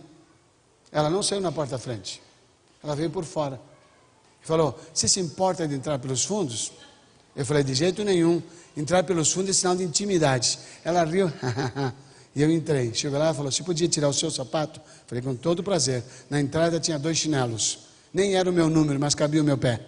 ela 0.92 1.10
não 1.10 1.24
saiu 1.24 1.42
na 1.42 1.52
porta 1.52 1.72
da 1.72 1.80
frente, 1.80 2.22
ela 2.84 2.96
veio 2.96 3.10
por 3.10 3.24
fora. 3.24 3.60
Ele 4.42 4.48
falou: 4.48 4.80
Você 4.94 5.08
se 5.08 5.20
importa 5.20 5.68
de 5.68 5.76
entrar 5.76 6.00
pelos 6.00 6.26
fundos? 6.26 6.72
Eu 7.36 7.46
falei: 7.46 7.64
De 7.64 7.74
jeito 7.74 8.04
nenhum. 8.04 8.42
Entrar 8.76 9.04
pelos 9.04 9.32
fundos 9.32 9.52
é 9.52 9.54
sinal 9.54 9.76
de 9.76 9.84
intimidade. 9.84 10.58
Ela 10.84 11.04
riu. 11.04 11.32
e 12.36 12.42
eu 12.42 12.50
entrei. 12.50 12.94
Chegou 12.94 13.20
lá 13.20 13.32
e 13.32 13.34
falou: 13.34 13.52
Você 13.52 13.64
podia 13.64 13.88
tirar 13.88 14.10
o 14.10 14.14
seu 14.14 14.32
sapato? 14.32 14.82
Falei: 15.06 15.22
Com 15.22 15.36
todo 15.36 15.64
prazer. 15.64 16.04
Na 16.30 16.42
entrada 16.42 16.80
tinha 16.80 16.98
dois 16.98 17.18
chinelos. 17.18 17.80
Nem 18.14 18.36
era 18.36 18.50
o 18.50 18.54
meu 18.54 18.70
número, 18.70 19.00
mas 19.00 19.14
cabia 19.14 19.42
o 19.42 19.46
meu 19.46 19.58
pé. 19.58 19.80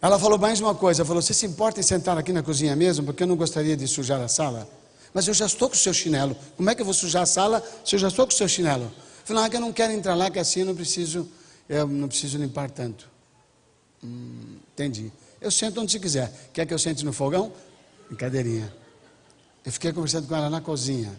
Ela 0.00 0.18
falou 0.18 0.38
mais 0.38 0.60
uma 0.60 0.74
coisa: 0.74 1.04
falou, 1.04 1.20
Você 1.20 1.34
se 1.34 1.44
importa 1.44 1.78
em 1.78 1.82
sentar 1.82 2.16
aqui 2.16 2.32
na 2.32 2.42
cozinha 2.42 2.74
mesmo? 2.74 3.04
Porque 3.04 3.22
eu 3.22 3.26
não 3.26 3.36
gostaria 3.36 3.76
de 3.76 3.86
sujar 3.86 4.20
a 4.20 4.28
sala. 4.28 4.66
Mas 5.12 5.28
eu 5.28 5.34
já 5.34 5.46
estou 5.46 5.68
com 5.68 5.76
o 5.76 5.78
seu 5.78 5.94
chinelo. 5.94 6.36
Como 6.56 6.68
é 6.68 6.74
que 6.74 6.80
eu 6.80 6.84
vou 6.84 6.94
sujar 6.94 7.22
a 7.22 7.26
sala 7.26 7.62
se 7.84 7.94
eu 7.94 8.00
já 8.00 8.08
estou 8.08 8.26
com 8.26 8.32
o 8.32 8.36
seu 8.36 8.48
chinelo? 8.48 8.90
Falei, 9.24 9.44
ah, 9.44 9.48
que 9.48 9.56
eu 9.56 9.60
não 9.60 9.72
quero 9.72 9.92
entrar 9.92 10.14
lá, 10.14 10.30
que 10.30 10.38
assim 10.38 10.60
eu 10.60 10.66
não 10.66 10.74
preciso, 10.74 11.26
eu 11.66 11.86
não 11.88 12.08
preciso 12.08 12.36
limpar 12.36 12.70
tanto. 12.70 13.08
Hum, 14.02 14.58
entendi. 14.72 15.10
Eu 15.40 15.50
sento 15.50 15.80
onde 15.80 15.92
você 15.92 15.98
quiser. 15.98 16.50
Quer 16.52 16.66
que 16.66 16.74
eu 16.74 16.78
sente 16.78 17.02
no 17.04 17.12
fogão? 17.12 17.50
Em 18.10 18.14
cadeirinha. 18.14 18.72
Eu 19.64 19.72
fiquei 19.72 19.94
conversando 19.94 20.28
com 20.28 20.36
ela 20.36 20.50
na 20.50 20.60
cozinha. 20.60 21.18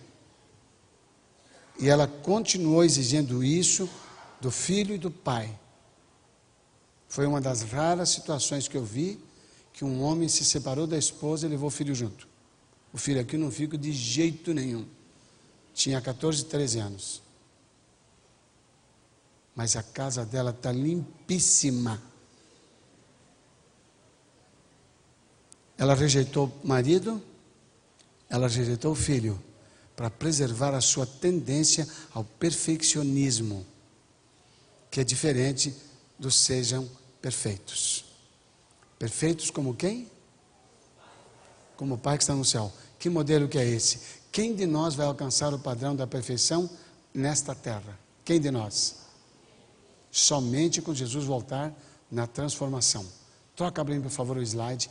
E 1.79 1.89
ela 1.89 2.07
continuou 2.07 2.83
exigindo 2.83 3.43
isso 3.43 3.89
do 4.39 4.51
filho 4.51 4.93
e 4.93 4.99
do 4.99 5.09
pai. 5.09 5.49
Foi 7.07 7.25
uma 7.25 7.41
das 7.41 7.63
raras 7.63 8.09
situações 8.09 8.67
que 8.67 8.77
eu 8.77 8.85
vi 8.85 9.19
que 9.73 9.83
um 9.83 10.03
homem 10.03 10.29
se 10.29 10.45
separou 10.45 10.85
da 10.85 10.97
esposa 10.97 11.47
e 11.47 11.49
levou 11.49 11.67
o 11.67 11.71
filho 11.71 11.95
junto. 11.95 12.27
O 12.93 12.99
filho 12.99 13.19
aqui 13.19 13.35
não 13.35 13.49
fica 13.49 13.75
de 13.75 13.91
jeito 13.91 14.53
nenhum. 14.53 14.85
Tinha 15.73 15.99
14, 15.99 16.45
13 16.45 16.79
anos 16.79 17.24
mas 19.55 19.75
a 19.75 19.83
casa 19.83 20.25
dela 20.25 20.51
está 20.51 20.71
limpíssima. 20.71 22.01
Ela 25.77 25.95
rejeitou 25.95 26.51
o 26.63 26.67
marido, 26.67 27.23
ela 28.29 28.47
rejeitou 28.47 28.91
o 28.91 28.95
filho, 28.95 29.41
para 29.95 30.09
preservar 30.09 30.73
a 30.73 30.81
sua 30.81 31.05
tendência 31.05 31.87
ao 32.13 32.23
perfeccionismo, 32.23 33.65
que 34.91 34.99
é 34.99 35.03
diferente 35.03 35.73
dos 36.19 36.35
sejam 36.35 36.89
perfeitos. 37.21 38.03
Perfeitos 38.99 39.49
como 39.49 39.73
quem? 39.73 40.11
Como 41.77 41.95
o 41.95 41.97
Pai 41.97 42.17
que 42.17 42.23
está 42.23 42.33
no 42.33 42.45
céu. 42.45 42.71
Que 42.99 43.09
modelo 43.09 43.47
que 43.47 43.57
é 43.57 43.65
esse? 43.65 43.99
Quem 44.31 44.55
de 44.55 44.65
nós 44.65 44.95
vai 44.95 45.05
alcançar 45.05 45.53
o 45.53 45.59
padrão 45.59 45.95
da 45.95 46.07
perfeição 46.07 46.69
nesta 47.13 47.55
terra? 47.55 47.97
Quem 48.23 48.39
de 48.39 48.51
nós? 48.51 49.04
Somente 50.15 50.81
quando 50.81 50.95
Jesus 50.95 51.25
voltar 51.25 51.73
na 52.09 52.25
transformação. 52.25 53.05
Troca 53.53 53.83
bem, 53.83 54.01
por 54.01 54.09
favor, 54.09 54.37
o 54.37 54.41
slide. 54.41 54.89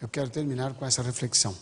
Eu 0.00 0.08
quero 0.08 0.30
terminar 0.30 0.72
com 0.74 0.86
essa 0.86 1.02
reflexão. 1.02 1.56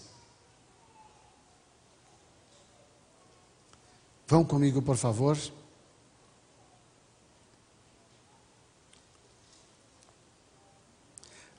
Vão 4.26 4.44
comigo, 4.44 4.82
por 4.82 4.98
favor. 4.98 5.38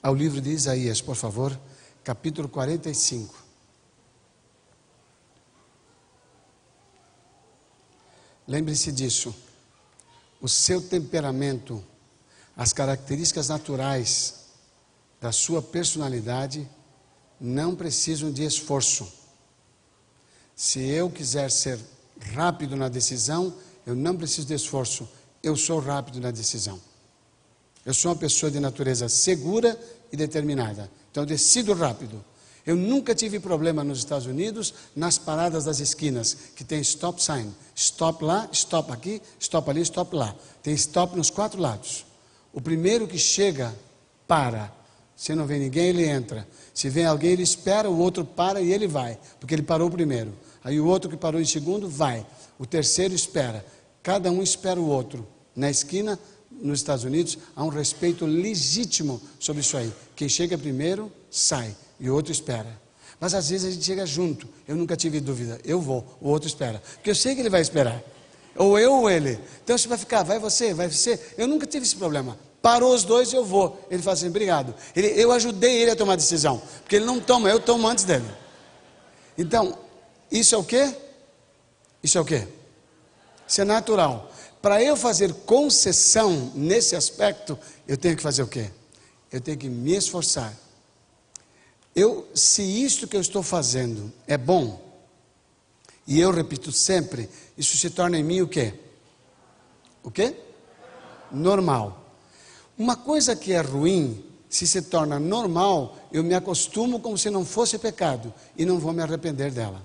Ao 0.04 0.14
livro 0.14 0.40
de 0.40 0.52
Isaías, 0.52 1.02
por 1.02 1.16
favor, 1.16 1.60
capítulo 2.04 2.48
45. 2.48 3.45
Lembre-se 8.48 8.92
disso. 8.92 9.34
O 10.40 10.48
seu 10.48 10.82
temperamento, 10.82 11.84
as 12.56 12.72
características 12.72 13.50
naturais 13.50 14.46
da 15.20 15.32
sua 15.32 15.62
personalidade 15.62 16.70
não 17.40 17.76
precisam 17.76 18.32
de 18.32 18.44
esforço. 18.44 19.12
Se 20.56 20.80
eu 20.80 21.10
quiser 21.10 21.50
ser 21.52 21.80
rápido 22.34 22.76
na 22.76 22.88
decisão, 22.88 23.54
eu 23.86 23.96
não 23.96 24.16
preciso 24.16 24.48
de 24.48 24.54
esforço. 24.54 25.08
Eu 25.44 25.56
sou 25.56 25.80
rápido 25.80 26.20
na 26.20 26.32
decisão. 26.32 26.80
Eu 27.86 27.94
sou 27.94 28.12
uma 28.12 28.18
pessoa 28.18 28.52
de 28.52 28.60
natureza 28.60 29.10
segura 29.10 29.80
e 30.12 30.18
determinada. 30.18 30.90
Então 31.12 31.24
eu 31.24 31.28
decido 31.28 31.74
rápido. 31.74 32.24
Eu 32.66 32.76
nunca 32.76 33.14
tive 33.14 33.40
problema 33.40 33.84
nos 33.84 34.00
Estados 34.00 34.26
Unidos 34.26 34.74
nas 34.96 35.20
paradas 35.20 35.66
das 35.66 35.80
esquinas, 35.80 36.36
que 36.56 36.64
tem 36.64 36.82
stop 36.82 37.22
sign. 37.22 37.52
Stop 37.76 38.24
lá, 38.24 38.50
stop 38.52 38.92
aqui, 38.92 39.22
stop 39.40 39.70
ali, 39.70 39.82
stop 39.82 40.16
lá. 40.16 40.36
Tem 40.64 40.74
stop 40.74 41.16
nos 41.16 41.30
quatro 41.30 41.62
lados. 41.62 42.06
O 42.52 42.60
primeiro 42.60 43.08
que 43.08 43.20
chega, 43.20 43.76
para. 44.28 44.74
Se 45.16 45.36
não 45.36 45.46
vem 45.46 45.60
ninguém, 45.60 45.90
ele 45.90 46.06
entra. 46.06 46.48
Se 46.74 46.90
vem 46.90 47.06
alguém, 47.06 47.34
ele 47.34 47.44
espera, 47.44 47.90
o 47.90 48.00
outro 48.00 48.26
para 48.26 48.60
e 48.60 48.74
ele 48.74 48.88
vai, 48.88 49.20
porque 49.40 49.54
ele 49.54 49.62
parou 49.62 49.90
primeiro. 49.90 50.34
Aí 50.64 50.80
o 50.80 50.88
outro 50.88 51.10
que 51.10 51.16
parou 51.16 51.40
em 51.40 51.46
segundo, 51.46 51.88
vai. 51.88 52.26
O 52.58 52.66
terceiro 52.66 53.14
espera. 53.14 53.64
Cada 54.02 54.32
um 54.32 54.42
espera 54.42 54.80
o 54.80 54.88
outro. 54.88 55.26
Na 55.56 55.70
esquina, 55.70 56.18
nos 56.50 56.80
Estados 56.80 57.04
Unidos, 57.04 57.38
há 57.56 57.64
um 57.64 57.70
respeito 57.70 58.26
legítimo 58.26 59.22
sobre 59.40 59.62
isso 59.62 59.78
aí. 59.78 59.94
Quem 60.16 60.28
chega 60.28 60.58
primeiro, 60.58 61.12
sai 61.30 61.76
e 62.00 62.10
o 62.10 62.14
outro 62.14 62.32
espera. 62.32 62.86
Mas 63.20 63.34
às 63.34 63.50
vezes 63.50 63.68
a 63.68 63.72
gente 63.72 63.86
chega 63.86 64.06
junto. 64.06 64.48
Eu 64.68 64.76
nunca 64.76 64.96
tive 64.96 65.20
dúvida. 65.20 65.60
Eu 65.64 65.80
vou, 65.80 66.06
o 66.22 66.30
outro 66.30 66.48
espera. 66.48 66.82
Porque 66.96 67.10
eu 67.10 67.16
sei 67.16 67.34
que 67.34 67.42
ele 67.42 67.50
vai 67.50 67.62
esperar. 67.62 68.02
Ou 68.56 68.78
eu 68.80 68.94
ou 68.94 69.10
ele. 69.10 69.40
Então 69.64 69.78
você 69.78 69.88
vai 69.88 69.98
ficar, 69.98 70.24
vai 70.24 70.40
você, 70.40 70.74
vai 70.74 70.88
você. 70.88 71.20
Eu 71.38 71.48
nunca 71.48 71.66
tive 71.66 71.86
esse 71.86 71.96
problema. 71.96 72.38
Parou 72.62 72.94
os 72.94 73.04
dois, 73.04 73.32
eu 73.32 73.46
vou. 73.46 73.80
Ele 73.92 74.02
fala 74.02 74.14
assim, 74.14 74.28
obrigado. 74.28 74.74
Ele, 74.96 75.08
eu 75.22 75.32
ajudei 75.32 75.82
ele 75.82 75.92
a 75.92 75.96
tomar 75.96 76.14
a 76.14 76.18
decisão. 76.18 76.62
Porque 76.82 76.96
ele 76.96 77.06
não 77.06 77.20
toma, 77.20 77.50
eu 77.50 77.60
tomo 77.60 77.88
antes 77.88 78.04
dele. 78.04 78.26
Então, 79.38 79.78
isso 80.32 80.56
é 80.56 80.58
o 80.58 80.64
quê? 80.64 80.96
Isso 82.02 82.18
é 82.18 82.22
o 82.22 82.26
quê? 82.26 82.48
Isso 83.48 83.62
é 83.62 83.66
natural. 83.66 84.32
Para 84.62 84.82
eu 84.82 84.98
fazer 84.98 85.32
concessão 85.46 86.52
nesse 86.56 86.96
aspecto, 86.96 87.58
eu 87.88 87.98
tenho 87.98 88.16
que 88.16 88.24
fazer 88.24 88.42
o 88.42 88.48
quê? 88.48 88.72
Eu 89.32 89.40
tenho 89.40 89.58
que 89.58 89.70
me 89.70 89.96
esforçar 89.96 90.52
eu, 91.96 92.28
se 92.36 92.62
isto 92.62 93.08
que 93.08 93.16
eu 93.16 93.22
estou 93.22 93.42
fazendo 93.42 94.12
é 94.28 94.38
bom, 94.38 94.84
e 96.06 96.20
eu 96.20 96.32
repito 96.32 96.72
sempre, 96.72 97.30
isso 97.58 97.78
se 97.78 97.90
torna 97.90 98.18
em 98.18 98.24
mim 98.24 98.42
o 98.42 98.48
quê? 98.48 98.74
O 100.04 100.12
quê? 100.12 100.36
normal. 101.32 102.02
Uma 102.78 102.96
coisa 102.96 103.36
que 103.36 103.54
é 103.54 103.62
ruim, 103.62 104.24
se 104.50 104.68
se 104.68 104.82
torna 104.84 105.20
normal, 105.20 105.98
eu 106.12 106.24
me 106.24 106.34
acostumo 106.34 107.00
como 107.00 107.18
se 107.18 107.30
não 107.30 107.46
fosse 107.46 107.78
pecado 107.78 108.34
e 108.58 108.66
não 108.66 108.80
vou 108.80 108.94
me 108.94 109.02
arrepender 109.02 109.52
dela. 109.52 109.82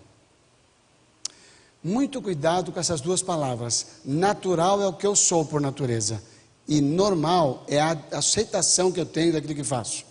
Muito 1.82 2.20
cuidado 2.20 2.72
com 2.72 2.78
essas 2.78 3.00
duas 3.00 3.22
palavras. 3.22 3.86
Natural 4.04 4.82
é 4.82 4.86
o 4.86 4.92
que 4.92 5.06
eu 5.06 5.16
sou 5.16 5.44
por 5.44 5.60
natureza, 5.60 6.22
e 6.68 6.80
normal 6.80 7.64
é 7.66 7.80
a 7.80 7.98
aceitação 8.12 8.92
que 8.92 9.00
eu 9.00 9.06
tenho 9.06 9.32
daquilo 9.32 9.54
que 9.54 9.64
faço. 9.64 10.04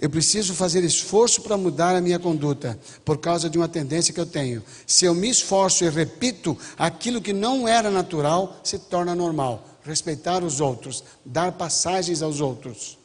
Eu 0.00 0.10
preciso 0.10 0.54
fazer 0.54 0.82
esforço 0.84 1.42
para 1.42 1.56
mudar 1.56 1.94
a 1.94 2.00
minha 2.00 2.18
conduta, 2.18 2.78
por 3.04 3.18
causa 3.18 3.48
de 3.48 3.58
uma 3.58 3.68
tendência 3.68 4.12
que 4.12 4.20
eu 4.20 4.26
tenho. 4.26 4.62
Se 4.86 5.04
eu 5.04 5.14
me 5.14 5.28
esforço 5.28 5.84
e 5.84 5.88
repito 5.88 6.58
aquilo 6.78 7.20
que 7.20 7.32
não 7.32 7.66
era 7.66 7.90
natural, 7.90 8.56
se 8.62 8.78
torna 8.78 9.14
normal. 9.14 9.64
Respeitar 9.84 10.44
os 10.44 10.60
outros, 10.60 11.02
dar 11.24 11.52
passagens 11.52 12.22
aos 12.22 12.40
outros. 12.40 12.98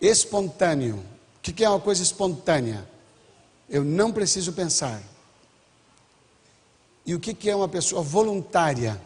Espontâneo. 0.00 1.02
O 1.38 1.40
que 1.40 1.64
é 1.64 1.68
uma 1.68 1.80
coisa 1.80 2.02
espontânea? 2.02 2.86
Eu 3.68 3.84
não 3.84 4.12
preciso 4.12 4.52
pensar. 4.52 5.00
E 7.04 7.14
o 7.14 7.20
que 7.20 7.48
é 7.48 7.54
uma 7.54 7.68
pessoa 7.68 8.02
voluntária? 8.02 9.00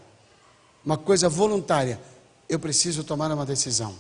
Uma 0.85 0.97
coisa 0.97 1.29
voluntária. 1.29 2.01
Eu 2.49 2.59
preciso 2.59 3.05
tomar 3.05 3.31
uma 3.31 3.45
decisão. 3.45 3.95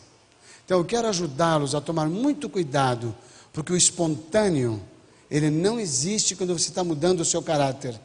Então 0.70 0.78
eu 0.78 0.84
quero 0.84 1.08
ajudá-los 1.08 1.74
a 1.74 1.80
tomar 1.80 2.08
muito 2.08 2.48
cuidado, 2.48 3.12
porque 3.52 3.72
o 3.72 3.76
espontâneo, 3.76 4.80
ele 5.28 5.50
não 5.50 5.80
existe 5.80 6.36
quando 6.36 6.56
você 6.56 6.68
está 6.68 6.84
mudando 6.84 7.22
o 7.22 7.24
seu 7.24 7.42
caráter. 7.42 8.00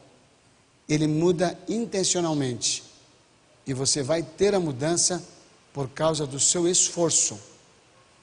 Ele 0.88 1.06
muda 1.06 1.56
intencionalmente. 1.68 2.82
E 3.64 3.72
você 3.72 4.02
vai 4.02 4.20
ter 4.20 4.52
a 4.52 4.58
mudança 4.58 5.22
por 5.72 5.88
causa 5.90 6.26
do 6.26 6.40
seu 6.40 6.66
esforço. 6.66 7.38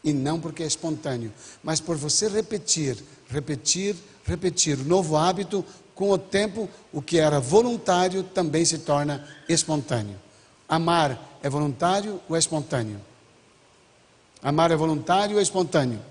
E 0.04 0.12
não 0.12 0.42
porque 0.42 0.62
é 0.62 0.68
espontâneo, 0.68 1.32
mas 1.64 1.80
por 1.80 1.96
você 1.96 2.28
repetir, 2.28 3.02
repetir, 3.30 3.96
repetir. 4.26 4.78
O 4.78 4.84
novo 4.84 5.16
hábito, 5.16 5.64
com 5.96 6.10
o 6.10 6.18
tempo, 6.18 6.70
o 6.92 7.02
que 7.02 7.18
era 7.18 7.40
voluntário 7.40 8.24
também 8.24 8.66
se 8.66 8.80
torna 8.80 9.26
espontâneo. 9.48 10.20
Amar 10.68 11.40
é 11.42 11.50
voluntário 11.50 12.20
ou 12.28 12.36
é 12.36 12.40
espontâneo? 12.40 13.13
Amar 14.44 14.72
é 14.72 14.76
voluntário 14.76 15.36
ou 15.36 15.40
é 15.40 15.44
espontâneo? 15.44 16.02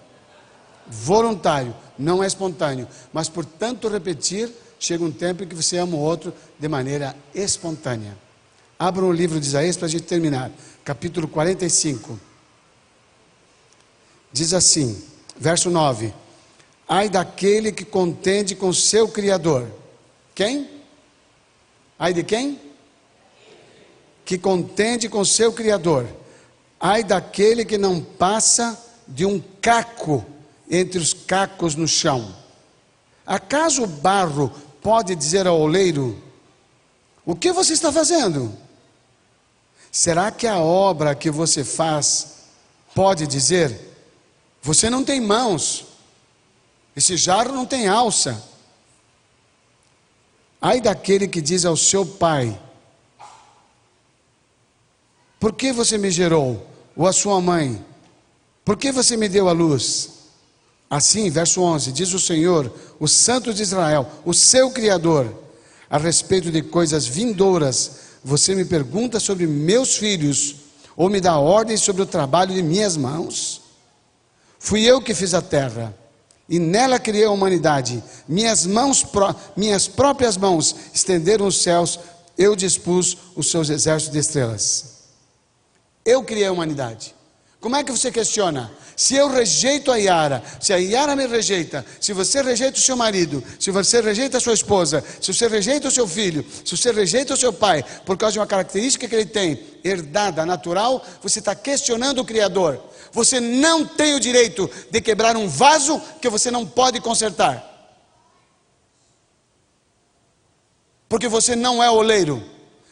Voluntário, 0.86 1.74
não 1.98 2.24
é 2.24 2.26
espontâneo. 2.26 2.88
Mas 3.12 3.28
por 3.28 3.44
tanto 3.44 3.88
repetir, 3.88 4.50
chega 4.78 5.04
um 5.04 5.12
tempo 5.12 5.44
em 5.44 5.46
que 5.46 5.54
você 5.54 5.76
ama 5.76 5.96
o 5.96 6.00
outro 6.00 6.32
de 6.58 6.66
maneira 6.66 7.14
espontânea. 7.34 8.16
Abra 8.78 9.04
o 9.04 9.12
livro 9.12 9.38
de 9.38 9.46
Isaías 9.46 9.76
para 9.76 9.86
a 9.86 9.90
gente 9.90 10.04
terminar. 10.04 10.50
Capítulo 10.82 11.28
45. 11.28 12.18
Diz 14.32 14.54
assim, 14.54 15.00
verso 15.36 15.70
9: 15.70 16.14
Ai 16.88 17.10
daquele 17.10 17.70
que 17.70 17.84
contende 17.84 18.56
com 18.56 18.72
seu 18.72 19.08
Criador. 19.08 19.68
Quem? 20.34 20.68
Ai 21.98 22.14
de 22.14 22.24
quem? 22.24 22.58
Que 24.24 24.38
contende 24.38 25.08
com 25.08 25.22
seu 25.22 25.52
Criador 25.52 26.21
Ai 26.84 27.04
daquele 27.04 27.64
que 27.64 27.78
não 27.78 28.02
passa 28.02 28.76
de 29.06 29.24
um 29.24 29.40
caco 29.60 30.26
entre 30.68 30.98
os 30.98 31.14
cacos 31.14 31.76
no 31.76 31.86
chão. 31.86 32.34
Acaso 33.24 33.84
o 33.84 33.86
barro 33.86 34.52
pode 34.82 35.14
dizer 35.14 35.46
ao 35.46 35.60
oleiro: 35.60 36.20
O 37.24 37.36
que 37.36 37.52
você 37.52 37.72
está 37.72 37.92
fazendo? 37.92 38.52
Será 39.92 40.32
que 40.32 40.44
a 40.44 40.58
obra 40.58 41.14
que 41.14 41.30
você 41.30 41.62
faz 41.62 42.46
pode 42.92 43.28
dizer: 43.28 43.78
Você 44.60 44.90
não 44.90 45.04
tem 45.04 45.20
mãos, 45.20 45.86
esse 46.96 47.16
jarro 47.16 47.52
não 47.52 47.64
tem 47.64 47.86
alça? 47.86 48.42
Ai 50.60 50.80
daquele 50.80 51.28
que 51.28 51.40
diz 51.40 51.64
ao 51.64 51.76
seu 51.76 52.04
pai: 52.04 52.60
Por 55.38 55.52
que 55.52 55.72
você 55.72 55.96
me 55.96 56.10
gerou? 56.10 56.71
Ou 56.96 57.06
a 57.06 57.12
sua 57.12 57.40
mãe: 57.40 57.84
Por 58.64 58.76
que 58.76 58.92
você 58.92 59.16
me 59.16 59.28
deu 59.28 59.48
a 59.48 59.52
luz? 59.52 60.10
Assim, 60.88 61.30
verso 61.30 61.62
11: 61.62 61.92
Diz 61.92 62.12
o 62.12 62.20
Senhor, 62.20 62.72
o 63.00 63.08
Santo 63.08 63.52
de 63.54 63.62
Israel, 63.62 64.06
o 64.24 64.34
seu 64.34 64.70
Criador, 64.70 65.32
a 65.88 65.98
respeito 65.98 66.50
de 66.50 66.62
coisas 66.62 67.06
vindouras, 67.06 67.92
você 68.24 68.54
me 68.54 68.64
pergunta 68.64 69.18
sobre 69.18 69.46
meus 69.46 69.96
filhos, 69.96 70.56
ou 70.96 71.08
me 71.08 71.20
dá 71.20 71.38
ordens 71.38 71.80
sobre 71.80 72.02
o 72.02 72.06
trabalho 72.06 72.54
de 72.54 72.62
minhas 72.62 72.96
mãos? 72.96 73.62
Fui 74.58 74.82
eu 74.82 75.00
que 75.00 75.14
fiz 75.14 75.34
a 75.34 75.42
terra, 75.42 75.94
e 76.48 76.58
nela 76.58 76.98
criei 76.98 77.24
a 77.24 77.30
humanidade. 77.30 78.02
Minhas 78.28 78.66
mãos, 78.66 79.04
minhas 79.56 79.88
próprias 79.88 80.36
mãos 80.36 80.76
estenderam 80.92 81.46
os 81.46 81.62
céus, 81.62 81.98
eu 82.36 82.54
dispus 82.54 83.16
os 83.34 83.50
seus 83.50 83.70
exércitos 83.70 84.12
de 84.12 84.18
estrelas. 84.18 84.91
Eu 86.04 86.22
criei 86.22 86.46
a 86.46 86.52
humanidade. 86.52 87.14
Como 87.60 87.76
é 87.76 87.84
que 87.84 87.92
você 87.92 88.10
questiona? 88.10 88.72
Se 88.96 89.14
eu 89.14 89.28
rejeito 89.28 89.92
a 89.92 89.96
Yara, 89.96 90.42
se 90.60 90.72
a 90.72 90.76
Yara 90.76 91.14
me 91.14 91.26
rejeita, 91.28 91.86
se 92.00 92.12
você 92.12 92.42
rejeita 92.42 92.76
o 92.76 92.82
seu 92.82 92.96
marido, 92.96 93.42
se 93.58 93.70
você 93.70 94.00
rejeita 94.00 94.38
a 94.38 94.40
sua 94.40 94.52
esposa, 94.52 95.02
se 95.20 95.32
você 95.32 95.46
rejeita 95.46 95.86
o 95.86 95.90
seu 95.90 96.06
filho, 96.06 96.44
se 96.64 96.76
você 96.76 96.90
rejeita 96.90 97.34
o 97.34 97.36
seu 97.36 97.52
pai, 97.52 97.84
por 98.04 98.18
causa 98.18 98.32
de 98.32 98.38
uma 98.40 98.48
característica 98.48 99.06
que 99.06 99.14
ele 99.14 99.26
tem, 99.26 99.62
herdada, 99.84 100.44
natural, 100.44 101.06
você 101.22 101.38
está 101.38 101.54
questionando 101.54 102.18
o 102.18 102.24
Criador. 102.24 102.82
Você 103.12 103.38
não 103.38 103.86
tem 103.86 104.14
o 104.14 104.20
direito 104.20 104.68
de 104.90 105.00
quebrar 105.00 105.36
um 105.36 105.46
vaso 105.46 106.00
que 106.20 106.28
você 106.28 106.50
não 106.50 106.66
pode 106.66 107.00
consertar. 107.00 107.68
Porque 111.08 111.28
você 111.28 111.54
não 111.54 111.82
é 111.82 111.90
oleiro. 111.90 112.42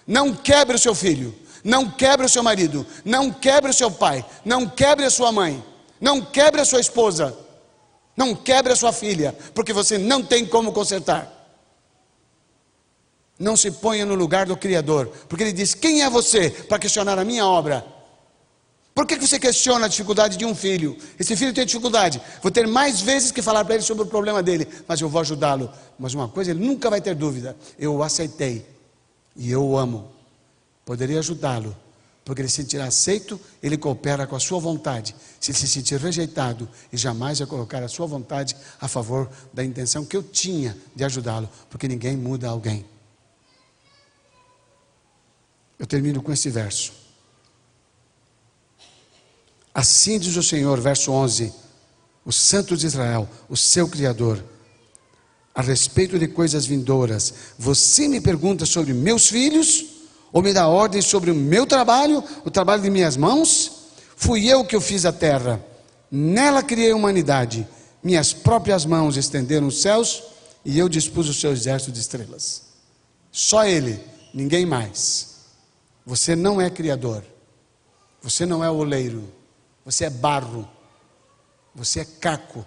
Não 0.06 0.34
quebre 0.34 0.76
o 0.76 0.78
seu 0.78 0.94
filho. 0.94 1.34
Não 1.62 1.90
quebre 1.90 2.26
o 2.26 2.28
seu 2.28 2.42
marido, 2.42 2.86
não 3.04 3.30
quebre 3.30 3.70
o 3.70 3.74
seu 3.74 3.90
pai, 3.90 4.24
não 4.44 4.66
quebre 4.66 5.04
a 5.04 5.10
sua 5.10 5.30
mãe, 5.30 5.62
não 6.00 6.20
quebre 6.20 6.60
a 6.60 6.64
sua 6.64 6.80
esposa, 6.80 7.36
não 8.16 8.34
quebre 8.34 8.72
a 8.72 8.76
sua 8.76 8.92
filha, 8.92 9.36
porque 9.54 9.72
você 9.72 9.98
não 9.98 10.22
tem 10.22 10.46
como 10.46 10.72
consertar. 10.72 11.36
Não 13.38 13.56
se 13.56 13.70
ponha 13.70 14.04
no 14.04 14.14
lugar 14.14 14.46
do 14.46 14.56
Criador, 14.56 15.08
porque 15.28 15.44
Ele 15.44 15.52
diz: 15.52 15.74
Quem 15.74 16.02
é 16.02 16.10
você 16.10 16.50
para 16.50 16.78
questionar 16.78 17.18
a 17.18 17.24
minha 17.24 17.46
obra? 17.46 17.84
Por 18.94 19.06
que 19.06 19.16
você 19.16 19.38
questiona 19.38 19.86
a 19.86 19.88
dificuldade 19.88 20.36
de 20.36 20.44
um 20.44 20.54
filho? 20.54 20.96
Esse 21.18 21.34
filho 21.36 21.54
tem 21.54 21.64
dificuldade. 21.64 22.20
Vou 22.42 22.50
ter 22.50 22.66
mais 22.66 23.00
vezes 23.00 23.30
que 23.30 23.40
falar 23.40 23.64
para 23.64 23.76
ele 23.76 23.84
sobre 23.84 24.02
o 24.02 24.06
problema 24.06 24.42
dele, 24.42 24.68
mas 24.86 25.00
eu 25.00 25.08
vou 25.08 25.20
ajudá-lo. 25.20 25.70
Mas 25.98 26.12
uma 26.12 26.28
coisa 26.28 26.50
ele 26.50 26.64
nunca 26.64 26.90
vai 26.90 27.00
ter 27.00 27.14
dúvida: 27.14 27.56
eu 27.78 27.94
o 27.94 28.02
aceitei 28.02 28.66
e 29.36 29.50
eu 29.50 29.64
o 29.64 29.78
amo 29.78 30.09
poderia 30.90 31.20
ajudá-lo, 31.20 31.76
porque 32.24 32.42
ele 32.42 32.48
se 32.48 32.56
sentirá 32.56 32.86
aceito, 32.86 33.40
ele 33.62 33.78
coopera 33.78 34.26
com 34.26 34.34
a 34.34 34.40
sua 34.40 34.58
vontade. 34.58 35.14
Se 35.38 35.52
ele 35.52 35.58
se 35.58 35.68
sentir 35.68 36.00
rejeitado, 36.00 36.68
e 36.92 36.96
jamais 36.96 37.38
vai 37.38 37.46
colocar 37.46 37.80
a 37.80 37.86
sua 37.86 38.08
vontade 38.08 38.56
a 38.80 38.88
favor 38.88 39.30
da 39.52 39.64
intenção 39.64 40.04
que 40.04 40.16
eu 40.16 40.22
tinha 40.24 40.76
de 40.92 41.04
ajudá-lo, 41.04 41.48
porque 41.70 41.86
ninguém 41.86 42.16
muda 42.16 42.48
alguém. 42.48 42.84
Eu 45.78 45.86
termino 45.86 46.20
com 46.20 46.32
esse 46.32 46.50
verso. 46.50 46.92
Assim 49.72 50.18
diz 50.18 50.34
o 50.34 50.42
Senhor, 50.42 50.80
verso 50.80 51.12
11: 51.12 51.54
O 52.24 52.32
Santo 52.32 52.76
de 52.76 52.88
Israel, 52.88 53.28
o 53.48 53.56
seu 53.56 53.88
Criador, 53.88 54.44
a 55.54 55.62
respeito 55.62 56.18
de 56.18 56.26
coisas 56.26 56.66
vindouras, 56.66 57.32
você 57.56 58.08
me 58.08 58.20
pergunta 58.20 58.66
sobre 58.66 58.92
meus 58.92 59.28
filhos? 59.28 59.99
Ou 60.32 60.42
me 60.42 60.52
dá 60.52 60.68
ordem 60.68 61.02
sobre 61.02 61.30
o 61.30 61.34
meu 61.34 61.66
trabalho, 61.66 62.22
o 62.44 62.50
trabalho 62.50 62.82
de 62.82 62.90
minhas 62.90 63.16
mãos? 63.16 63.72
Fui 64.16 64.46
eu 64.46 64.64
que 64.64 64.76
eu 64.76 64.80
fiz 64.80 65.04
a 65.04 65.12
terra, 65.12 65.64
nela 66.10 66.62
criei 66.62 66.92
a 66.92 66.96
humanidade, 66.96 67.66
minhas 68.02 68.32
próprias 68.32 68.84
mãos 68.84 69.16
estenderam 69.16 69.66
os 69.66 69.80
céus 69.80 70.22
e 70.64 70.78
eu 70.78 70.88
dispus 70.88 71.28
o 71.28 71.34
seu 71.34 71.52
exército 71.52 71.92
de 71.92 72.00
estrelas. 72.00 72.62
Só 73.32 73.64
Ele, 73.64 74.00
ninguém 74.32 74.66
mais. 74.66 75.36
Você 76.04 76.34
não 76.34 76.60
é 76.60 76.68
criador, 76.68 77.24
você 78.22 78.44
não 78.44 78.64
é 78.64 78.70
oleiro, 78.70 79.30
você 79.84 80.06
é 80.06 80.10
barro, 80.10 80.68
você 81.74 82.00
é 82.00 82.04
caco, 82.04 82.66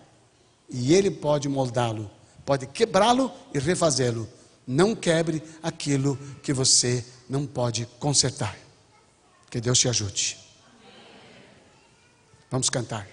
e 0.70 0.94
Ele 0.94 1.12
pode 1.12 1.50
moldá-lo, 1.50 2.10
pode 2.46 2.66
quebrá-lo 2.68 3.32
e 3.54 3.60
refazê-lo. 3.60 4.28
Não 4.66 4.96
quebre 4.96 5.44
aquilo 5.62 6.18
que 6.42 6.54
você 6.54 7.04
não 7.30 7.46
pode 7.46 7.88
consertar. 8.00 8.58
Que 9.50 9.60
Deus 9.60 9.80
te 9.80 9.90
ajude. 9.90 10.38
Vamos 12.50 12.70
cantar. 12.70 13.08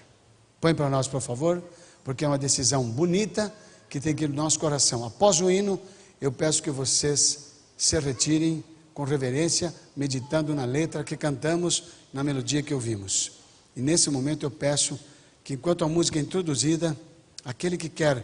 Põe 0.59 0.75
para 0.75 0.89
nós, 0.89 1.07
por 1.07 1.21
favor, 1.21 1.63
porque 2.03 2.23
é 2.23 2.27
uma 2.27 2.37
decisão 2.37 2.83
bonita 2.83 3.53
que 3.89 3.99
tem 3.99 4.15
que 4.15 4.23
ir 4.23 4.29
no 4.29 4.35
nosso 4.35 4.59
coração. 4.59 5.03
Após 5.03 5.41
o 5.41 5.49
hino, 5.49 5.79
eu 6.21 6.31
peço 6.31 6.61
que 6.61 6.69
vocês 6.69 7.51
se 7.75 7.99
retirem 7.99 8.63
com 8.93 9.03
reverência, 9.03 9.73
meditando 9.95 10.53
na 10.53 10.65
letra 10.65 11.03
que 11.03 11.17
cantamos, 11.17 11.83
na 12.13 12.23
melodia 12.23 12.61
que 12.61 12.73
ouvimos. 12.73 13.31
E 13.75 13.81
nesse 13.81 14.09
momento 14.09 14.45
eu 14.45 14.51
peço 14.51 14.99
que, 15.43 15.55
enquanto 15.55 15.83
a 15.83 15.89
música 15.89 16.19
é 16.19 16.21
introduzida, 16.21 16.95
aquele 17.43 17.77
que 17.77 17.89
quer 17.89 18.23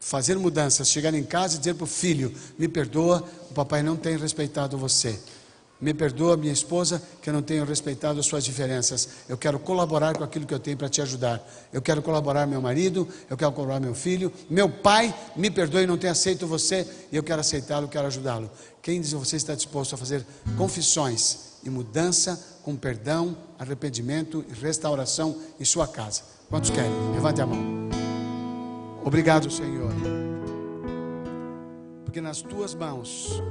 fazer 0.00 0.38
mudanças, 0.38 0.88
chegar 0.88 1.14
em 1.14 1.24
casa 1.24 1.56
e 1.56 1.58
dizer 1.58 1.74
para 1.74 1.84
o 1.84 1.86
filho: 1.86 2.32
Me 2.58 2.68
perdoa, 2.68 3.24
o 3.50 3.54
papai 3.54 3.82
não 3.82 3.96
tem 3.96 4.16
respeitado 4.16 4.76
você. 4.76 5.18
Me 5.80 5.94
perdoa, 5.94 6.36
minha 6.36 6.52
esposa, 6.52 7.00
que 7.22 7.30
eu 7.30 7.34
não 7.34 7.40
tenho 7.40 7.64
respeitado 7.64 8.18
as 8.18 8.26
suas 8.26 8.42
diferenças. 8.42 9.08
Eu 9.28 9.38
quero 9.38 9.60
colaborar 9.60 10.16
com 10.16 10.24
aquilo 10.24 10.44
que 10.44 10.52
eu 10.52 10.58
tenho 10.58 10.76
para 10.76 10.88
te 10.88 11.00
ajudar. 11.00 11.40
Eu 11.72 11.80
quero 11.80 12.02
colaborar 12.02 12.48
meu 12.48 12.60
marido, 12.60 13.06
eu 13.30 13.36
quero 13.36 13.52
colaborar 13.52 13.78
meu 13.78 13.94
filho. 13.94 14.32
Meu 14.50 14.68
pai, 14.68 15.14
me 15.36 15.50
perdoe, 15.50 15.86
não 15.86 15.96
tem 15.96 16.10
aceito 16.10 16.48
você, 16.48 16.84
e 17.12 17.16
eu 17.16 17.22
quero 17.22 17.40
aceitá-lo, 17.40 17.86
quero 17.86 18.08
ajudá-lo. 18.08 18.50
Quem 18.82 19.00
diz 19.00 19.12
você 19.12 19.36
está 19.36 19.54
disposto 19.54 19.94
a 19.94 19.98
fazer 19.98 20.26
confissões 20.56 21.58
e 21.62 21.70
mudança 21.70 22.58
com 22.64 22.74
perdão, 22.74 23.36
arrependimento 23.56 24.44
e 24.48 24.60
restauração 24.60 25.40
em 25.60 25.64
sua 25.64 25.86
casa? 25.86 26.22
Quantos 26.50 26.70
querem? 26.70 26.90
Levante 27.14 27.40
a 27.40 27.46
mão. 27.46 27.77
Obrigado, 29.08 29.50
Senhor. 29.50 29.90
Porque 32.04 32.20
nas 32.20 32.42
tuas 32.42 32.74
mãos 32.74 33.42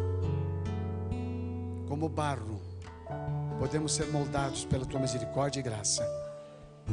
como 1.87 2.07
barro, 2.07 2.61
podemos 3.57 3.95
ser 3.95 4.05
moldados 4.09 4.65
pela 4.65 4.85
tua 4.85 4.99
misericórdia 4.99 5.59
e 5.59 5.63
graça. 5.63 6.07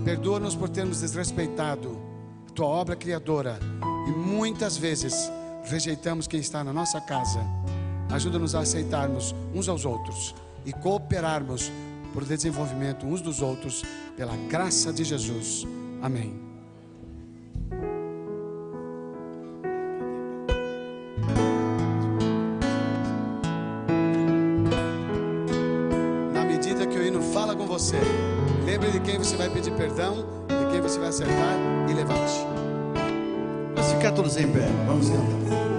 Perdoa-nos 0.03 0.57
por 0.57 0.71
termos 0.71 1.03
desrespeitado 1.03 2.01
a 2.49 2.53
tua 2.53 2.67
obra 2.67 2.97
criadora 2.97 3.59
e 4.09 4.13
muitas 4.13 4.79
vezes 4.79 5.31
rejeitamos 5.65 6.27
quem 6.27 6.41
está 6.41 6.65
na 6.65 6.73
nossa 6.73 7.03
casa. 7.03 7.41
Ajuda-nos 8.11 8.55
a 8.55 8.61
aceitarmos 8.61 9.35
uns 9.55 9.69
aos 9.69 9.85
outros 9.85 10.35
e 10.65 10.73
cooperarmos 10.73 11.71
por 12.15 12.25
desenvolvimento 12.25 13.05
uns 13.05 13.21
dos 13.21 13.43
outros 13.43 13.85
pela 14.17 14.35
graça 14.49 14.91
de 14.91 15.05
Jesus. 15.05 15.67
Amém. 16.01 16.44
Você 29.19 29.37
vai 29.37 29.51
pedir 29.51 29.73
perdão, 29.73 30.25
de 30.49 30.73
quem 30.73 30.81
você 30.81 30.99
vai 30.99 31.09
acertar 31.09 31.57
e 31.89 31.93
levante. 31.93 32.47
Vamos 33.75 33.93
ficar 33.93 34.13
todos 34.13 34.37
em 34.37 34.51
pé, 34.51 34.67
vamos 34.87 35.11
cantar. 35.11 35.74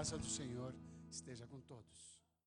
Graça 0.00 0.16
do 0.16 0.26
Senhor 0.26 0.74
esteja 1.10 1.46
com 1.46 1.60
todos. 1.60 1.99